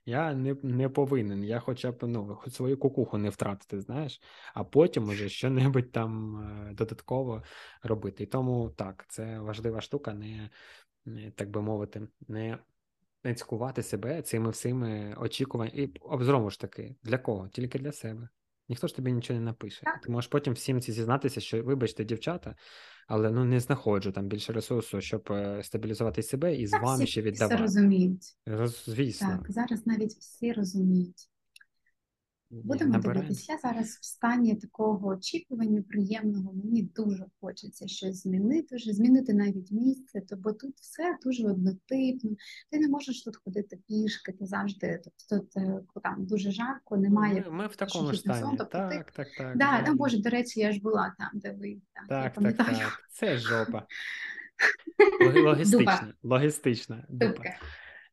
[0.08, 4.20] Я не, не повинен, я хоча б ну, свою кукуху не втратити, знаєш,
[4.54, 7.42] а потім уже що-небудь там е, додатково
[7.82, 8.22] робити.
[8.22, 10.50] І тому так, це важлива штука, не,
[11.34, 12.58] так би мовити, не,
[13.24, 15.82] не цькувати себе цими всіми очікуваннями.
[15.82, 17.48] І знову ж таки, для кого?
[17.48, 18.28] Тільки для себе.
[18.68, 19.82] Ніхто ж тобі нічого не напише.
[19.84, 20.00] Так.
[20.00, 22.54] Ти можеш потім всім ці зізнатися, що вибачте, дівчата,
[23.06, 27.04] але ну не знаходжу там більше ресурсу, щоб е, стабілізувати себе і з Так, вами
[27.04, 27.62] всі ще все віддавати.
[27.62, 28.36] розуміють.
[28.46, 29.28] Роз- Звісно.
[29.28, 31.28] Так, зараз навіть всі розуміють.
[32.50, 33.22] Будемо Набираємо.
[33.22, 33.52] дивитися.
[33.52, 36.52] Я зараз в стані такого очікування приємного.
[36.52, 42.30] Мені дуже хочеться щось змінити, вже змінити навіть місце, то бо тут все дуже однотипно.
[42.70, 47.44] Ти не можеш тут ходити пішки, ти завжди тобто тут е, там дуже жарко, немає
[47.46, 48.56] Ми, ми в такому ж стані.
[48.58, 49.56] тобто ти- Так, так, так.
[49.58, 52.78] Да, там, Боже, до речі, я ж була там, де ви так, Так, так, пам'ятаю.
[52.78, 53.08] так.
[53.10, 53.86] Це жопа.
[55.44, 57.42] Логістична, логістична дупа.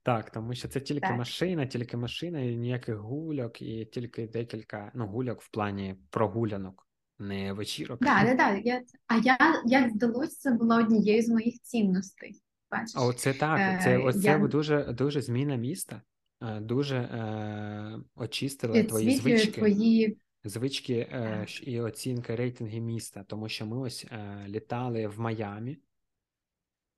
[0.06, 1.18] Так, тому що це тільки Так.
[1.18, 6.88] машина, тільки машина, і ніяких гульок, і тільки декілька, ну, гульок в плані прогулянок,
[7.19, 7.99] не вечірок.
[8.02, 8.57] Да, да.
[8.57, 12.41] Я, а я, як здалося, це була однією з моїх цінностей.
[12.72, 12.94] Бачиш?
[12.95, 16.02] А оце так, це Е, ось я- дуже дуже зміна міста,
[16.41, 19.52] е, дуже е, очистила твої звички.
[19.52, 25.77] твої звички е, і оцінка рейтинги міста, тому що ми ось е, літали в Майамі,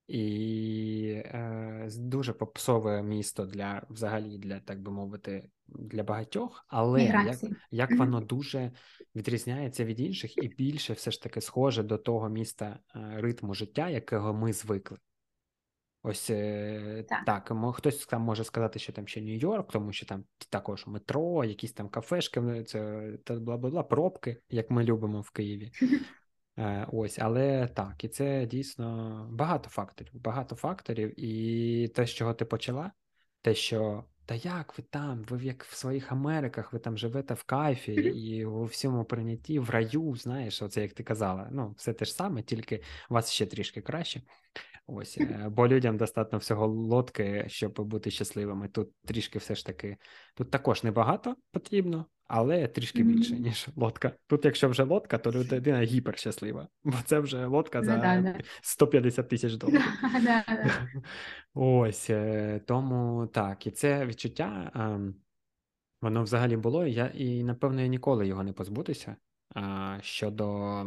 [0.08, 7.16] і е, дуже попсове місто для взагалі для, так би мовити, для багатьох, але як,
[7.16, 7.54] міграції.
[7.70, 8.72] як воно дуже
[9.14, 13.88] відрізняється від інших і більше все ж таки схоже до того міста е, ритму життя,
[13.88, 14.98] якого ми звикли.
[16.02, 17.24] Ось е, Так.
[17.24, 21.72] так, хтось там може сказати, що там ще Нью-Йорк, тому що там також метро, якісь
[21.72, 25.72] там кафешки, це та бла-бла-бла, пробки, як ми любимо в Києві.
[26.58, 30.12] Е, Ось, але так, і це дійсно багато факторів.
[30.14, 32.92] Багато факторів, і те, з чого ти почала,
[33.42, 37.42] те, що та як ви там, ви як в своїх Америках, ви там живете в
[37.42, 41.48] кайфі і у всьому прийнятті, в раю, знаєш, оце як ти казала.
[41.52, 44.22] Ну, все те ж саме, тільки у вас ще трішки краще.
[44.86, 48.68] Ось, е, бо людям достатньо всього лодки, щоб бути щасливими.
[48.68, 49.96] Тут трішки все ж таки,
[50.34, 54.12] тут також небагато потрібно, але трішки більше, ніж лодка.
[54.26, 58.40] Тут, якщо вже лодка, то людина гіперщаслива, бо це вже лодка за да, да.
[58.62, 59.82] 150 тисяч доларів.
[61.54, 65.14] Ось е, тому так, і це відчуття, ем,
[66.02, 66.86] воно взагалі було.
[66.86, 69.16] і Я і напевно я ніколи його не позбутися.
[70.00, 70.80] Щодо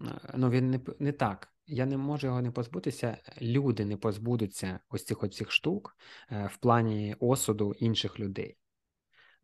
[0.00, 1.48] е, ну він не не так.
[1.66, 3.16] Я не можу його не позбутися.
[3.42, 5.96] Люди не позбудуться ось цих оцих штук
[6.30, 8.56] е, в плані осуду інших людей.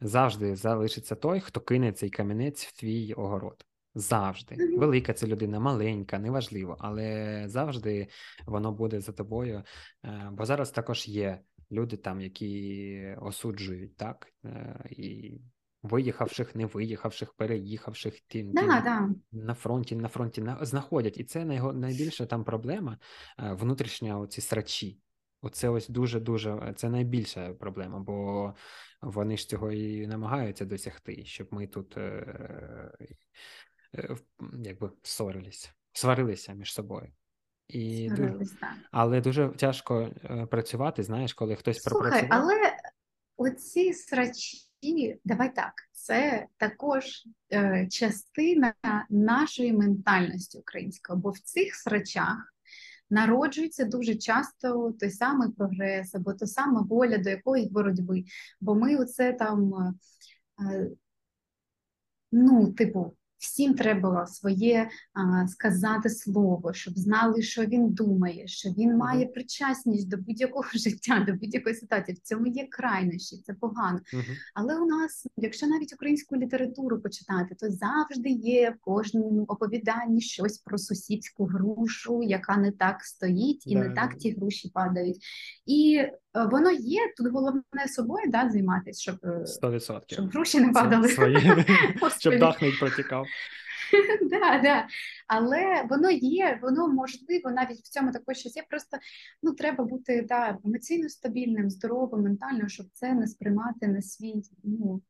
[0.01, 3.65] Завжди залишиться той, хто кине цей камінець в твій огород.
[3.95, 4.77] Завжди.
[4.77, 8.09] Велика це людина, маленька, неважливо, але завжди
[8.47, 9.63] воно буде за тобою.
[10.05, 14.33] Е, Бо зараз також є люди там, які осуджують, так?
[14.45, 15.41] Е, І
[15.83, 19.09] виїхавших, не виїхавших, переїхавших, ті, ті Да, да.
[19.33, 21.19] на фронті, на фронті на, знаходять.
[21.19, 22.99] І це найго, найбільша там проблема
[23.39, 24.99] е, внутрішня оці срачі.
[25.43, 28.55] Оце ось дуже-дуже це найбільша проблема, бо
[29.01, 32.27] вони ж цього і намагаються досягти, щоб ми тут е,
[33.95, 34.17] е,
[34.65, 37.13] якби ссорились, сварилися між собою.
[37.69, 38.39] І дуже,
[38.91, 42.43] але дуже тяжко е, працювати, знаєш, коли хтось Слухай, пропрацював.
[42.43, 42.77] але
[43.37, 44.59] оці срачі,
[45.25, 47.05] давай так, це також
[47.53, 48.75] е, частина
[49.11, 52.55] нашої ментальності української, бо в цих срачах
[53.11, 58.25] народжується дуже часто той самий прогрес або та сама воля до якоїсь боротьби.
[58.61, 59.95] Бо ми оце там, е,
[60.65, 60.91] е,
[62.33, 68.97] ну, типу, всім треба своє а, сказати слово, щоб знали, що він думає, що він
[68.97, 72.15] має причасність до будь-якого життя, до будь-якої ситуації.
[72.15, 74.01] В цьому є крайнощі, це погано.
[74.13, 74.25] Мгм.
[74.55, 80.59] Але у нас, якщо навіть українську літературу почитати, то завжди є в кожному оповіданні щось
[80.59, 85.25] про сусідську грушу, яка не так стоїть, і не так ті груші падають.
[85.67, 86.03] І
[86.35, 90.19] воно є тут головне собою да, займатися, щоб, е, Сто відсотків.
[90.19, 91.09] щоб груші не падали.
[92.19, 93.27] щоб дах не протікав.
[94.31, 94.87] Да, да.
[95.27, 98.65] Але воно є, воно можливо навіть в цьому також щось є.
[98.71, 98.99] Просто
[99.43, 104.43] ну треба бути да, емоційно стабільним, здоровим, ментально, щоб це не сприймати на свій.
[104.65, 105.03] Ну,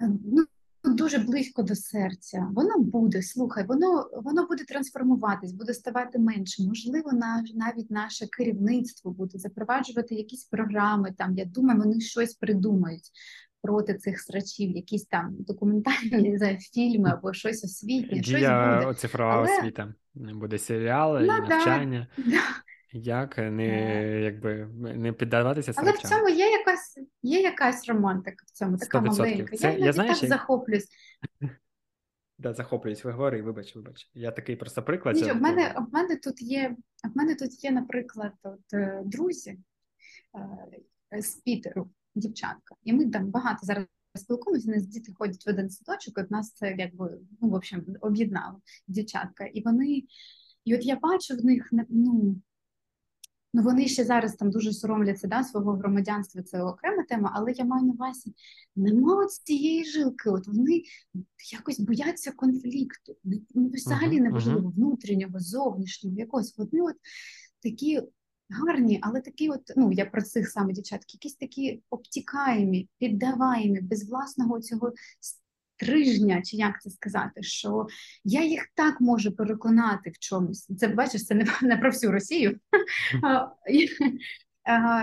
[0.00, 0.44] е, ну
[0.84, 2.48] дуже близько до серця.
[2.54, 6.62] Воно буде, слухай, воно воно буде трансформуватись, буде ставати менше.
[6.62, 7.10] Можливо,
[7.54, 11.14] навіть наше керівництво буде запроваджувати якісь програми.
[11.18, 13.10] Там я думаю, вони щось придумають
[13.62, 18.22] проти цих срачів, якісь там документальні знаю, фільми або щось освітнє.
[18.22, 18.94] щось буде.
[18.96, 19.58] цифрова Але...
[19.58, 19.94] освіта.
[20.14, 22.06] Буде серіали, ну, навчання.
[22.16, 22.40] Да.
[22.92, 28.76] Як не якби не піддаватися Але в цьому є якась є якась романтика в цьому,
[28.76, 29.04] така 100%.
[29.04, 29.56] маленька.
[29.56, 30.38] Це, я я знаєш, так як...
[30.38, 30.88] захоплююсь.
[32.38, 34.10] Да, захоплююсь, ви говори, вибач, вибач.
[34.14, 35.16] Я такий просто приклад.
[35.16, 39.58] Ні, в мене в мене тут є, в мене тут є, наприклад, от, е, друзі
[41.12, 45.50] е, з Пітеру, дівчатка, і ми там багато зараз спілкуємося, у нас діти ходять в
[45.50, 49.44] один садочок, от нас це якби ну, в общем, об'єднало дівчатка.
[49.44, 50.02] І вони,
[50.64, 52.36] і от я бачу в них ну.
[53.54, 57.64] Ну, вони ще зараз там дуже соромляться да, свого громадянства, це окрема тема, але я
[57.64, 58.34] маю на увазі,
[58.76, 60.30] нема цієї жилки.
[60.30, 60.82] От вони
[61.52, 63.16] якось бояться конфлікту.
[63.54, 64.74] Ну, взагалі uh-huh, неважливо uh-huh.
[64.74, 66.58] внутрішнього, зовнішнього, якогось.
[66.58, 66.96] Вони от
[67.62, 68.02] такі
[68.52, 74.08] гарні, але такі, от, ну я про цих саме дівчат, якісь такі обтікаємі, піддаваємі, без
[74.10, 74.92] власного цього
[75.82, 77.86] стрижня, чи як це сказати, що
[78.24, 80.66] я їх так можу переконати в чомусь.
[80.78, 82.58] Це бачиш, це не, не про всю Росію.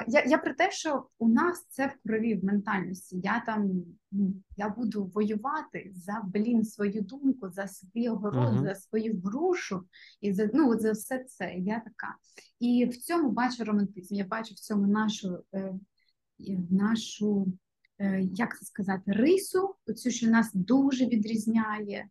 [0.08, 3.20] Я я про те, що у нас це в крові в ментальності.
[3.24, 8.64] Я там ну, я буду воювати за блін свою думку, за свій огород, uh-huh.
[8.64, 9.84] за свою грушу
[10.22, 11.54] і за ну за все це.
[11.56, 12.16] Я така.
[12.60, 14.16] І в цьому бачу романтизм.
[14.16, 15.74] Я бачу в цьому нашу е,
[16.70, 17.48] нашу
[18.34, 22.06] як це сказати, рису, цю, що нас дуже відрізняє.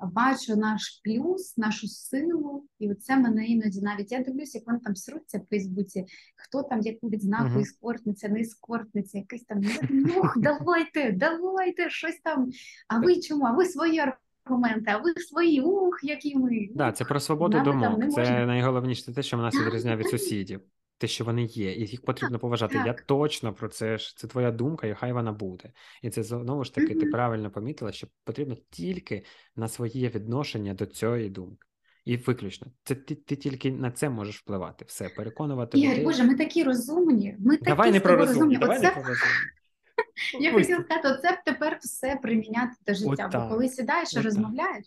[0.00, 4.96] Бачу наш плюс, нашу силу, і це мене іноді навіть я дивлюся, як вони там
[4.96, 6.04] сруться в Фейсбуці,
[6.36, 7.60] хто там яку відзнаку uh-huh.
[7.60, 9.60] іскортниця, не іскортниця, якийсь там
[9.90, 12.50] ну, давайте, давайте, щось там.
[12.88, 13.44] А ви чому?
[13.44, 13.98] А ви свої
[14.46, 16.68] аргументи, а ви свої ух, які ми.
[16.74, 18.00] Да, це про свободу думок.
[18.00, 18.46] Це можна...
[18.46, 20.60] найголовніше те, що в нас відрізняє від сусідів
[20.98, 22.74] те, що вони є, і їх потрібно поважати.
[22.74, 22.86] Так.
[22.86, 25.72] Я точно про це ж це твоя думка, і хай вона буде.
[26.02, 27.00] І це знову ж таки, mm-hmm.
[27.00, 29.24] ти правильно помітила, що потрібно тільки
[29.56, 31.66] на своє відношення до цієї думки.
[32.04, 34.84] І виключно, це ти ти тільки на це можеш впливати.
[34.88, 37.36] Все, переконувати Ігор, Боже, ми такі розумні.
[37.38, 38.56] Ми такі Давай не про розумні.
[38.56, 38.86] Давай оце...
[38.86, 39.20] не про розумні.
[40.40, 43.30] Я хотіла сказати, оце тепер все приміняти до життя.
[43.32, 44.86] Бо коли сидаєш і розмовляєш,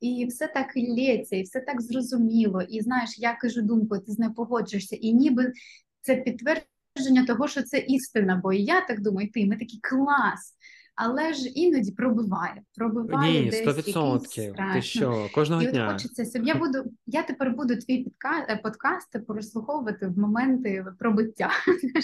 [0.00, 2.62] і все так лється, і все так зрозуміло.
[2.62, 5.52] І знаєш, я кажу думку, ти з нею погоджуєшся, і ніби
[6.00, 10.54] це підтвердження того, що це істина, бо і я так думаю, ти ми такий клас.
[11.00, 14.74] Але ж іноді пробиває, пробиває Ні, десь 100%.
[14.74, 15.92] Ти що, кожного і дня.
[15.92, 18.46] хочеться, щоб я буду, я тепер буду твій підка...
[18.48, 21.50] Е, подкаст прослуховувати в моменти пробиття.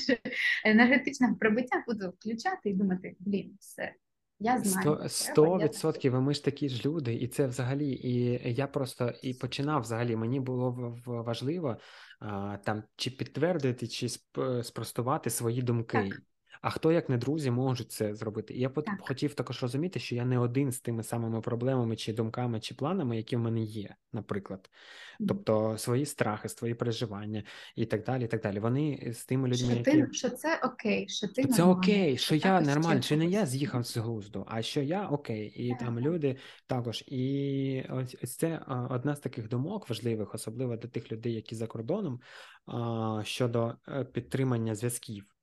[0.65, 3.93] Енергетичного пробиття буду включати і думати, блін, все,
[4.39, 5.09] я знаю.
[5.09, 7.89] Сто відсотків, ми ж такі ж люди, і це взагалі.
[7.89, 10.17] І я просто і починав взагалі.
[10.17, 11.77] Мені було важливо
[12.21, 14.09] а, там чи підтвердити, чи
[14.63, 16.09] спростувати свої думки.
[16.09, 16.23] Так.
[16.65, 18.55] А хто, як не друзі, можуть це зробити?
[18.55, 18.85] І я так.
[19.01, 23.17] хотів також розуміти, що я не один з тими самими проблемами, чи думками, чи планами,
[23.17, 24.71] які в мене є, наприклад.
[25.29, 27.43] Тобто свої страхи, свої переживання
[27.77, 28.25] і так далі.
[28.25, 28.59] і так далі.
[28.59, 30.15] Вони з тими людьми, що які...
[30.15, 33.97] що це окей, що ти це окей, що я нормально, чи не я з'їхав з
[33.97, 35.79] глузду, а що я окей, і так.
[35.79, 36.37] там люди
[36.67, 37.05] також.
[37.07, 38.61] І ось це
[38.91, 42.21] одна з таких думок важливих, особливо для тих людей, які за кордоном,
[43.23, 45.34] щодо е, підтримання зв'язків.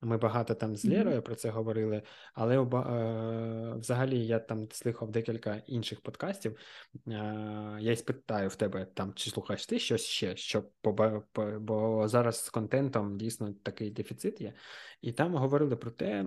[0.00, 2.02] Ми багато там з Лєрою про це говорили,
[2.34, 6.58] але е, взагалі я там слухав декілька інших подкастів.
[7.06, 7.10] Е,
[7.80, 10.70] я й спитаю в тебе там, чи слухаєш ти щось ще, щоб
[11.60, 14.54] бо зараз з контентом дійсно такий дефіцит є.
[15.00, 16.24] І там говорили про те,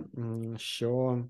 [0.56, 1.22] що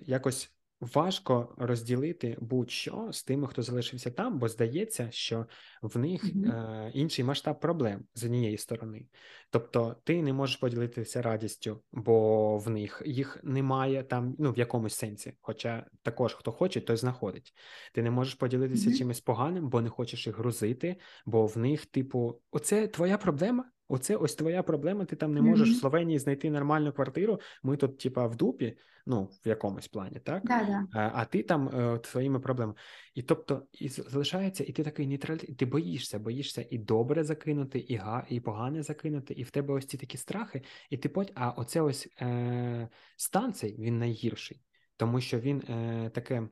[0.00, 0.53] якось
[0.94, 5.46] важко розділити будь-що з тими, хто залишився там, бо здається, що
[5.82, 6.86] в них mm-hmm.
[6.86, 9.06] е, інший масштаб проблем з однієї сторони.
[9.50, 14.94] Тобто ти не можеш поділитися радістю, бо в них їх немає там, ну в якомусь
[14.94, 15.32] сенсі.
[15.40, 17.54] Хоча також хто хоче, той знаходить.
[17.92, 18.98] Ти не можеш поділитися mm-hmm.
[18.98, 20.96] чимось поганим, бо не хочеш їх грузити,
[21.26, 23.64] бо в них, типу, оце твоя проблема.
[23.88, 25.04] Оце ось твоя проблема.
[25.04, 25.76] Ти там не можеш mm-hmm.
[25.76, 27.40] в Словенії знайти нормальну квартиру.
[27.62, 30.86] Ми тут, типа, в дупі, ну в якомусь плані, так Да-да.
[30.92, 32.78] А, а ти там е, своїми проблемами.
[33.14, 37.96] І тобто, і залишається, і ти такий нейтральний, ти боїшся, боїшся і добре закинути, і
[37.96, 41.50] га, і погане закинути, і в тебе ось ці такі страхи, і ти потім, а
[41.50, 44.62] оце ось е, стан цей він найгірший,
[44.96, 46.48] тому що він е, таке,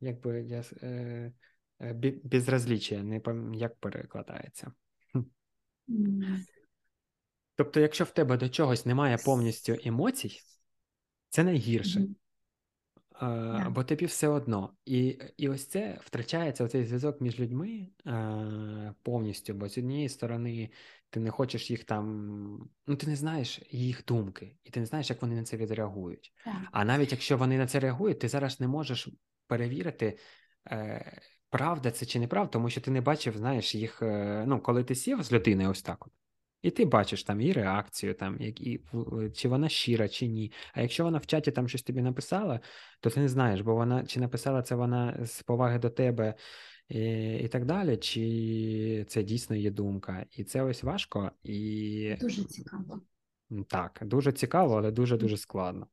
[0.00, 1.32] якби я е,
[1.80, 4.72] е безразліччя, не пам'ятаю, як перекладається.
[5.88, 6.40] Mm.
[7.56, 10.40] Тобто, якщо в тебе до чогось немає повністю емоцій,
[11.28, 12.00] це найгірше.
[13.20, 13.66] Mm-hmm.
[13.66, 14.72] е, бо тобі все одно.
[14.84, 20.70] І і ось це втрачається оцей зв'язок між людьми е, повністю, бо з однієї сторони
[21.10, 25.10] ти не хочеш їх там, ну ти не знаєш їх думки, і ти не знаєш,
[25.10, 26.32] як вони на це відреагують.
[26.44, 26.54] Так.
[26.72, 29.08] А навіть якщо вони на це реагують, ти зараз не можеш
[29.46, 30.18] перевірити.
[30.70, 31.20] Е,
[31.50, 33.98] Правда це чи неправда, тому що ти не бачив, знаєш, їх.
[34.46, 36.12] Ну, коли ти сів з людиною ось так от,
[36.66, 38.80] і ти бачиш там її реакцію, там, як, і,
[39.34, 40.52] чи вона щира, чи ні.
[40.74, 42.60] А якщо вона в чаті там щось тобі написала,
[43.00, 46.34] то ти не знаєш, бо вона чи написала це вона з поваги до тебе
[46.88, 50.26] і і так далі, чи це дійсно є думка.
[50.30, 52.16] І це ось важко і.
[52.20, 53.00] Дуже цікаво.
[53.68, 55.86] Так, дуже цікаво, але дуже-дуже складно.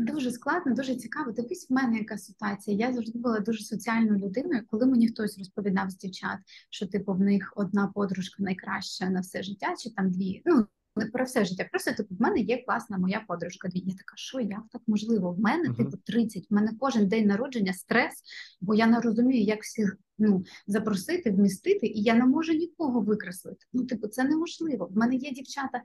[0.00, 1.32] Дуже складно, дуже цікаво.
[1.32, 2.86] Дивись, в мене яка ситуація.
[2.86, 4.62] Я завжди була дуже соціальною людиною.
[4.70, 6.38] Коли мені хтось розповідав з дівчат,
[6.70, 10.42] що типу в них одна подружка найкраща на все життя, чи там дві.
[10.44, 10.66] Ну
[10.96, 11.68] не про все життя.
[11.70, 13.68] Просто типу, в мене є класна моя подружка.
[13.68, 13.82] Дві.
[13.86, 15.32] Я така, що як так можливо?
[15.32, 15.76] В мене uh-huh.
[15.76, 18.22] типу 30, В мене кожен день народження стрес,
[18.60, 23.66] бо я не розумію, як всіх ну запросити, вмістити, і я не можу нікого викреслити.
[23.72, 24.86] Ну, типу, це неможливо.
[24.86, 25.82] В мене є дівчата,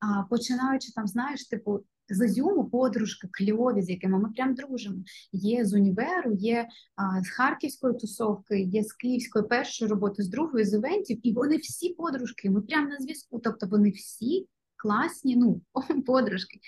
[0.00, 4.96] а, починаючи там, знаєш, типу з Ізюму подружки кльові, з якими ми прям дружимо.
[5.32, 10.64] Є з універу, є а, з харківської тусовки, є з київської першої роботи, з другої
[10.64, 12.50] з івентів, і вони всі подружки.
[12.50, 13.38] Ми прямо на зв'язку.
[13.38, 15.60] Тобто вони всі класні, ну
[16.06, 16.58] подружки.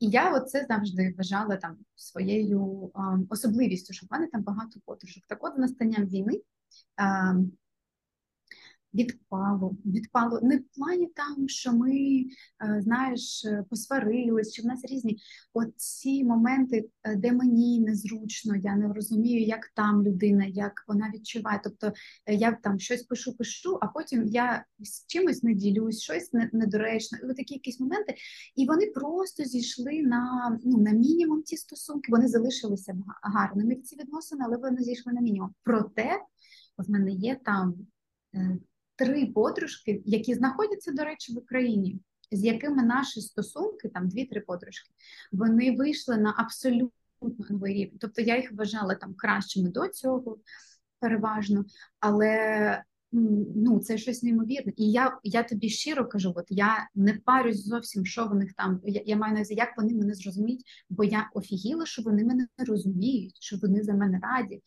[0.00, 5.24] І я оце завжди вважала там своєю а, особливістю, що в мене там багато подружок.
[5.28, 6.40] Так от з настанням війни.
[6.96, 7.34] А,
[8.94, 9.76] відпало.
[9.84, 12.24] Відпало не в плані там, що ми,
[12.64, 15.18] е, знаєш, посварились, чи в нас різні
[15.52, 21.60] оці моменти, е, де мені незручно, я не розумію, як там людина, як вона відчуває.
[21.64, 21.92] Тобто
[22.26, 27.18] е, я там щось пишу, пишу, а потім я з чимось не ділюсь, щось недоречно.
[27.18, 28.14] І такі якісь моменти,
[28.56, 32.12] і вони просто зійшли на ну на мінімум ці стосунки.
[32.12, 35.50] Вони залишилися гарними ці відносини, але вони зійшли на мінімум.
[35.62, 36.20] Проте
[36.78, 37.74] в мене є там
[38.96, 42.00] три подружки, які знаходяться, до речі, в Україні,
[42.30, 44.90] з якими наші стосунки, там дві-три подружки,
[45.32, 46.90] вони вийшли на абсолютно
[47.50, 47.98] новий рівень.
[48.00, 50.38] Тобто я їх вважала там кращими до цього,
[51.00, 51.64] переважно,
[52.00, 52.82] але
[53.54, 54.72] ну це щось неймовірне.
[54.76, 58.80] І я я тобі щиро кажу, от я не парюсь зовсім, що в них там.
[58.84, 62.46] Я, я маю на увазі, як вони мене зрозуміють, бо я офігіла, що вони мене
[62.58, 64.62] розуміють, що вони за мене раді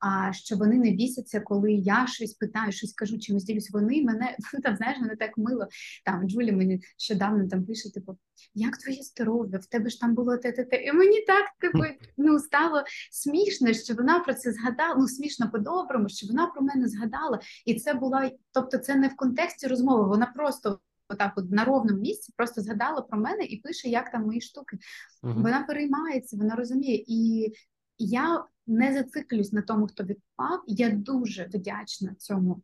[0.00, 3.70] а що вони не бісяться, коли я щось питаю, щось кажу, чимось ділюсь.
[3.70, 5.68] Вони мене там знаєш, мене так мило.
[6.04, 8.18] Там Джулі мені щодавно там пише: типу,
[8.54, 9.58] як твоє здоров'я?
[9.58, 10.82] В тебе ж там було те, те, те.
[10.82, 11.84] І мені так типу,
[12.16, 14.94] ну стало смішно, що вона про це згадала.
[14.98, 19.16] Ну смішно по-доброму, що вона про мене згадала, і це була, тобто, це не в
[19.16, 20.08] контексті розмови.
[20.08, 20.80] Вона просто.
[21.10, 24.78] Отак, от на ровному місці, просто згадала про мене і пише, як там мої штуки.
[25.22, 25.42] Uh-huh.
[25.42, 27.04] Вона переймається, вона розуміє.
[27.06, 27.52] І
[27.98, 30.62] я не зациклюсь на тому, хто відпав.
[30.66, 32.62] Я дуже вдячна цьому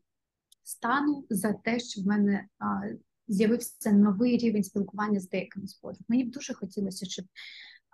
[0.62, 2.64] стану за те, що в мене а,
[3.28, 6.05] з'явився новий рівень спілкування з деякими спортами.
[6.09, 7.24] Мені б дуже хотілося, щоб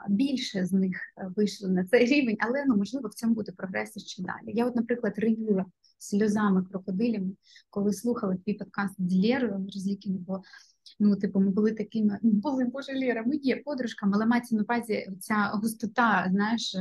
[0.09, 4.07] більше з них е, вийшли на цей рівень, але ну можливо в цьому буде прогрес
[4.07, 4.57] ще далі.
[4.57, 5.66] Я, от, наприклад, ревіла
[5.99, 7.32] сльозами крокодилями,
[7.70, 10.43] коли слухала твій подкаст з Лєрою Розлікіни, бо
[11.01, 14.62] Ну, типу, ми були такими, ну, були боже Ліра, ми є подружками, але мається на
[14.62, 16.77] увазі ця густота, знаєш,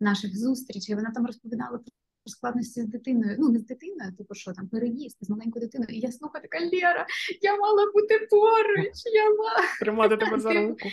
[0.00, 0.94] наших зустрічей.
[0.94, 1.92] Вона там розповідала про
[2.26, 3.36] складності з дитиною.
[3.38, 5.90] Ну, не з дитиною, типу, що там переїзд з маленькою дитиною.
[5.90, 7.06] І я слухаю така Лєра,
[7.42, 10.88] я мала бути поруч, я мала тримати тебе за типу, руку.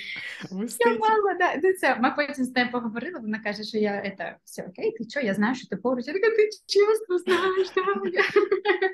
[0.80, 1.96] Я мала, да, ну, це.
[1.96, 3.20] Ми потім з нею поговорили.
[3.20, 6.08] Вона каже, що я це все окей, ти що, я знаю, що ти поруч.
[6.08, 7.82] Я така, ти чесно знаєш, да.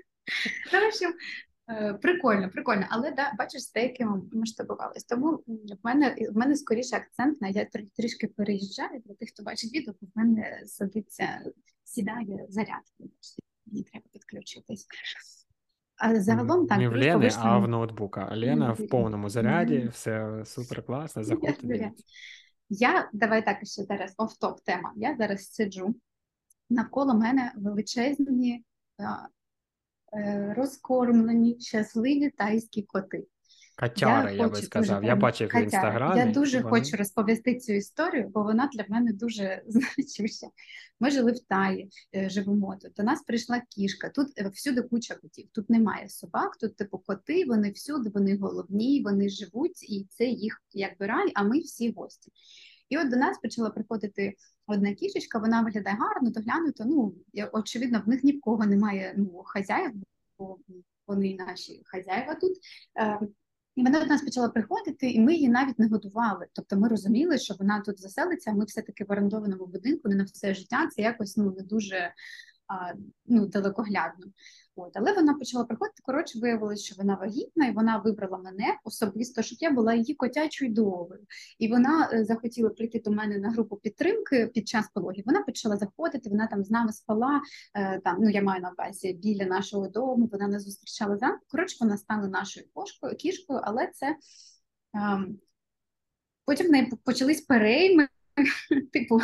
[0.74, 1.14] Ну, в общем,
[2.02, 5.04] прикольно, прикольно, але да, бачиш, з деякими масштабувались.
[5.04, 7.68] Тому в мене в мене скоріше акцент на я
[7.98, 11.42] трішки переїжджаю для тих, хто бачить відео, бо в мене садиться,
[11.84, 12.82] сідає заряд.
[13.66, 14.88] Мені треба підключитись.
[15.98, 16.78] А загалом так.
[16.78, 17.42] Не в Лени, вийшли...
[17.44, 18.36] а в ноутбука.
[18.36, 21.92] Лена в повному заряді, все супер класно, заходьте.
[22.70, 24.94] Я давай так ще зараз оф-топ тема.
[24.96, 25.96] Я зараз сиджу.
[26.70, 28.66] Навколо мене величезні
[29.00, 29.06] Е,
[30.56, 33.28] розкормлені, щасливі тайські коти.
[33.80, 35.00] Катяра, я, я би сказав.
[35.00, 36.20] Дуже, я бачив в інстаграмі.
[36.20, 36.70] Я дуже вони...
[36.70, 40.48] хочу розповісти цю історію, бо вона для мене дуже значуща.
[41.00, 42.94] Ми жили в Таї, е, живемо тут.
[42.94, 44.10] До нас прийшла кішка.
[44.10, 45.48] Тут е, всюди куча котів.
[45.52, 50.64] Тут немає собак, тут типу коти, вони всюди, вони головні, вони живуть, і це їх
[50.72, 52.32] якби рай, а ми всі гості.
[52.90, 54.34] І от до нас почала приходити
[54.68, 56.86] одна кішечка, вона виглядає гарно, доглянуто.
[56.86, 57.16] Ну
[57.52, 59.92] очевидно, в них ні в кого немає ну, хазяїв,
[60.40, 60.58] бо
[61.08, 62.58] вони наші хазяїва тут.
[63.00, 63.20] Е,
[63.76, 66.48] І вона до нас почала приходити, і ми її навіть не годували.
[66.54, 70.24] Тобто ми розуміли, що вона тут заселиться, а ми все-таки в орендованому будинку не на
[70.24, 70.88] все життя.
[70.88, 72.14] Це якось ну не дуже
[72.68, 72.94] а,
[73.26, 74.28] ну, далекоглядно.
[74.78, 76.02] От, але вона почала приходити.
[76.04, 80.74] Коротше, виявилось, що вона вагітна, і вона вибрала мене особисто, щоб я була її котячою
[80.74, 81.26] довгою.
[81.60, 85.24] І вона е, захотіла прийти до мене на групу підтримки під час пологів.
[85.28, 87.42] Вона почала заходити, вона там з нами спала.
[87.74, 90.30] Е, там ну я маю на увазі біля нашого дому.
[90.32, 91.46] Вона нас зустрічала зранку.
[91.52, 94.18] Коротше, вона стала нашою кошкою, кішкою, але це е,
[96.46, 98.08] потім в неї почались перейми.
[98.94, 99.20] Типу,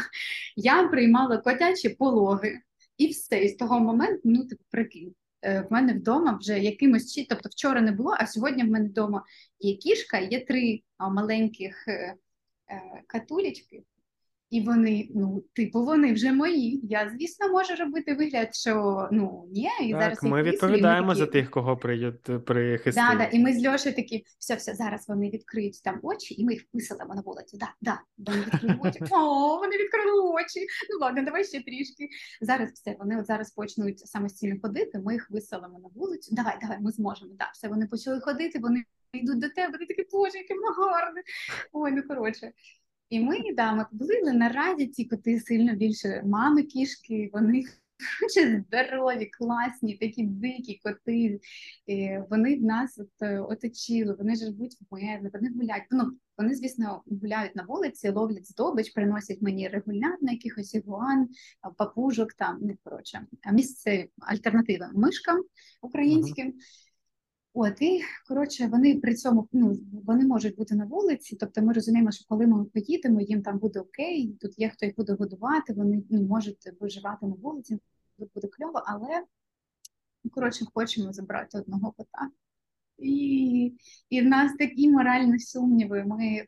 [0.55, 2.59] я приймала котячі пологи.
[2.97, 7.49] І все, і з того моменту, ну типу, прикинь, в мене вдома вже якимось тобто
[7.49, 9.23] вчора не було, а сьогодні в мене вдома
[9.59, 12.15] є кішка, є три маленьких е, е,
[13.07, 13.83] катулечки.
[14.53, 16.79] І вони, ну, типу, вони вже мої.
[16.83, 21.19] Я, звісно, можу робити вигляд, що ну ні, і так, зараз ми відповідаємо такі...
[21.19, 23.07] за тих, кого прихистили.
[23.11, 26.45] Да, да, І ми з Льошею такі, все, все, зараз вони відкриють там очі, і
[26.45, 27.57] ми їх виселимо на вулицю.
[27.57, 28.99] Да, да, вони відкрили очі.
[29.11, 30.59] О, вони відкрили очі.
[30.89, 32.09] Ну ладно, давай ще трішки.
[32.41, 34.99] Зараз все, вони от зараз почнуть самостійно ходити.
[34.99, 36.35] Ми їх виселимо на вулицю.
[36.35, 37.31] Давай, давай, ми зможемо.
[37.39, 38.59] Да, все, вони почали ходити.
[38.59, 39.71] Вони йдуть до тебе.
[39.71, 41.21] Вони такі, боже, яке воно гарне.
[41.71, 42.51] Ой, ну коротше.
[43.09, 47.63] І ми да, ми були наразі ці коти сильно більше мами кішки, вони
[48.67, 51.39] здорові, класні, такі дикі коти.
[51.87, 55.85] І Вони в нас от, е, оточили, вони живуть в мене, вони гуляють.
[55.91, 61.27] Ну, Вони, звісно, гуляють на вулиці, ловлять здобич, приносять мені регулярно якихось ігуан,
[61.77, 65.43] папужок, там, не коротше, місце альтернативи мишкам
[65.81, 66.47] українським.
[66.47, 66.59] Uh-huh.
[67.53, 71.35] От і коротше, вони при цьому ну вони можуть бути на вулиці.
[71.35, 74.37] Тобто, ми розуміємо, що коли ми поїдемо, їм там буде окей.
[74.41, 75.73] Тут є хто їх буде годувати.
[75.73, 77.79] Вони ну, можуть виживати на вулиці,
[78.19, 79.23] тут буде кльово, але
[80.31, 82.29] коротше, хочемо забрати одного кота.
[82.97, 83.73] І
[84.09, 86.03] і в нас такі моральні сумніви.
[86.03, 86.45] Ми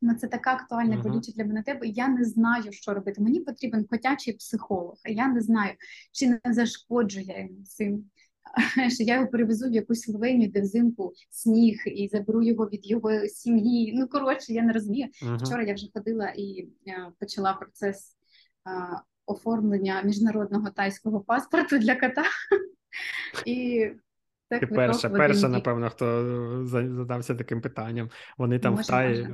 [0.00, 1.02] Ну, це така актуальна uh-huh.
[1.02, 1.86] болюча для мене тебе.
[1.86, 3.22] Я не знаю, що робити.
[3.22, 5.74] Мені потрібен котячий психолог, а я не знаю,
[6.12, 8.10] чи не зашкоджу я йому цим
[8.94, 13.26] що я його перевезу в якусь Словенію, де взимку сніг, і заберу його від його
[13.26, 13.92] сім'ї.
[13.94, 15.08] Ну коротше, я не розумію.
[15.22, 15.44] Uh-huh.
[15.44, 18.16] Вчора я вже ходила і е, почала процес
[18.66, 22.24] е, оформлення міжнародного тайського паспорту для кота.
[23.46, 23.88] І
[24.48, 26.06] так Ти перша, перша, напевно, хто
[26.66, 28.10] задався таким питанням.
[28.38, 29.28] Вони там може, в Таї.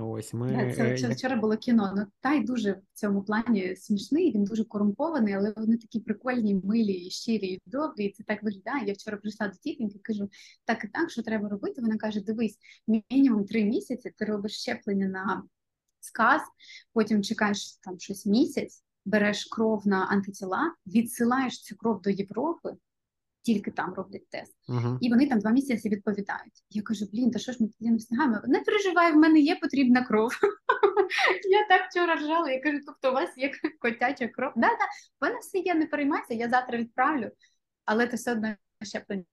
[0.00, 1.92] Ось ми це, це вчора було кіно.
[1.96, 4.32] Ну Тай дуже в цьому плані смішний.
[4.34, 8.04] Він дуже корумпований, але вони такі прикольні, милі, щирі і добрі.
[8.04, 8.86] І це так виглядає.
[8.86, 10.30] Я вчора прийшла до тітеньки, кажу,
[10.64, 11.80] так і так, що треба робити.
[11.80, 12.58] Вона каже: Дивись,
[13.10, 14.14] мінімум три місяці.
[14.16, 15.42] Ти робиш щеплення на
[16.00, 16.42] сказ,
[16.92, 22.76] потім чекаєш там щось місяць, береш кров на антитіла, відсилаєш цю кров до Європи
[23.44, 24.98] тільки там роблять тест, uh-huh.
[25.00, 26.64] і вони там два місяці відповідають.
[26.70, 28.40] Я кажу, блін, та що ж ми тоді не встигаємо?
[28.46, 30.32] Не переживай, в мене є потрібна кров.
[31.50, 34.52] Я так вчора ржала, я кажу, тобто у вас є котяча кров.
[34.56, 34.84] Да, да,
[35.20, 37.30] в мене все є, не переймайся, я завтра відправлю,
[37.84, 39.24] але ти все одно щеплення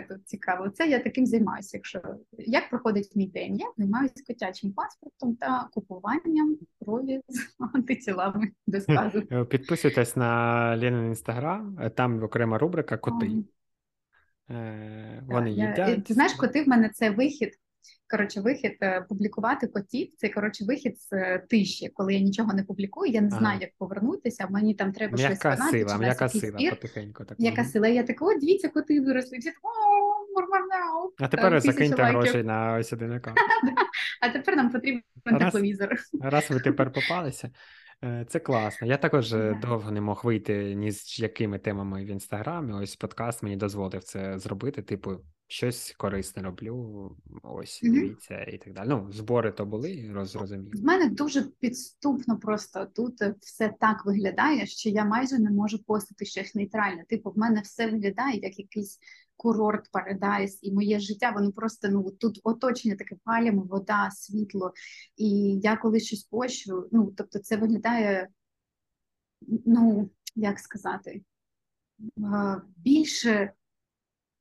[0.00, 0.70] тут цікаво.
[0.70, 1.76] Це я таким займаюся.
[1.76, 2.00] Якщо
[2.38, 7.40] як проходить мій день, я займаюся котячим паспортом та купуванням крові з
[7.74, 9.22] антитілами до сказу.
[9.30, 13.30] Е, підписуйтесь на Лінин інстаграм, е, там окрема рубрика коти.
[14.50, 16.04] Е, вони їдять.
[16.04, 17.58] Ти знаєш, коти в мене це вихід
[18.10, 20.08] коротше, вихід е, публікувати котів.
[20.16, 23.12] Це коротше вихід з е, тиші, коли я нічого не публікую.
[23.12, 23.58] Я не знаю, ага.
[23.60, 24.46] як повернутися.
[24.50, 25.78] Мені там треба м'яка щось сказати.
[25.78, 26.70] Сила, м'яка сила, спір.
[26.70, 27.24] потихеньку.
[27.24, 27.38] Так.
[27.38, 27.88] М'яка сила.
[27.88, 29.38] Я така, о, дивіться, коти виросли.
[29.38, 31.10] Всі о, нормально.
[31.18, 33.38] А тепер закиньте гроші на ось один аккаунт.
[34.20, 35.02] А тепер нам потрібен
[35.38, 35.96] тепловізор.
[36.20, 37.50] Раз ви тепер попалися.
[38.04, 38.86] Е, це класно.
[38.86, 39.60] Я також yeah.
[39.60, 42.72] довго не мог вийти ні з якими темами в інстаграмі.
[42.72, 44.82] Ось подкаст мені дозволив це зробити.
[44.82, 45.20] Типу,
[45.52, 47.16] щось корисне роблю.
[47.42, 47.92] Ось mm-hmm.
[47.92, 48.88] дивіться і так далі.
[48.88, 50.70] Ну, збори то були, розумію.
[50.74, 56.24] В мене дуже підступно просто тут все так виглядає, що я майже не можу постити
[56.24, 57.04] щось нейтральне.
[57.04, 58.98] Типу, в мене все виглядає як якийсь
[59.36, 64.72] курорт, парадайс, і моє життя, воно просто ну тут оточення таке палямо, вода, світло.
[65.16, 68.28] І я коли щось пощу, ну тобто, це виглядає,
[69.66, 71.22] ну як сказати,
[72.76, 73.52] більше.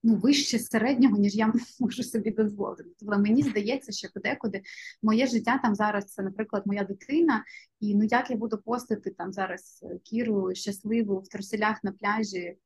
[0.03, 2.84] Ну, вище середнього, ніж я можу собі дозволити.
[2.99, 4.61] Тобто мені здається, що подекуди
[5.03, 7.44] моє життя там зараз це, наприклад, моя дитина,
[7.80, 12.57] і ну як я буду постити там зараз кіру щасливу в труселях на пляжі, е,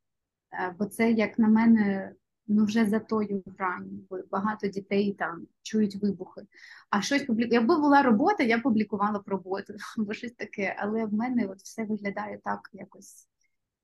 [0.79, 2.13] бо це, як на мене,
[2.47, 6.41] ну вже за тою гранью, бо багато дітей там чують вибухи.
[6.89, 7.59] А щось публікує.
[7.59, 10.75] Якби була робота, я публікувала б роботу або щось таке.
[10.79, 13.27] Але в мене от все виглядає так якось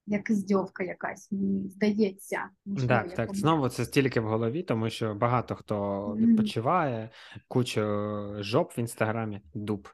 [0.05, 2.49] як іздьовка якась, мені здається.
[2.65, 3.35] Можливо, Так, так.
[3.35, 7.09] Знову це стільки в голові, тому що багато хто відпочиває,
[7.47, 7.83] куча
[8.39, 9.87] жоп в інстаграмі, дуб.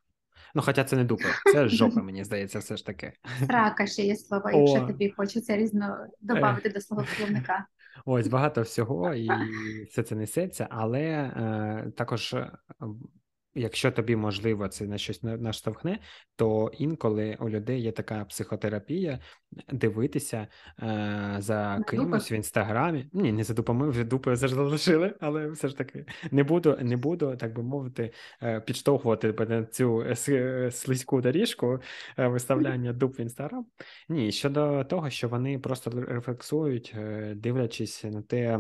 [0.56, 1.24] Ну, хоча це не дупи,
[1.54, 3.14] це жопи, мені здається, все ж таки.
[3.46, 4.88] Срака ще є слово, якщо О.
[4.88, 7.66] тобі хочеться різно додати до свого словника.
[8.06, 9.30] Ось багато всього, і
[9.90, 12.52] все це несеться, але е, також, е,
[13.58, 16.00] якщо тобі можливо це на щось на- наштовхне,
[16.36, 19.20] то інколи у людей є така психотерапія
[19.72, 20.48] дивитися
[20.82, 23.10] е, за кимось в інстаграмі.
[23.14, 26.98] Ні, не за дупами, вже дупи завжди лишили, але все ж таки не буду, не
[26.98, 28.14] буду, так би мовити,
[28.44, 31.80] е, підштовхувати на цю е, е, слизьку доріжку
[32.18, 33.66] виставляння дуп в інстаграм.
[34.10, 36.96] Ні, щодо того, що вони просто рефлексують,
[37.36, 38.60] дивлячись на те,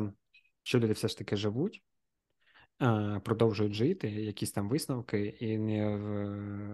[0.63, 1.83] що люди все ж таки живуть,
[3.23, 5.97] продовжують жити, якісь там висновки, і не,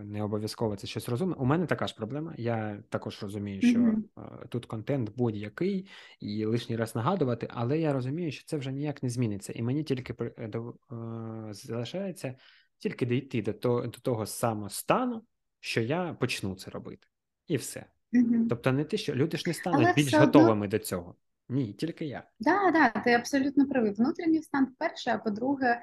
[0.04, 1.36] не обов'язково це щось розумне.
[1.36, 2.34] У мене така ж проблема.
[2.38, 5.88] Я також розумію, що е, тут контент будь-який,
[6.20, 9.54] і лишній раз нагадувати, але я розумію, що це вже ніяк не зміниться.
[9.56, 12.36] І мені тільки е, е, залишається
[12.78, 15.24] тільки дійти до того, до того самостану,
[15.60, 17.08] що я почну це робити.
[17.48, 17.86] І все.
[18.12, 18.48] Мгм.
[18.48, 21.16] Тобто не те, що люди ж не стануть Але більш все одно- готовими до цього.
[21.50, 22.24] Ні, тільки я.
[22.40, 23.92] Да, да, ти абсолютно правий.
[23.92, 25.82] Внутрішній стан перше, а по-друге,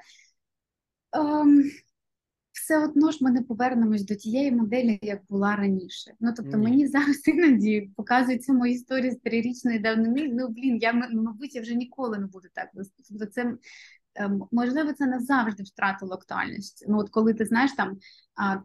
[1.11, 1.71] ем,
[2.51, 6.13] все одно ж ми не повернемось до тієї моделі, як була раніше.
[6.19, 6.63] Ну тобто Ні.
[6.63, 10.29] мені зараз іноді показуються мої історії з трирічної давнини.
[10.33, 12.69] Ну блін, я мабуть, я вже ніколи не буду так.
[13.09, 13.57] Тобто це
[14.51, 16.85] можливо, це назавжди втратило актуальність.
[16.87, 17.97] Ну, от коли ти знаєш там,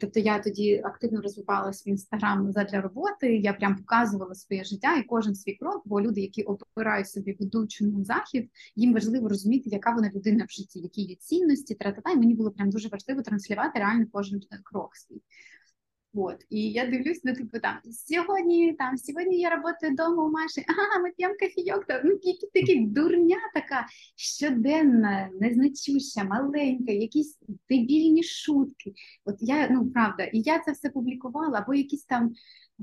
[0.00, 5.02] тобто я тоді активно розвивалася в інстаграм задля роботи, я прям показувала своє життя і
[5.02, 9.94] кожен свій крок, бо люди, які обирають собі ведучу на захід, їм важливо розуміти, яка
[9.94, 13.78] вона людина в житті, які є цінності, тра-та-та, і мені було прям дуже важливо транслювати
[13.78, 15.22] реально кожен е, крок свій.
[16.18, 20.64] От, і я дивлюсь, ну, типу, там, сьогодні, там, сьогодні я працюю вдома у Маші,
[20.68, 23.86] ага, ми п'ємо кофійок, там, ну, які такі дурня така,
[24.16, 27.38] щоденна, незначуща, маленька, якісь
[27.70, 28.94] дебільні шутки.
[29.24, 32.34] От я, ну, правда, і я це все публікувала, або якісь там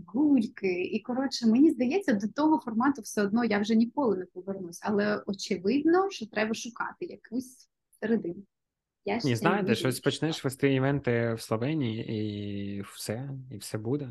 [0.06, 4.80] гульки, і, коротше, мені здається, до того формату все одно я вже ніколи не повернусь,
[4.84, 7.70] але очевидно, що треба шукати якусь
[8.00, 8.44] середину.
[9.06, 14.10] Я Ні, знаєте, щось почнеш вести івенти в Словенії, і все, і все буде.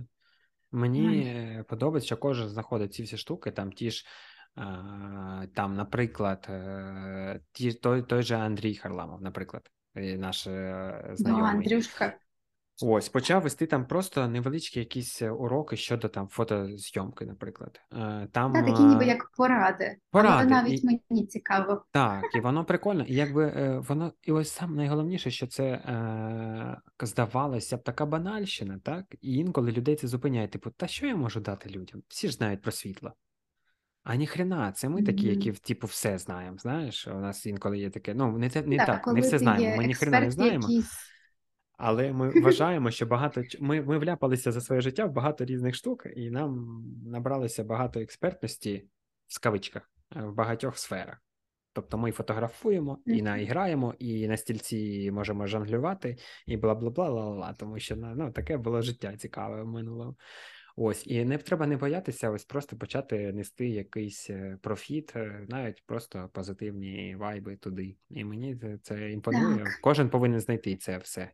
[0.72, 4.06] Мені е, подобається, що кожен знаходить ці всі штуки, там ті ж,
[5.54, 7.40] там, наприклад, е,
[7.82, 11.14] той, той же Андрій Харламов, наприклад, наш знайомий.
[11.18, 11.44] Ну.
[11.44, 12.18] Андрюшка,
[12.82, 17.80] Ось, почав вести там просто невеличкі якісь е, уроки щодо там фотозйомки, наприклад.
[17.92, 21.84] Е, Там, та такі ніби е, як поради, поради, але навіть і- мені цікаво.
[21.92, 23.04] Так, і воно прикольно.
[23.04, 29.04] І якби воно, і ось сам найголовніше, що це е, здавалося б така банальщина, так?
[29.20, 30.48] І інколи людей це зупиняє.
[30.48, 32.02] Типу, та що я можу дати людям?
[32.08, 33.12] Всі ж знають про світло.
[34.04, 36.58] А ніхрена, це ми такі, які типу все знаємо.
[36.58, 38.14] Знаєш, у нас інколи є таке.
[38.14, 39.76] Ну, не, те- не Так, так, не все знаємо.
[39.76, 40.62] Ми ніхрена не знаємо.
[40.68, 40.92] якийсь,
[41.84, 46.06] Але ми вважаємо, що багато ми, ми вляпалися за своє життя в багато різних штук,
[46.16, 48.88] і нам набралося багато експертності
[49.26, 51.22] в скавичках е, в багатьох сферах.
[51.72, 57.24] Тобто ми фотографуємо і наіграємо, і на стільці можемо жонглювати, і бла бла бла ла
[57.24, 60.16] ла тому що ну, таке було життя цікаве в минулому.
[60.76, 65.82] Ось, і не треба не боятися, ось просто почати нести якийсь е, профіт, е, навіть
[65.86, 67.96] просто позитивні вайби туди.
[68.10, 69.64] І мені це, це імпонує.
[69.64, 69.78] Так.
[69.82, 71.30] Кожен повинен знайти це все.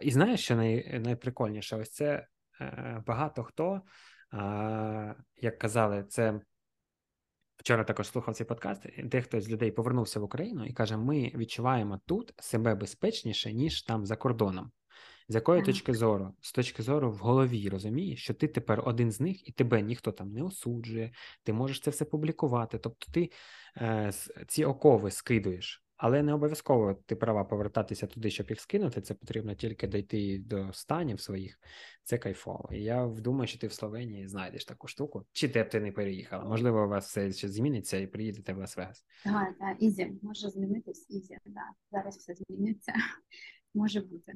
[0.00, 1.76] І знаєш, що най, найприкольніше?
[1.76, 2.26] Ось це
[2.60, 3.80] е, багато хто,
[4.34, 6.40] е, як казали, це
[7.56, 8.82] вчора також слухав цей подкаст.
[9.04, 14.06] Дехто з людей повернувся в Україну і каже: ми відчуваємо тут себе безпечніше, ніж там
[14.06, 14.70] за кордоном.
[15.28, 15.66] З якої Так.
[15.66, 16.34] точки зору?
[16.40, 20.12] З точки зору в голові розумієш, що ти тепер один з них, і тебе ніхто
[20.12, 21.12] там не осуджує,
[21.44, 22.78] ти можеш це все публікувати.
[22.78, 23.30] Тобто ти
[23.76, 24.12] е,
[24.48, 29.00] ці окови скидуєш, але не обов'язково ти права повертатися туди, щоб їх скинути.
[29.00, 31.60] Це потрібно тільки дійти до станів своїх.
[32.04, 32.68] Це кайфово.
[32.72, 35.24] І я думаю, що ти в Словенії знайдеш таку штуку.
[35.32, 36.44] Чи де б ти не переїхала?
[36.44, 39.04] Можливо, у вас все ще зміниться і приїдете в Лас-Вегас.
[39.24, 41.62] Так, так, easy, може змінитись, easy, да.
[41.92, 42.92] Зараз все зміниться,
[43.74, 44.32] може бути.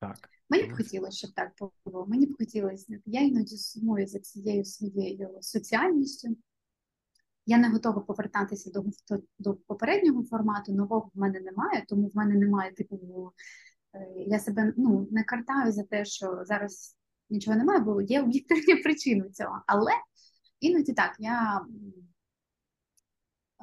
[0.00, 0.30] Так.
[0.50, 1.52] Мені б хотілося, щоб так
[1.84, 2.06] було.
[2.06, 3.00] Мені б хотілося.
[3.06, 6.36] Я іноді сумую за цією своєю соціальністю.
[7.46, 8.84] Я не готова повертатися до,
[9.38, 13.32] до, попереднього формату, нового в мене немає, тому в мене немає типу.
[13.94, 16.96] е, Я себе ну, не картаю за те, що зараз
[17.30, 19.62] нічого немає, бо є об'єктивні причини цього.
[19.66, 19.92] Але
[20.60, 21.66] іноді так, я,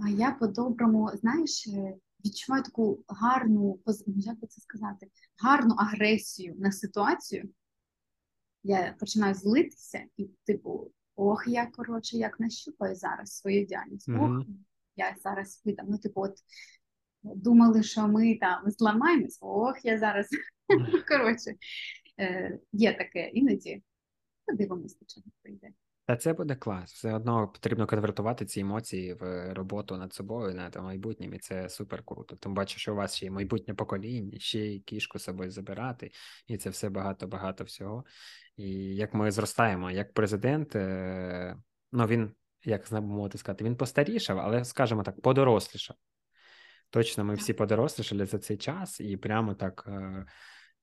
[0.10, 1.96] я по-доброму, знаєш, е,
[2.26, 5.08] відчуваю таку гарну, ну, як би це сказати,
[5.44, 7.50] гарну агресію на ситуацію.
[8.64, 14.10] Я починаю злитися і, типу, ох, я коротше, як нащупаю зараз свою ідеальність.
[14.10, 14.46] Ох,
[14.96, 15.86] я зараз видам.
[15.90, 16.36] Ну, типу, от
[17.24, 19.38] думали, що ми там зламаємось.
[19.42, 20.28] Ох, я зараз
[21.08, 21.56] коротше,
[22.20, 23.84] е, є таке іноді.
[24.46, 25.70] Подивимось, до чого прийде.
[26.06, 26.94] Та це буде клас.
[26.94, 32.04] Все одно потрібно конвертувати ці емоції в роботу над собою, над майбутнім, і це супер
[32.06, 32.36] круто.
[32.36, 36.12] Тим бачу, що у вас ще й майбутнє покоління, ще й кішку з собою забирати,
[36.48, 38.06] і це все багато-багато всього.
[38.58, 41.58] І як ми зростаємо, як президент, е,
[41.92, 42.32] ну він,
[42.64, 45.98] як мовити сказати, він постарішав, але, скажімо так, подорослішав.
[46.90, 50.26] Точно, ми всі подорослішали за цей час, і прямо так е,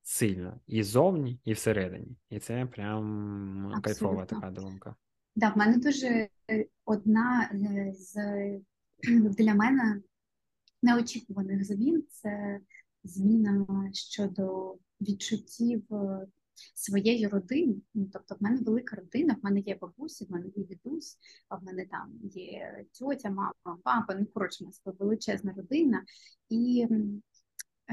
[0.02, 0.60] сильно.
[0.66, 2.16] І зовні, і всередині.
[2.30, 4.94] І це прям кайфова така думка.
[5.36, 8.14] Да, в мене дуже е, одна е, з
[9.38, 10.02] для мене
[10.82, 12.60] неочікуваних змін це
[13.04, 16.26] зміна щодо відчуттів е,
[16.74, 17.74] своєї родини.
[17.94, 21.56] Ну, тобто, в мене велика родина, в мене є бабуся, в мене є дідусь, а
[21.56, 24.14] в мене там є тьотя, мама, папа.
[24.14, 26.04] Ну, коротше, у нас величезна родина.
[26.48, 26.86] І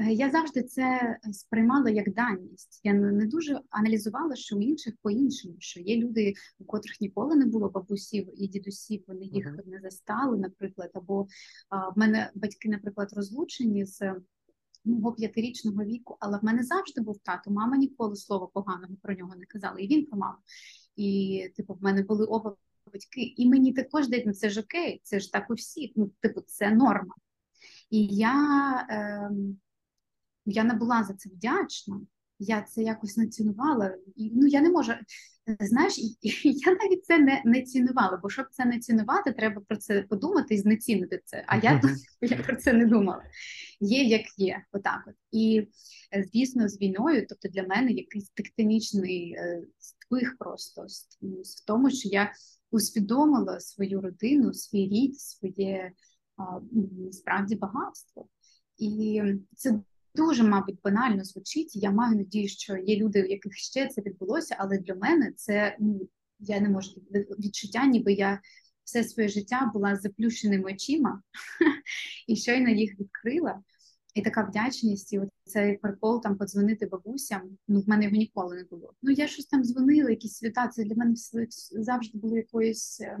[0.06, 2.80] Я завжди це сприймала як даність.
[2.84, 7.46] Я не дуже аналізувала, що у інших по-іншому, що є люди, у котрих ніколи не
[7.46, 10.90] було бабусів і дідусів, вони їх не застали, наприклад.
[10.94, 11.26] Або
[11.68, 14.14] а, в мене батьки, наприклад, розлучені з
[14.84, 17.50] мого п'ятирічного віку, але в мене завжди був тато.
[17.50, 20.38] Мама ніколи слова поганого про нього не казала, і він про маму.
[20.96, 22.56] І, типу, в мене були оба
[22.92, 25.90] батьки, і мені також здається, ну, це ж окей, це ж так у всіх.
[25.96, 27.14] Ну, типу, це норма.
[27.90, 28.86] І я.
[28.90, 29.58] ем,
[30.50, 32.00] я не була за це вдячна.
[32.38, 33.96] Я це якось не цінувала.
[34.16, 34.92] І, ну, я не можу.
[35.60, 35.98] Знаєш,
[36.44, 40.54] я навіть це не, не цінувала, бо щоб це не цінувати, треба про це подумати
[40.54, 41.44] і знецінити це.
[41.46, 41.80] А я,
[42.20, 43.22] я про це не думала.
[43.80, 45.14] Є як є, отак от.
[45.30, 45.68] І
[46.14, 50.86] е, звісно, з війною, тобто для мене якийсь тектонічний е, здвиг просто
[51.20, 52.32] ну, в тому, що я
[52.70, 55.92] усвідомила свою родину, свій рід, своє
[56.36, 56.60] а,
[57.12, 58.28] справді багатство.
[58.78, 59.22] І
[59.56, 59.80] це
[60.14, 61.76] дуже, мабуть, банально звучить.
[61.76, 65.76] Я маю надію, що є люди, у яких ще це відбулося, але для мене це
[65.80, 66.08] ну,
[66.38, 66.90] я не можу
[67.38, 68.40] відчуття, ніби я
[68.84, 71.22] все своє життя була заплющеними очима
[72.26, 73.62] і щойно їх відкрила.
[74.14, 77.58] І така вдячність, і цей прикол там подзвонити бабусям.
[77.68, 78.94] Ну, в мене його ніколи не було.
[79.02, 80.68] Ну, я щось там дзвонила, якісь свята.
[80.68, 83.18] Це для мене все- завжди було якоюсь е,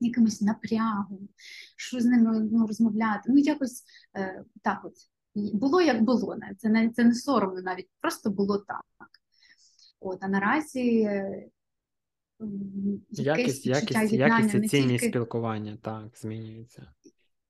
[0.00, 1.28] якимось напрягом,
[1.76, 3.22] що з ними ну, розмовляти.
[3.32, 3.84] Ну, якось
[4.16, 4.94] е, так от.
[5.34, 8.84] Було як було, це не, це не соромно навіть, просто було так.
[10.00, 11.10] От, а наразі
[13.10, 16.92] Якість, якість, якість і цінність тільки спілкування так змінюється.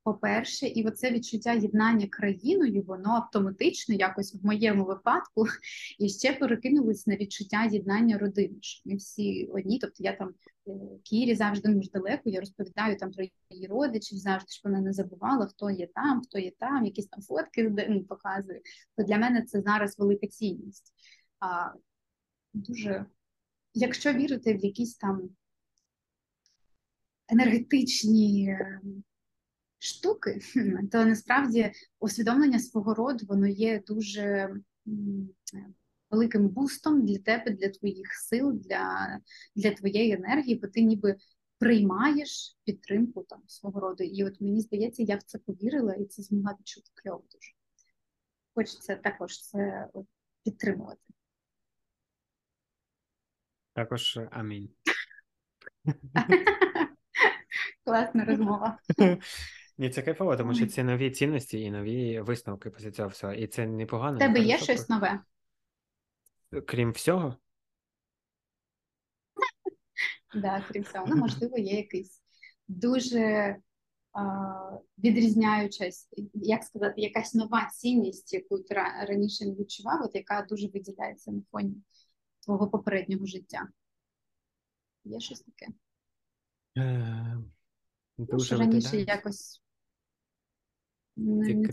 [0.03, 5.47] по-перше, і оце відчуття єднання країною, воно автоматично якось в моєму випадку
[5.99, 8.55] і ще перекинулось на відчуття єднання родини.
[8.61, 10.35] що Ми всі одні, тобто я там
[11.03, 15.47] Кірі завжди ж далеко, я розповідаю там про її родичів, завжди щоб вона не забувала,
[15.47, 18.61] хто є там, хто є там, якісь там фотки ну, показую.
[18.97, 20.95] То для мене це зараз велика цінність.
[21.41, 21.73] А,
[22.53, 23.07] дуже,
[23.75, 25.31] якщо вірити в якісь там
[27.29, 28.49] енергетичні.
[28.49, 28.81] е,
[29.79, 30.41] штуки,
[30.93, 34.55] то насправді усвідомлення свого роду воно є дуже
[36.11, 39.19] великим бустом для тебе, для твоїх сил, для,
[39.55, 41.17] для твоєї енергії, бо ти ніби
[41.59, 44.05] приймаєш підтримку там свого роду.
[44.05, 47.53] І от мені здається, я в це повірила і це змогла відчути кльово дуже.
[48.55, 49.89] Хочеться також це
[50.45, 51.01] підтримувати.
[53.73, 54.71] Також е, амінь.
[57.85, 58.79] Класна розмова.
[59.79, 63.33] Ні, це кайфово, тому що це нові цінності і нові висновки після цього всього.
[63.33, 64.17] І це непогано.
[64.17, 65.21] В тебе є щось нове?
[66.67, 67.37] Крім всього,
[70.35, 72.23] Да, крім цього, ну, можливо, є якийсь
[72.69, 73.57] дуже
[74.99, 78.75] відрізняючась, як сказати, якась нова цінність, яку ти
[79.09, 81.83] раніше не відчував, от яка дуже виділяється на фоні
[82.41, 83.69] твого попереднього життя.
[85.05, 85.73] Є щось таке?
[86.79, 87.39] е,
[88.19, 89.63] Ну, дуже що раніше якось
[91.17, 91.73] не, не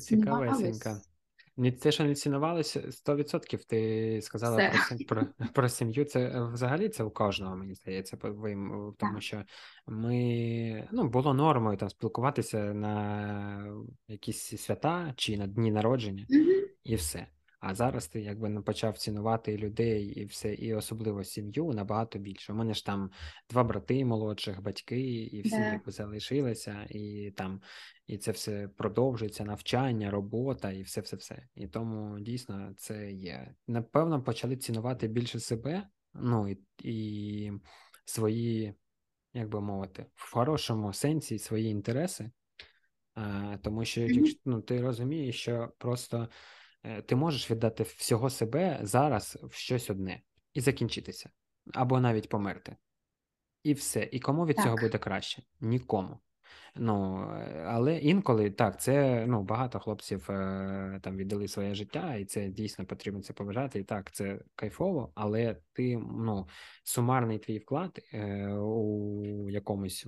[1.82, 4.70] Те, що не цінувалося, 100% ти сказала Все.
[4.70, 6.06] про, сім- про, про сім'ю.
[6.06, 8.18] Це е, взагалі це у кожного, мені здається,
[8.98, 9.44] тому що
[9.88, 13.76] ми ну, було нормою там спілкуватися на
[14.08, 16.26] якісь свята чи на дні народження,
[16.84, 17.28] і все.
[17.60, 22.54] А зараз ти якби не почав цінувати людей і все, і особливо сім'ю набагато більше.
[22.54, 23.12] У мене ж там
[23.50, 25.74] два брати молодших, батьки, і всі Да.
[25.74, 27.62] якби залишилися, і там
[28.08, 31.48] і це все продовжується, навчання, робота і все, все, все.
[31.56, 33.56] І тому дійсно це є.
[33.68, 37.52] Напевно, почали цінувати більше себе, ну і, і
[38.06, 38.76] свої
[39.36, 42.32] як би мовити, в хорошому сенсі свої інтереси,
[43.14, 46.30] а, тому що якщо ну, ти розумієш, що просто
[47.06, 50.22] ти можеш віддати всього себе зараз в щось одне
[50.54, 51.30] і закінчитися,
[51.74, 52.76] або навіть померти.
[53.64, 54.10] І все.
[54.12, 55.44] І кому від цього буде краще?
[55.62, 56.20] Нікому.
[56.76, 62.26] Ну, е, але інколи так, це ну, багато хлопців е, там віддали своє життя, і
[62.26, 63.80] це дійсно потрібно це поважати.
[63.80, 66.48] І так, це кайфово, але ти ну,
[66.84, 70.08] сумарний твій вклад е, у якомусь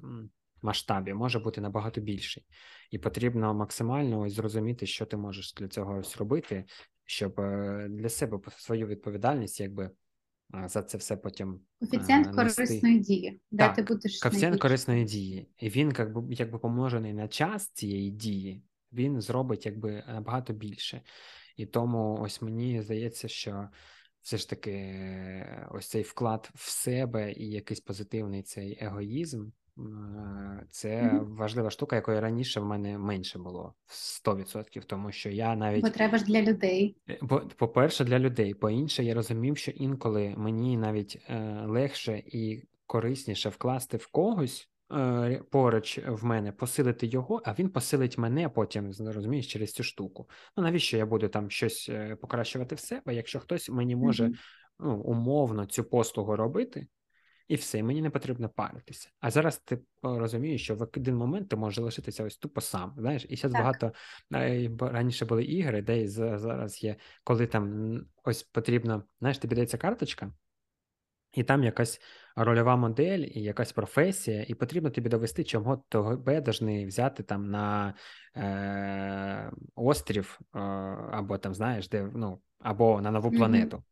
[0.61, 2.45] масштабі може бути набагато більший.
[2.91, 6.65] І потрібно максимально ось зрозуміти, що ти можеш для цього зробити,
[7.05, 9.91] щоб е, для себе свою відповідальність, якби
[10.65, 15.49] за це все потім Коефіцієнт корисної дії, де ти будеш коефіцієнт корисної дії.
[15.59, 18.63] І він, якби, якби помножений на час цієї дії,
[18.93, 21.01] він зробить якби набагато більше.
[21.55, 23.69] І тому ось мені здається, що
[24.21, 29.49] все ж таки е, ось цей вклад в себе і якийсь позитивний цей егоїзм.
[30.71, 33.91] Це важлива штука, якої раніше в мене менше було в
[34.27, 36.97] 100%, тому що я Бо навіть треба ж для людей.
[37.09, 38.53] Е, Бо, по-перше, для людей.
[38.53, 45.41] По-інше, я розумів, що інколи мені навіть е, легше і корисніше вкласти в когось е,
[45.51, 50.29] поруч в мене, посилити його, а він посилить мене потім, розумієш, через цю штуку.
[50.57, 54.35] Ну навіщо я буду там щось е, покращувати в себе, якщо хтось мені може Мгм.
[54.79, 56.87] ну, умовно цю послугу робити,
[57.47, 59.09] і все, мені не потрібно паритися.
[59.19, 62.93] А зараз ти розумієш, що в один момент ти можеш лишитися ось тупо сам.
[62.97, 63.61] Знаєш, і зараз Так.
[63.61, 63.91] багато
[64.93, 70.31] раніше були ігри, де і зараз є, коли там ось потрібно, знаєш, тобі дається карточка.
[71.33, 72.01] І там якась
[72.35, 77.93] рольова модель, і якась професія, і потрібно тобі довести, чому тебе должны взяти там на
[78.35, 80.59] е, острів, е,
[81.11, 83.83] або там, знаєш, де ну, або на нову планету.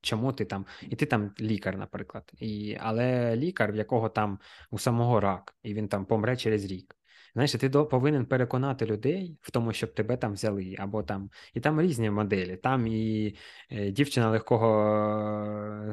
[0.00, 4.38] Чому ти там, і ти там лікар, наприклад, і, але лікар, в якого там
[4.70, 6.96] у самого рак, і він там помре через рік.
[7.36, 11.60] Знаєш, ти до, повинен переконати людей в тому, щоб тебе там взяли, або там, і
[11.60, 12.56] там різні моделі.
[12.56, 13.36] Там і
[13.70, 14.68] е, дівчина легкого,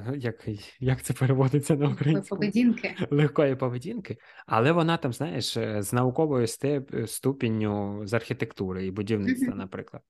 [0.08, 0.48] е, як,
[0.80, 2.36] як це переводиться на українську?
[2.36, 2.96] поведінки.
[3.12, 9.56] легкої поведінки, але вона там, знаєш, е, з науковою степ- ступінню з архітектури і будівництва,
[9.56, 10.04] наприклад.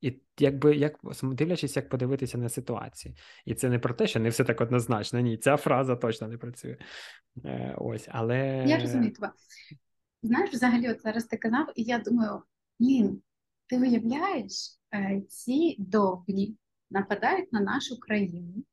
[0.00, 3.14] І якби як дивлячись, як подивитися на ситуацію.
[3.44, 5.20] І це не про те, що не все так однозначно.
[5.20, 6.76] Ні, ця фраза точно не працює.
[7.44, 9.32] Е, ось, але Я розумію тебе.
[10.22, 12.42] Знаєш, взагалі, от зараз ти казав, і я думаю,
[12.80, 13.22] блін,
[13.66, 14.52] ти виявляєш,
[14.94, 16.56] е, ці довбні
[16.90, 18.64] нападають на нашу країну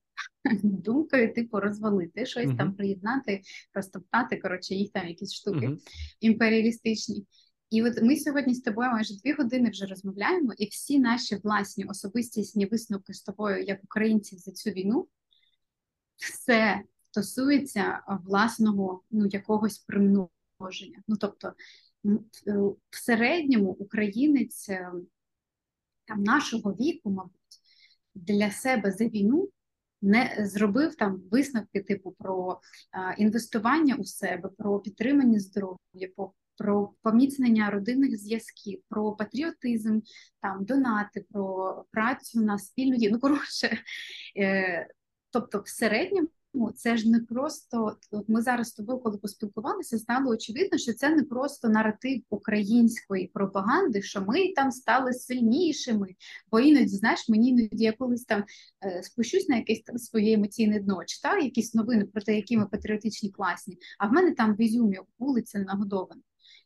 [0.64, 3.42] думкою, типу, розвалити щось там, приєднати,
[3.74, 5.78] розтоптати, коротше, їх там якісь штуки Мгм.
[6.20, 7.26] імперіалістичні.
[7.70, 11.86] І от ми сьогодні з тобою майже дві години вже розмовляємо, і всі наші власні
[11.86, 15.08] особистісні висновки з тобою, як українців за цю війну,
[16.16, 16.82] все
[17.12, 21.04] стосується власного ну, якогось примноження.
[21.08, 21.54] Ну, тобто, е,
[22.90, 24.92] в середньому українець е,
[26.06, 27.62] там нашого віку, мабуть,
[28.16, 29.50] для себе за війну
[30.02, 32.60] не зробив там висновки, типу, про
[32.92, 36.10] а, інвестування у себе, про підтримання здоров'я,
[36.58, 40.00] про поміцнення родинних зв'язків, про патріотизм,
[40.42, 42.98] там донати, про працю на спільну.
[43.12, 43.78] Ну, коротше,
[44.38, 44.88] е,
[45.32, 46.28] тобто, в середньому.
[46.76, 51.24] Це ж не просто ми зараз з тобою, коли поспілкувалися, стало очевидно, що це не
[51.24, 56.16] просто наратив української пропаганди, що ми там стали сильнішими.
[56.52, 58.44] Бо іноді, знаєш, мені іноді я колись там
[58.86, 62.66] е, спущусь на якесь там своє емоційне дно, читаю якісь новини про те, які ми
[62.66, 66.22] патріотичні класні, а в мене там в Ізюмі вулиця нагодована.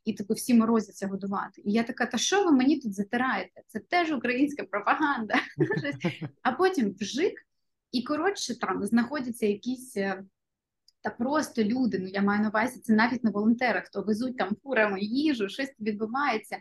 [0.06, 1.62] І типу всі морозяться годувати.
[1.66, 3.62] І я така, та що ви мені тут затираєте?
[3.68, 5.36] Це теж українська пропаганда.
[6.42, 7.34] А потім вжик,
[7.92, 9.98] і коротше там знаходяться якісь.
[9.98, 10.24] е,
[11.02, 14.56] Та просто люди, ну я маю на увазі, це навіть не волонтери, хто везуть там
[14.64, 16.58] фурами їжу, щось відбувається,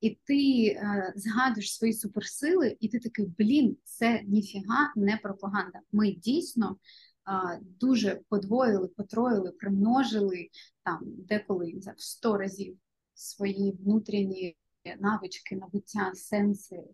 [0.00, 5.78] і ти е, згадуєш свої суперсили, і ти такий, блін, це ніфіга не пропаганда.
[5.92, 6.76] Ми дійсно
[7.80, 10.48] дуже подвоїли, потроїли, примножили
[10.84, 12.76] там деколи в сто разів
[13.14, 14.56] свої внутрішні
[15.00, 16.84] навички, набуття, сенси,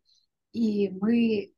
[0.53, 1.49] і ми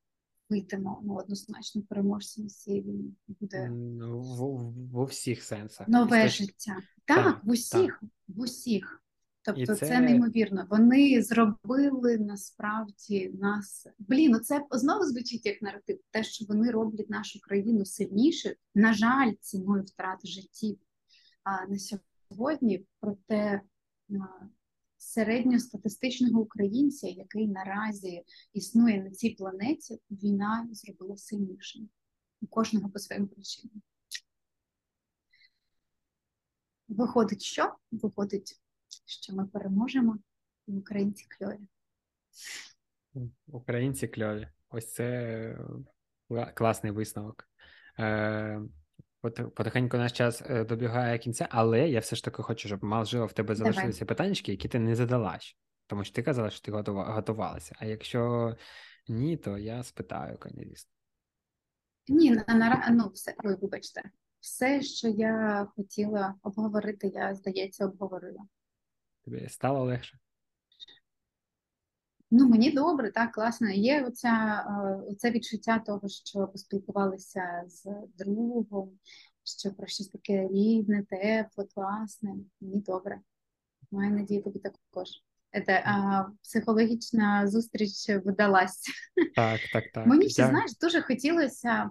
[0.50, 3.10] вийдемо ну, однозначно переможцями з цієї війни.
[3.28, 5.88] Буде в, в, в усіх сенсах.
[5.88, 6.76] Нове життя.
[7.04, 8.99] Так, Так, в усіх, в усіх.
[9.42, 9.86] Тобто це...
[9.86, 10.66] це- неймовірно.
[10.70, 13.86] Вони зробили насправді нас.
[13.98, 15.98] Блін, оце знову звучить як наратив.
[16.10, 20.78] Те, що вони роблять нашу країну сильнішою, на жаль, ціною втрати життів.
[21.44, 23.60] А на сьогодні проте
[24.98, 28.22] середньостатистичного українця, який наразі
[28.52, 31.88] існує на цій планеті, війна зробила сильнішим.
[32.42, 33.82] У кожного по своїм причинам.
[36.90, 37.74] виходить, що?
[37.90, 38.60] Виходить,
[39.10, 40.18] що ми переможемо,
[40.66, 41.58] і українці кльові.
[43.46, 44.48] Українці кльові.
[44.70, 45.06] Ось це
[46.30, 47.48] е, класний висновок.
[47.98, 48.60] Е,
[49.54, 53.32] Потихеньку наш час е, добігає кінця, але я все ж таки хочу, щоб можливо в
[53.32, 55.38] тебе залишилися питання, які ти не задала.
[55.86, 57.76] Тому що ти казала, що ти готувалася.
[57.78, 58.54] А якщо
[59.08, 60.90] ні, то я спитаю, звісно.
[62.08, 64.02] Ні, на ну все, ой, вибачте,
[64.40, 68.46] все, що я хотіла обговорити, я, здається, обговорила.
[69.24, 70.18] Тобі стало легше?
[72.30, 73.70] Ну, мені добре, так, класно.
[73.70, 74.64] Є оця,
[75.08, 77.84] оце відчуття того, що поспілкувалися з
[78.18, 78.90] другом,
[79.44, 82.34] що про щось таке рідне, тепле, класне.
[82.60, 83.20] Мені добре.
[83.90, 85.08] Маю надію, тобі також.
[85.66, 88.82] Це а, психологічна зустріч вдалась.
[89.36, 90.06] Так, так, так.
[90.06, 91.90] Мені ще, знаєш, дуже хотілося.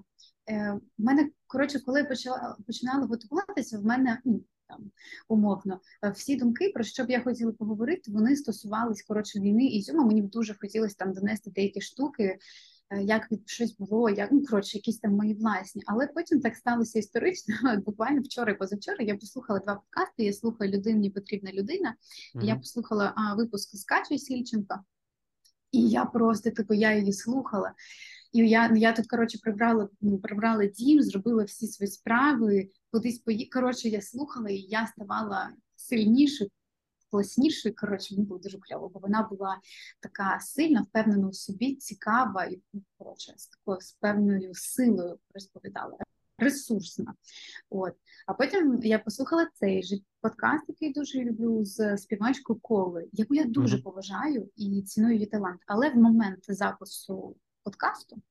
[0.50, 4.92] Е, в мене, коротше, коли почала починала готуватися, в мене ну, там
[5.28, 5.80] умовно
[6.14, 10.08] всі думки, про що б я хотіла поговорити, вони стосувались коротше війни і цьому.
[10.08, 12.40] Мені б дуже хотілося там донести деякі штуки.
[12.90, 16.56] Е, як від щось було, як ну коротше, якісь там мої власні, але потім так
[16.56, 17.56] сталося історично.
[17.86, 20.24] Буквально вчора і позавчора я послухала два подкасти.
[20.24, 21.96] Я слухаю людині потрібна людина.
[22.36, 22.44] Mm-hmm.
[22.46, 24.80] Я послухала а, випуск з Катю Сільченко,
[25.72, 27.74] і я просто типу я її слухала.
[28.32, 32.70] І я я тут коротше прибрала ну, прибрала дім, зробила всі свої справи.
[32.92, 33.46] Кудись пої...
[33.46, 36.50] коротше, я слухала, і я ставала сильнішою,
[37.12, 37.76] класнішою.
[37.76, 39.60] Коротше, мені було дуже кльово, бо вона була
[40.00, 45.98] така сильна, впевнена у собі, цікава і ну, коротше, з такою з певною силою розповідала.
[46.38, 47.14] Ресурсна.
[47.70, 47.94] От.
[48.28, 53.44] А потім я послухала цей же подкаст, який дуже люблю з співачкою Коли, яку я
[53.44, 53.84] дуже mm-hmm.
[53.84, 55.62] поважаю і ціную її талант.
[55.68, 57.36] Але в момент запису
[57.70, 58.22] подкасту,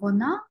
[0.00, 0.42] вона,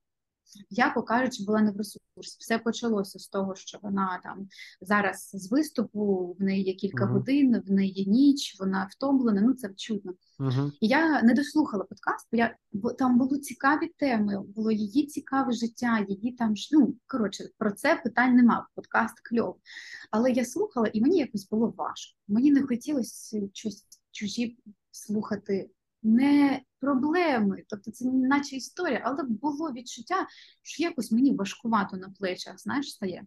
[0.69, 2.37] яко кажучи, була не в ресурсі.
[2.39, 4.47] Все почалося з того, що вона там
[4.81, 7.11] зараз з виступу, в неї є кілька uh-huh.
[7.11, 9.41] годин, в неї є ніч, вона втомлена.
[9.41, 10.13] Ну це чудно.
[10.39, 10.71] Uh-huh.
[10.81, 15.51] І я не дослухала подкаст, бо я бо там були цікаві теми, було її цікаве
[15.51, 18.67] життя, її там ну, коротше, про це питань нема.
[18.75, 19.57] Подкаст кльов.
[20.11, 22.17] Але я слухала, і мені якось було важко.
[22.27, 24.57] Мені не хотілося щось чужі
[24.91, 25.69] слухати
[26.07, 30.27] не проблеми, тобто це не наче історія, але було відчуття,
[30.61, 33.25] що якось мені важкувато на плечах, знаєш, стає.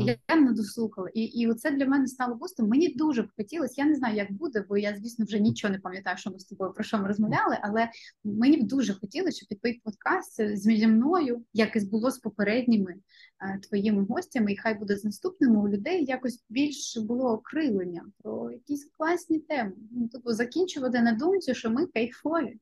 [0.00, 1.08] І я не дослухала.
[1.14, 2.68] І і це для мене стало бустом.
[2.68, 5.78] Мені дуже б хотілося, я не знаю, як буде, бо я, звісно, вже нічого не
[5.78, 7.88] пам'ятаю, що ми з тобою про що ми розмовляли, але
[8.24, 12.94] мені б дуже хотілося, щоб твій подкаст зі мною, як і було з попередніми
[13.40, 18.50] е, твоїми гостями, і хай буде з наступними у людей якось більше було окрилення про
[18.50, 19.72] якісь класні теми.
[19.90, 22.58] Ну, Тобто закінчувати на думці, що ми кайфові.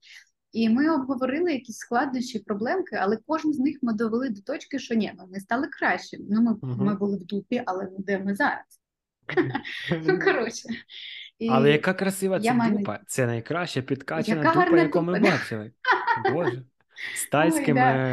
[0.56, 4.94] І ми обговорили якісь складнощі, проблемки, але кожен з них ми довели до точки, що
[4.94, 6.16] ні, ну, ми стали краще.
[6.30, 6.82] Ну, ми uh-huh.
[6.82, 8.80] ми були в дупі, але де ми зараз?
[10.06, 10.68] Ну, коротше.
[11.38, 12.78] І Але яка красива ця маю...
[12.78, 13.00] дупа?
[13.06, 15.72] Це найкраща підкачана яка дупа, яку ми бачили.
[16.32, 16.62] Боже.
[17.14, 17.26] З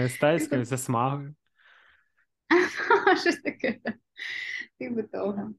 [0.10, 1.36] з тайською засмагою.
[3.22, 3.80] Щось таке.
[4.80, 5.54] Типу того.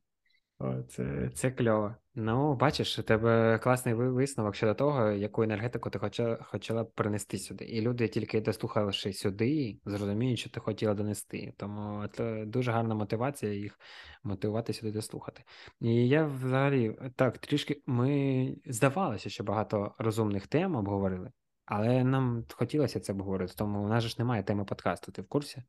[0.58, 1.94] О, це це кльово.
[2.16, 7.64] Ну, бачиш, у тебе класний висновок щодо того, яку енергетику ти хоча, хотіла принести сюди.
[7.64, 11.54] І люди, тільки дослухавши сюди, зрозуміють, що ти хотіла донести.
[11.56, 13.78] Тому це дуже гарна мотивація їх
[14.22, 15.42] мотивувати сюди дослухати.
[15.80, 21.32] І я взагалі так трішки ми здавалося, що багато розумних тем обговорили,
[21.64, 25.12] але нам хотілося це обговорити, тому у нас ж немає теми подкасту.
[25.12, 25.62] Ти в курсі?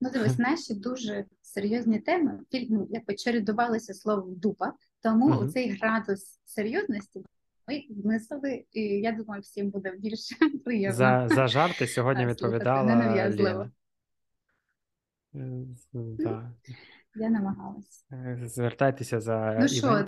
[0.00, 2.40] Ну, дивись, наші дуже серйозні теми
[2.70, 5.48] ну, якби чередувалися словом дупа, тому uh-huh.
[5.48, 7.24] цей градус серйозності
[7.68, 10.32] ми внесли, і я думаю, всім буде більш
[10.64, 10.96] приємно.
[10.96, 12.82] За за жарти сьогодні відповідала.
[12.82, 13.70] Лена.
[15.92, 16.52] Да.
[17.14, 18.06] Я намагалась.
[18.12, 19.68] Е, звертайтеся за ну.
[19.68, 20.06] Що,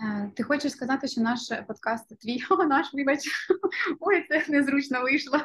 [0.00, 3.18] Е, ти хочеш сказати, що наш подкаст твій о, наш вибач.
[4.00, 5.38] Ой, це незручно вийшло.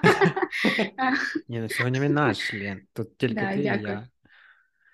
[1.48, 2.82] Ні, ну сьогодні він наш Лен.
[2.94, 4.08] Тут тільки ти і я.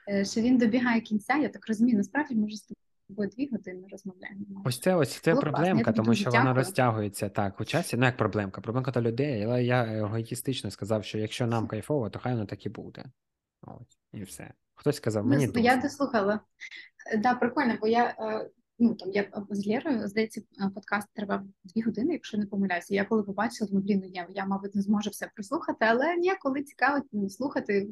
[0.09, 2.73] Е, що він добігає кінця, я так розумію, насправді може з
[3.07, 4.45] тобою дві години розмовляємо.
[4.65, 7.97] Ось це ось це проблемка, тому що вона розтягується так у часі.
[7.97, 8.61] Ну як проблемка?
[8.61, 12.65] Проблемка та людей, але я егоїстично сказав, що якщо нам кайфово, то хай воно так
[12.65, 13.05] і буде.
[13.61, 14.53] Ось, і все.
[14.75, 15.51] Хтось сказав, мені.
[15.55, 16.39] Ну, я дослухала.
[17.11, 18.49] Так, да, прикольно, бо я е,
[18.79, 20.41] ну там я з Лєрою, здається,
[20.75, 22.95] подкаст тривав дві години, якщо не помиляюся.
[22.95, 26.33] Я коли побачила, думаю, блін, ну я, я, мабуть, не зможу все прослухати, але ні,
[26.39, 27.87] коли цікаво ну, слухати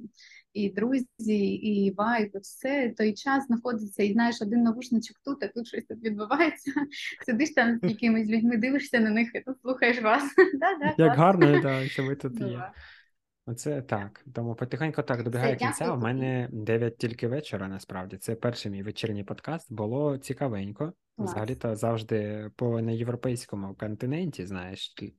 [0.54, 5.48] і друзі, і вайб, і все, той час знаходиться, і знаєш, один навушничок тут, а
[5.48, 6.72] тут щось тут відбувається.
[7.26, 10.24] Сидиш там з якимись людьми, дивишся на них і тут слухаєш вас.
[10.98, 12.72] Як гарно, що ви тут є.
[13.48, 14.26] Оце так.
[14.34, 15.80] Тому потихеньку так добігає Все, кінця.
[15.80, 16.14] дякую У тобі.
[16.14, 18.18] мене 9 тільки вечора, насправді.
[18.18, 19.74] Це перший мій вечірній подкаст.
[19.74, 20.94] Було цікавенько.
[21.18, 21.30] Клас.
[21.32, 25.14] Взагалі-то завжди по на європейському континенті, знаєш, ті-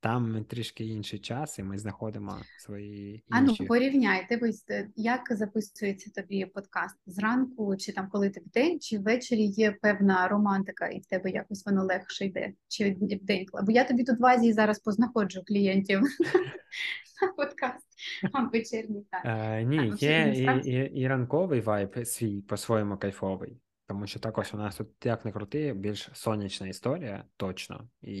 [0.00, 3.64] там трішки інший час, і ми знаходимо свої А ну інші.
[3.64, 9.44] порівняй, дивись, е, як записується тобі подкаст зранку, чи там коли ти вдень, чи ввечері
[9.46, 13.46] є певна романтика, і в тебе якось воно легше йде, чи в- вдень.
[13.62, 16.00] Бо я тобі тут в Азії зараз познаходжу клієнтів
[17.36, 17.86] подкаст,
[18.52, 19.22] вечірній так.
[19.24, 20.32] Е, ні, ну, є
[20.64, 23.56] і, і ранковий вайб свій по-своєму кайфовий.
[23.86, 27.88] Тому що також у нас тут, як не крути, більш сонячна історія, точно.
[28.02, 28.16] І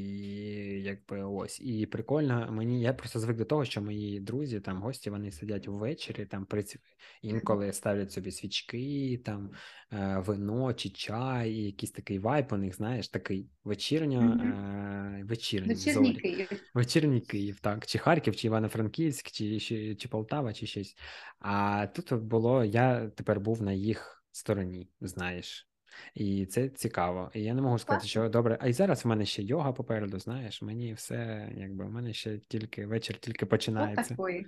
[0.84, 1.60] якби ось.
[1.60, 5.68] І прикольно, мені я просто звик до того, що мої друзі, там гості, вони сидять
[5.68, 6.78] ввечері, там при ці-
[7.22, 9.50] інколи ставлять собі свічки, там
[9.92, 14.40] е, вино чи чай, і якийсь такий вайб у них, знаєш, такий вечірньо, Мгм.
[14.52, 16.16] е, вечірній Вечірній зорі.
[16.20, 16.48] Київ.
[16.74, 20.94] Вечірній Київ, так, чи Харків, чи Івано-Франківськ, чи, чи, чи Полтава, чи щось.
[21.38, 25.68] А тут було, я тепер був на їх стороні, знаєш.
[26.14, 27.30] І це цікаво.
[27.34, 28.58] І я не можу сказати, що добре.
[28.60, 32.38] А й зараз в мене ще йога попереду, знаєш, мені все, якби, в мене ще
[32.38, 34.14] тільки вечір тільки починається.
[34.14, 34.46] Отакої.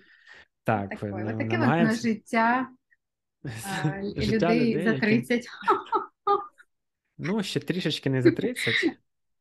[0.65, 2.69] Так, ну, Отаке от на життя
[3.45, 5.49] а, Життя людей людей, за які-
[7.19, 8.75] Ну, ще трішечки не за 30.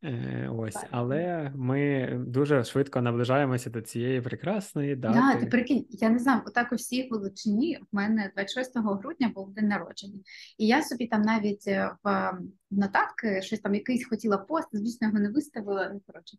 [0.03, 6.19] Е, ось, але ми дуже швидко наближаємося до цієї прекрасної Да, ти прикинь, я не
[6.19, 10.19] знаю, отак у всій Волочині в мене 26 грудня був день народження.
[10.57, 12.37] І я собі там навіть е, в, е,
[12.71, 15.89] нотатки щось там якийсь хотіла пост, звісно, його не виставила.
[15.93, 16.37] ну, Коротше,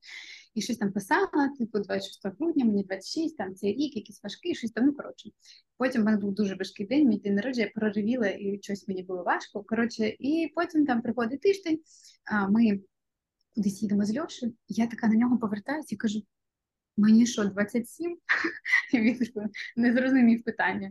[0.55, 4.71] і щось там писала, типу, 26 грудня, мені 26, там цей рік, якийсь важкий, щось
[4.71, 5.31] там, ну коротше.
[5.77, 9.03] Потім в мене був дуже важкий день, мій день народження, я проривіла і щось мені
[9.03, 9.63] було важко.
[9.63, 11.79] Коротше, і потім там приходить тиждень,
[12.49, 12.81] ми
[13.57, 16.23] кудись їдемо з Льошею, і я така на нього повертаюся і кажу:
[16.97, 18.19] мені що, 27?
[18.93, 19.41] І він типу,
[19.77, 20.91] не зрозумів питання.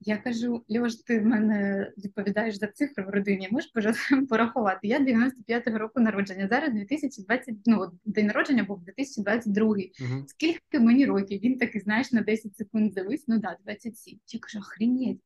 [0.00, 3.72] Я кажу: Льош, ти в мене відповідаєш за цифри в родині, можеш
[4.28, 4.88] порахувати?
[4.88, 6.48] Я 95-го року народження.
[6.48, 9.76] Зараз 2020, ну, день народження був 2022.
[10.00, 10.24] Мгм.
[10.28, 11.40] Скільки мені років?
[11.40, 14.18] Він такий, знаєш, на 10 секунд завис, ну да, 27.
[14.28, 15.20] Я кажу, охрінеть.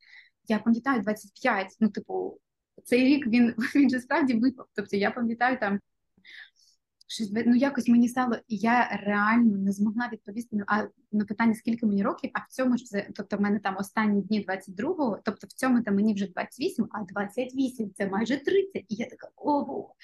[0.48, 1.76] Я пам'ятаю 25.
[1.80, 2.40] Ну, типу,
[2.84, 4.66] цей рік він, він же справді випав.
[4.74, 5.80] Тобто я пам'ятаю там
[7.12, 11.54] щось, ну якось мені стало, і я реально не змогла відповісти на, а, на питання,
[11.54, 15.18] скільки мені років, а в цьому ж це, тобто в мене там останні дні 22-го,
[15.24, 18.84] тобто в цьому там мені вже 28, а 28 це майже 30.
[18.88, 19.94] І я така, ого.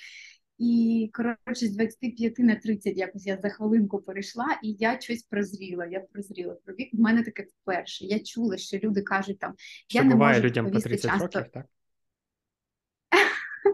[0.59, 5.87] І коротше, з 25 на 30 якось я за хвилинку перейшла, і я щось прозріла.
[5.87, 6.89] Я прозріла про вік.
[6.93, 8.05] В мене таке вперше.
[8.05, 9.55] Я чула, що люди кажуть там,
[9.89, 11.39] Що я не буває можу людям по відповісти 30 часто.
[11.39, 11.67] років, так?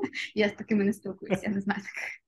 [0.34, 2.24] Я з такими не спілкуюся, я не знаю таких.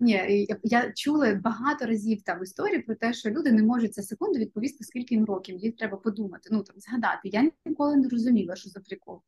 [0.00, 4.38] Ні, я, чула багато разів там історії про те, що люди не можуть за секунду
[4.38, 7.20] відповісти, скільки їм років, їх треба подумати, ну там згадати.
[7.24, 9.22] Я ніколи не розуміла, що за прикол.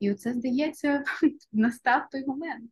[0.00, 1.04] І оце, здається,
[1.52, 2.70] настав той момент.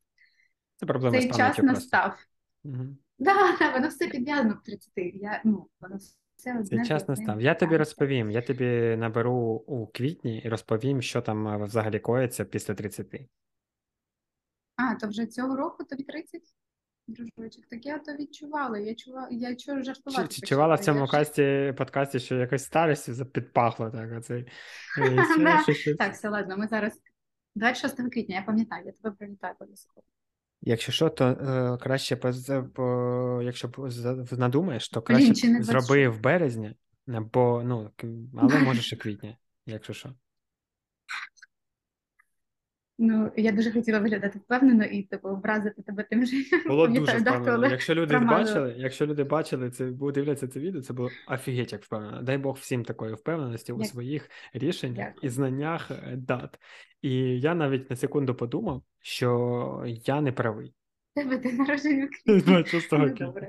[0.76, 1.62] Це проблема Цей час просто.
[1.62, 2.18] настав.
[2.64, 2.98] Мгм.
[3.18, 4.92] Да, да, воно все підв'язано в 30.
[4.96, 6.62] Я, ну, воно все.
[6.64, 7.40] Цей час настав.
[7.40, 8.30] Я тобі розповім.
[8.30, 9.34] Я тобі наберу
[9.66, 13.06] у квітні і розповім, що там е, взагалі коїться після 30.
[14.78, 16.42] А, то вже цього року тобі 30?
[17.06, 18.78] Дружочок, так я то відчувала.
[18.78, 20.28] Я чула, я чого жартувати.
[20.28, 24.46] чи чувала в я цьому ж- касті подкасті, що якось старістю підпахло так, оцей.
[24.98, 25.94] е.
[25.98, 26.92] Так, все ладно, ми зараз
[27.54, 30.04] 26 квітня, я пам'ятаю, я тебе привітаю обов'язково.
[30.62, 33.70] Якщо що, то е, краще по, якщо
[34.32, 36.74] надумаєш, то краще чи не б зроби в березні,
[37.06, 37.90] бо ну,
[38.36, 39.36] але можеш і квітня,
[39.66, 40.14] якщо що.
[43.00, 46.36] Ну, я дуже хотіла виглядати впевнено і типу образити тебе тим же.
[46.66, 47.52] Було дуже впевнено.
[47.52, 48.44] але Якщо люди промазала.
[48.44, 52.22] бачили, якщо люди бачили це, бо дивляться це відео, це було офігеть як впевнено.
[52.22, 55.20] Дай Бог всім такої впевненості у своїх рішеннях Дякую.
[55.22, 56.58] і знаннях е, дат.
[57.02, 60.74] І я навіть на секунду подумав, що я не правий.
[61.14, 62.52] Тебе день народження в квітні.
[62.52, 63.48] 26 Ну, добре.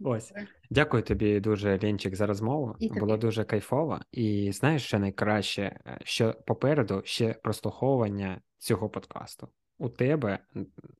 [0.00, 0.32] Ось.
[0.70, 2.76] Дякую тобі дуже, Ленчик, за розмову.
[2.80, 4.00] Було дуже кайфово.
[4.12, 9.48] І знаєш, що найкраще, Е, що попереду ще прослуховування цього подкасту.
[9.78, 10.38] У тебе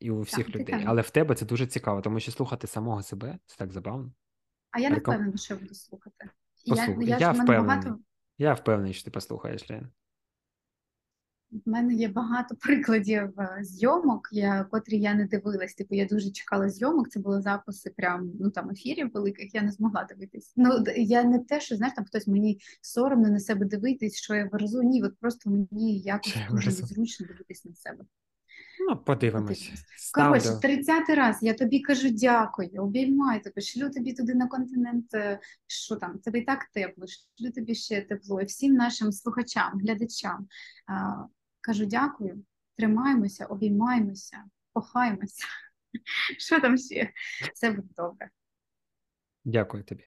[0.00, 0.84] і у всіх так, людей.
[0.86, 4.12] Але в тебе це дуже цікаво, тому що слухати самого себе це так забавно.
[4.70, 6.30] А я не Реком- впевнена, що я буду слухати.
[6.66, 7.66] Послухай, я, я я впевнений.
[7.66, 7.98] багато
[8.38, 9.90] Я впевнений, що ти послухаєш, Лен
[11.50, 15.74] в мене є багато прикладів е, зйомок, я, котрі я не дивилась.
[15.74, 17.08] Типу я дуже чекала зйомок.
[17.08, 19.54] Це були записи, прям ну там ефірів великих.
[19.54, 20.52] Я не змогла дивитись.
[20.56, 24.48] Ну я не те, що знаєш, там хтось мені соромно на себе дивитись, що я
[24.52, 24.82] виразу.
[24.82, 26.86] Ні, от просто мені якось Це дуже ужасно.
[26.86, 28.04] зручно дивитись на себе.
[28.80, 29.72] Ну, подивимось.
[30.14, 35.40] Коротше, 30 раз я тобі кажу дякую, обіймаю тебе, шлю тобі туди на континент, е,
[35.66, 40.46] що там, тебе так тепло, шлю тобі ще тепло, і всім нашим слухачам, глядачам.
[41.68, 42.44] Кажу дякую,
[42.76, 45.46] тримаємося, обіймаємося, кохаємося.
[46.38, 47.12] Що там ще?
[47.54, 48.30] Все буде добре.
[49.44, 50.04] Дякую тобі.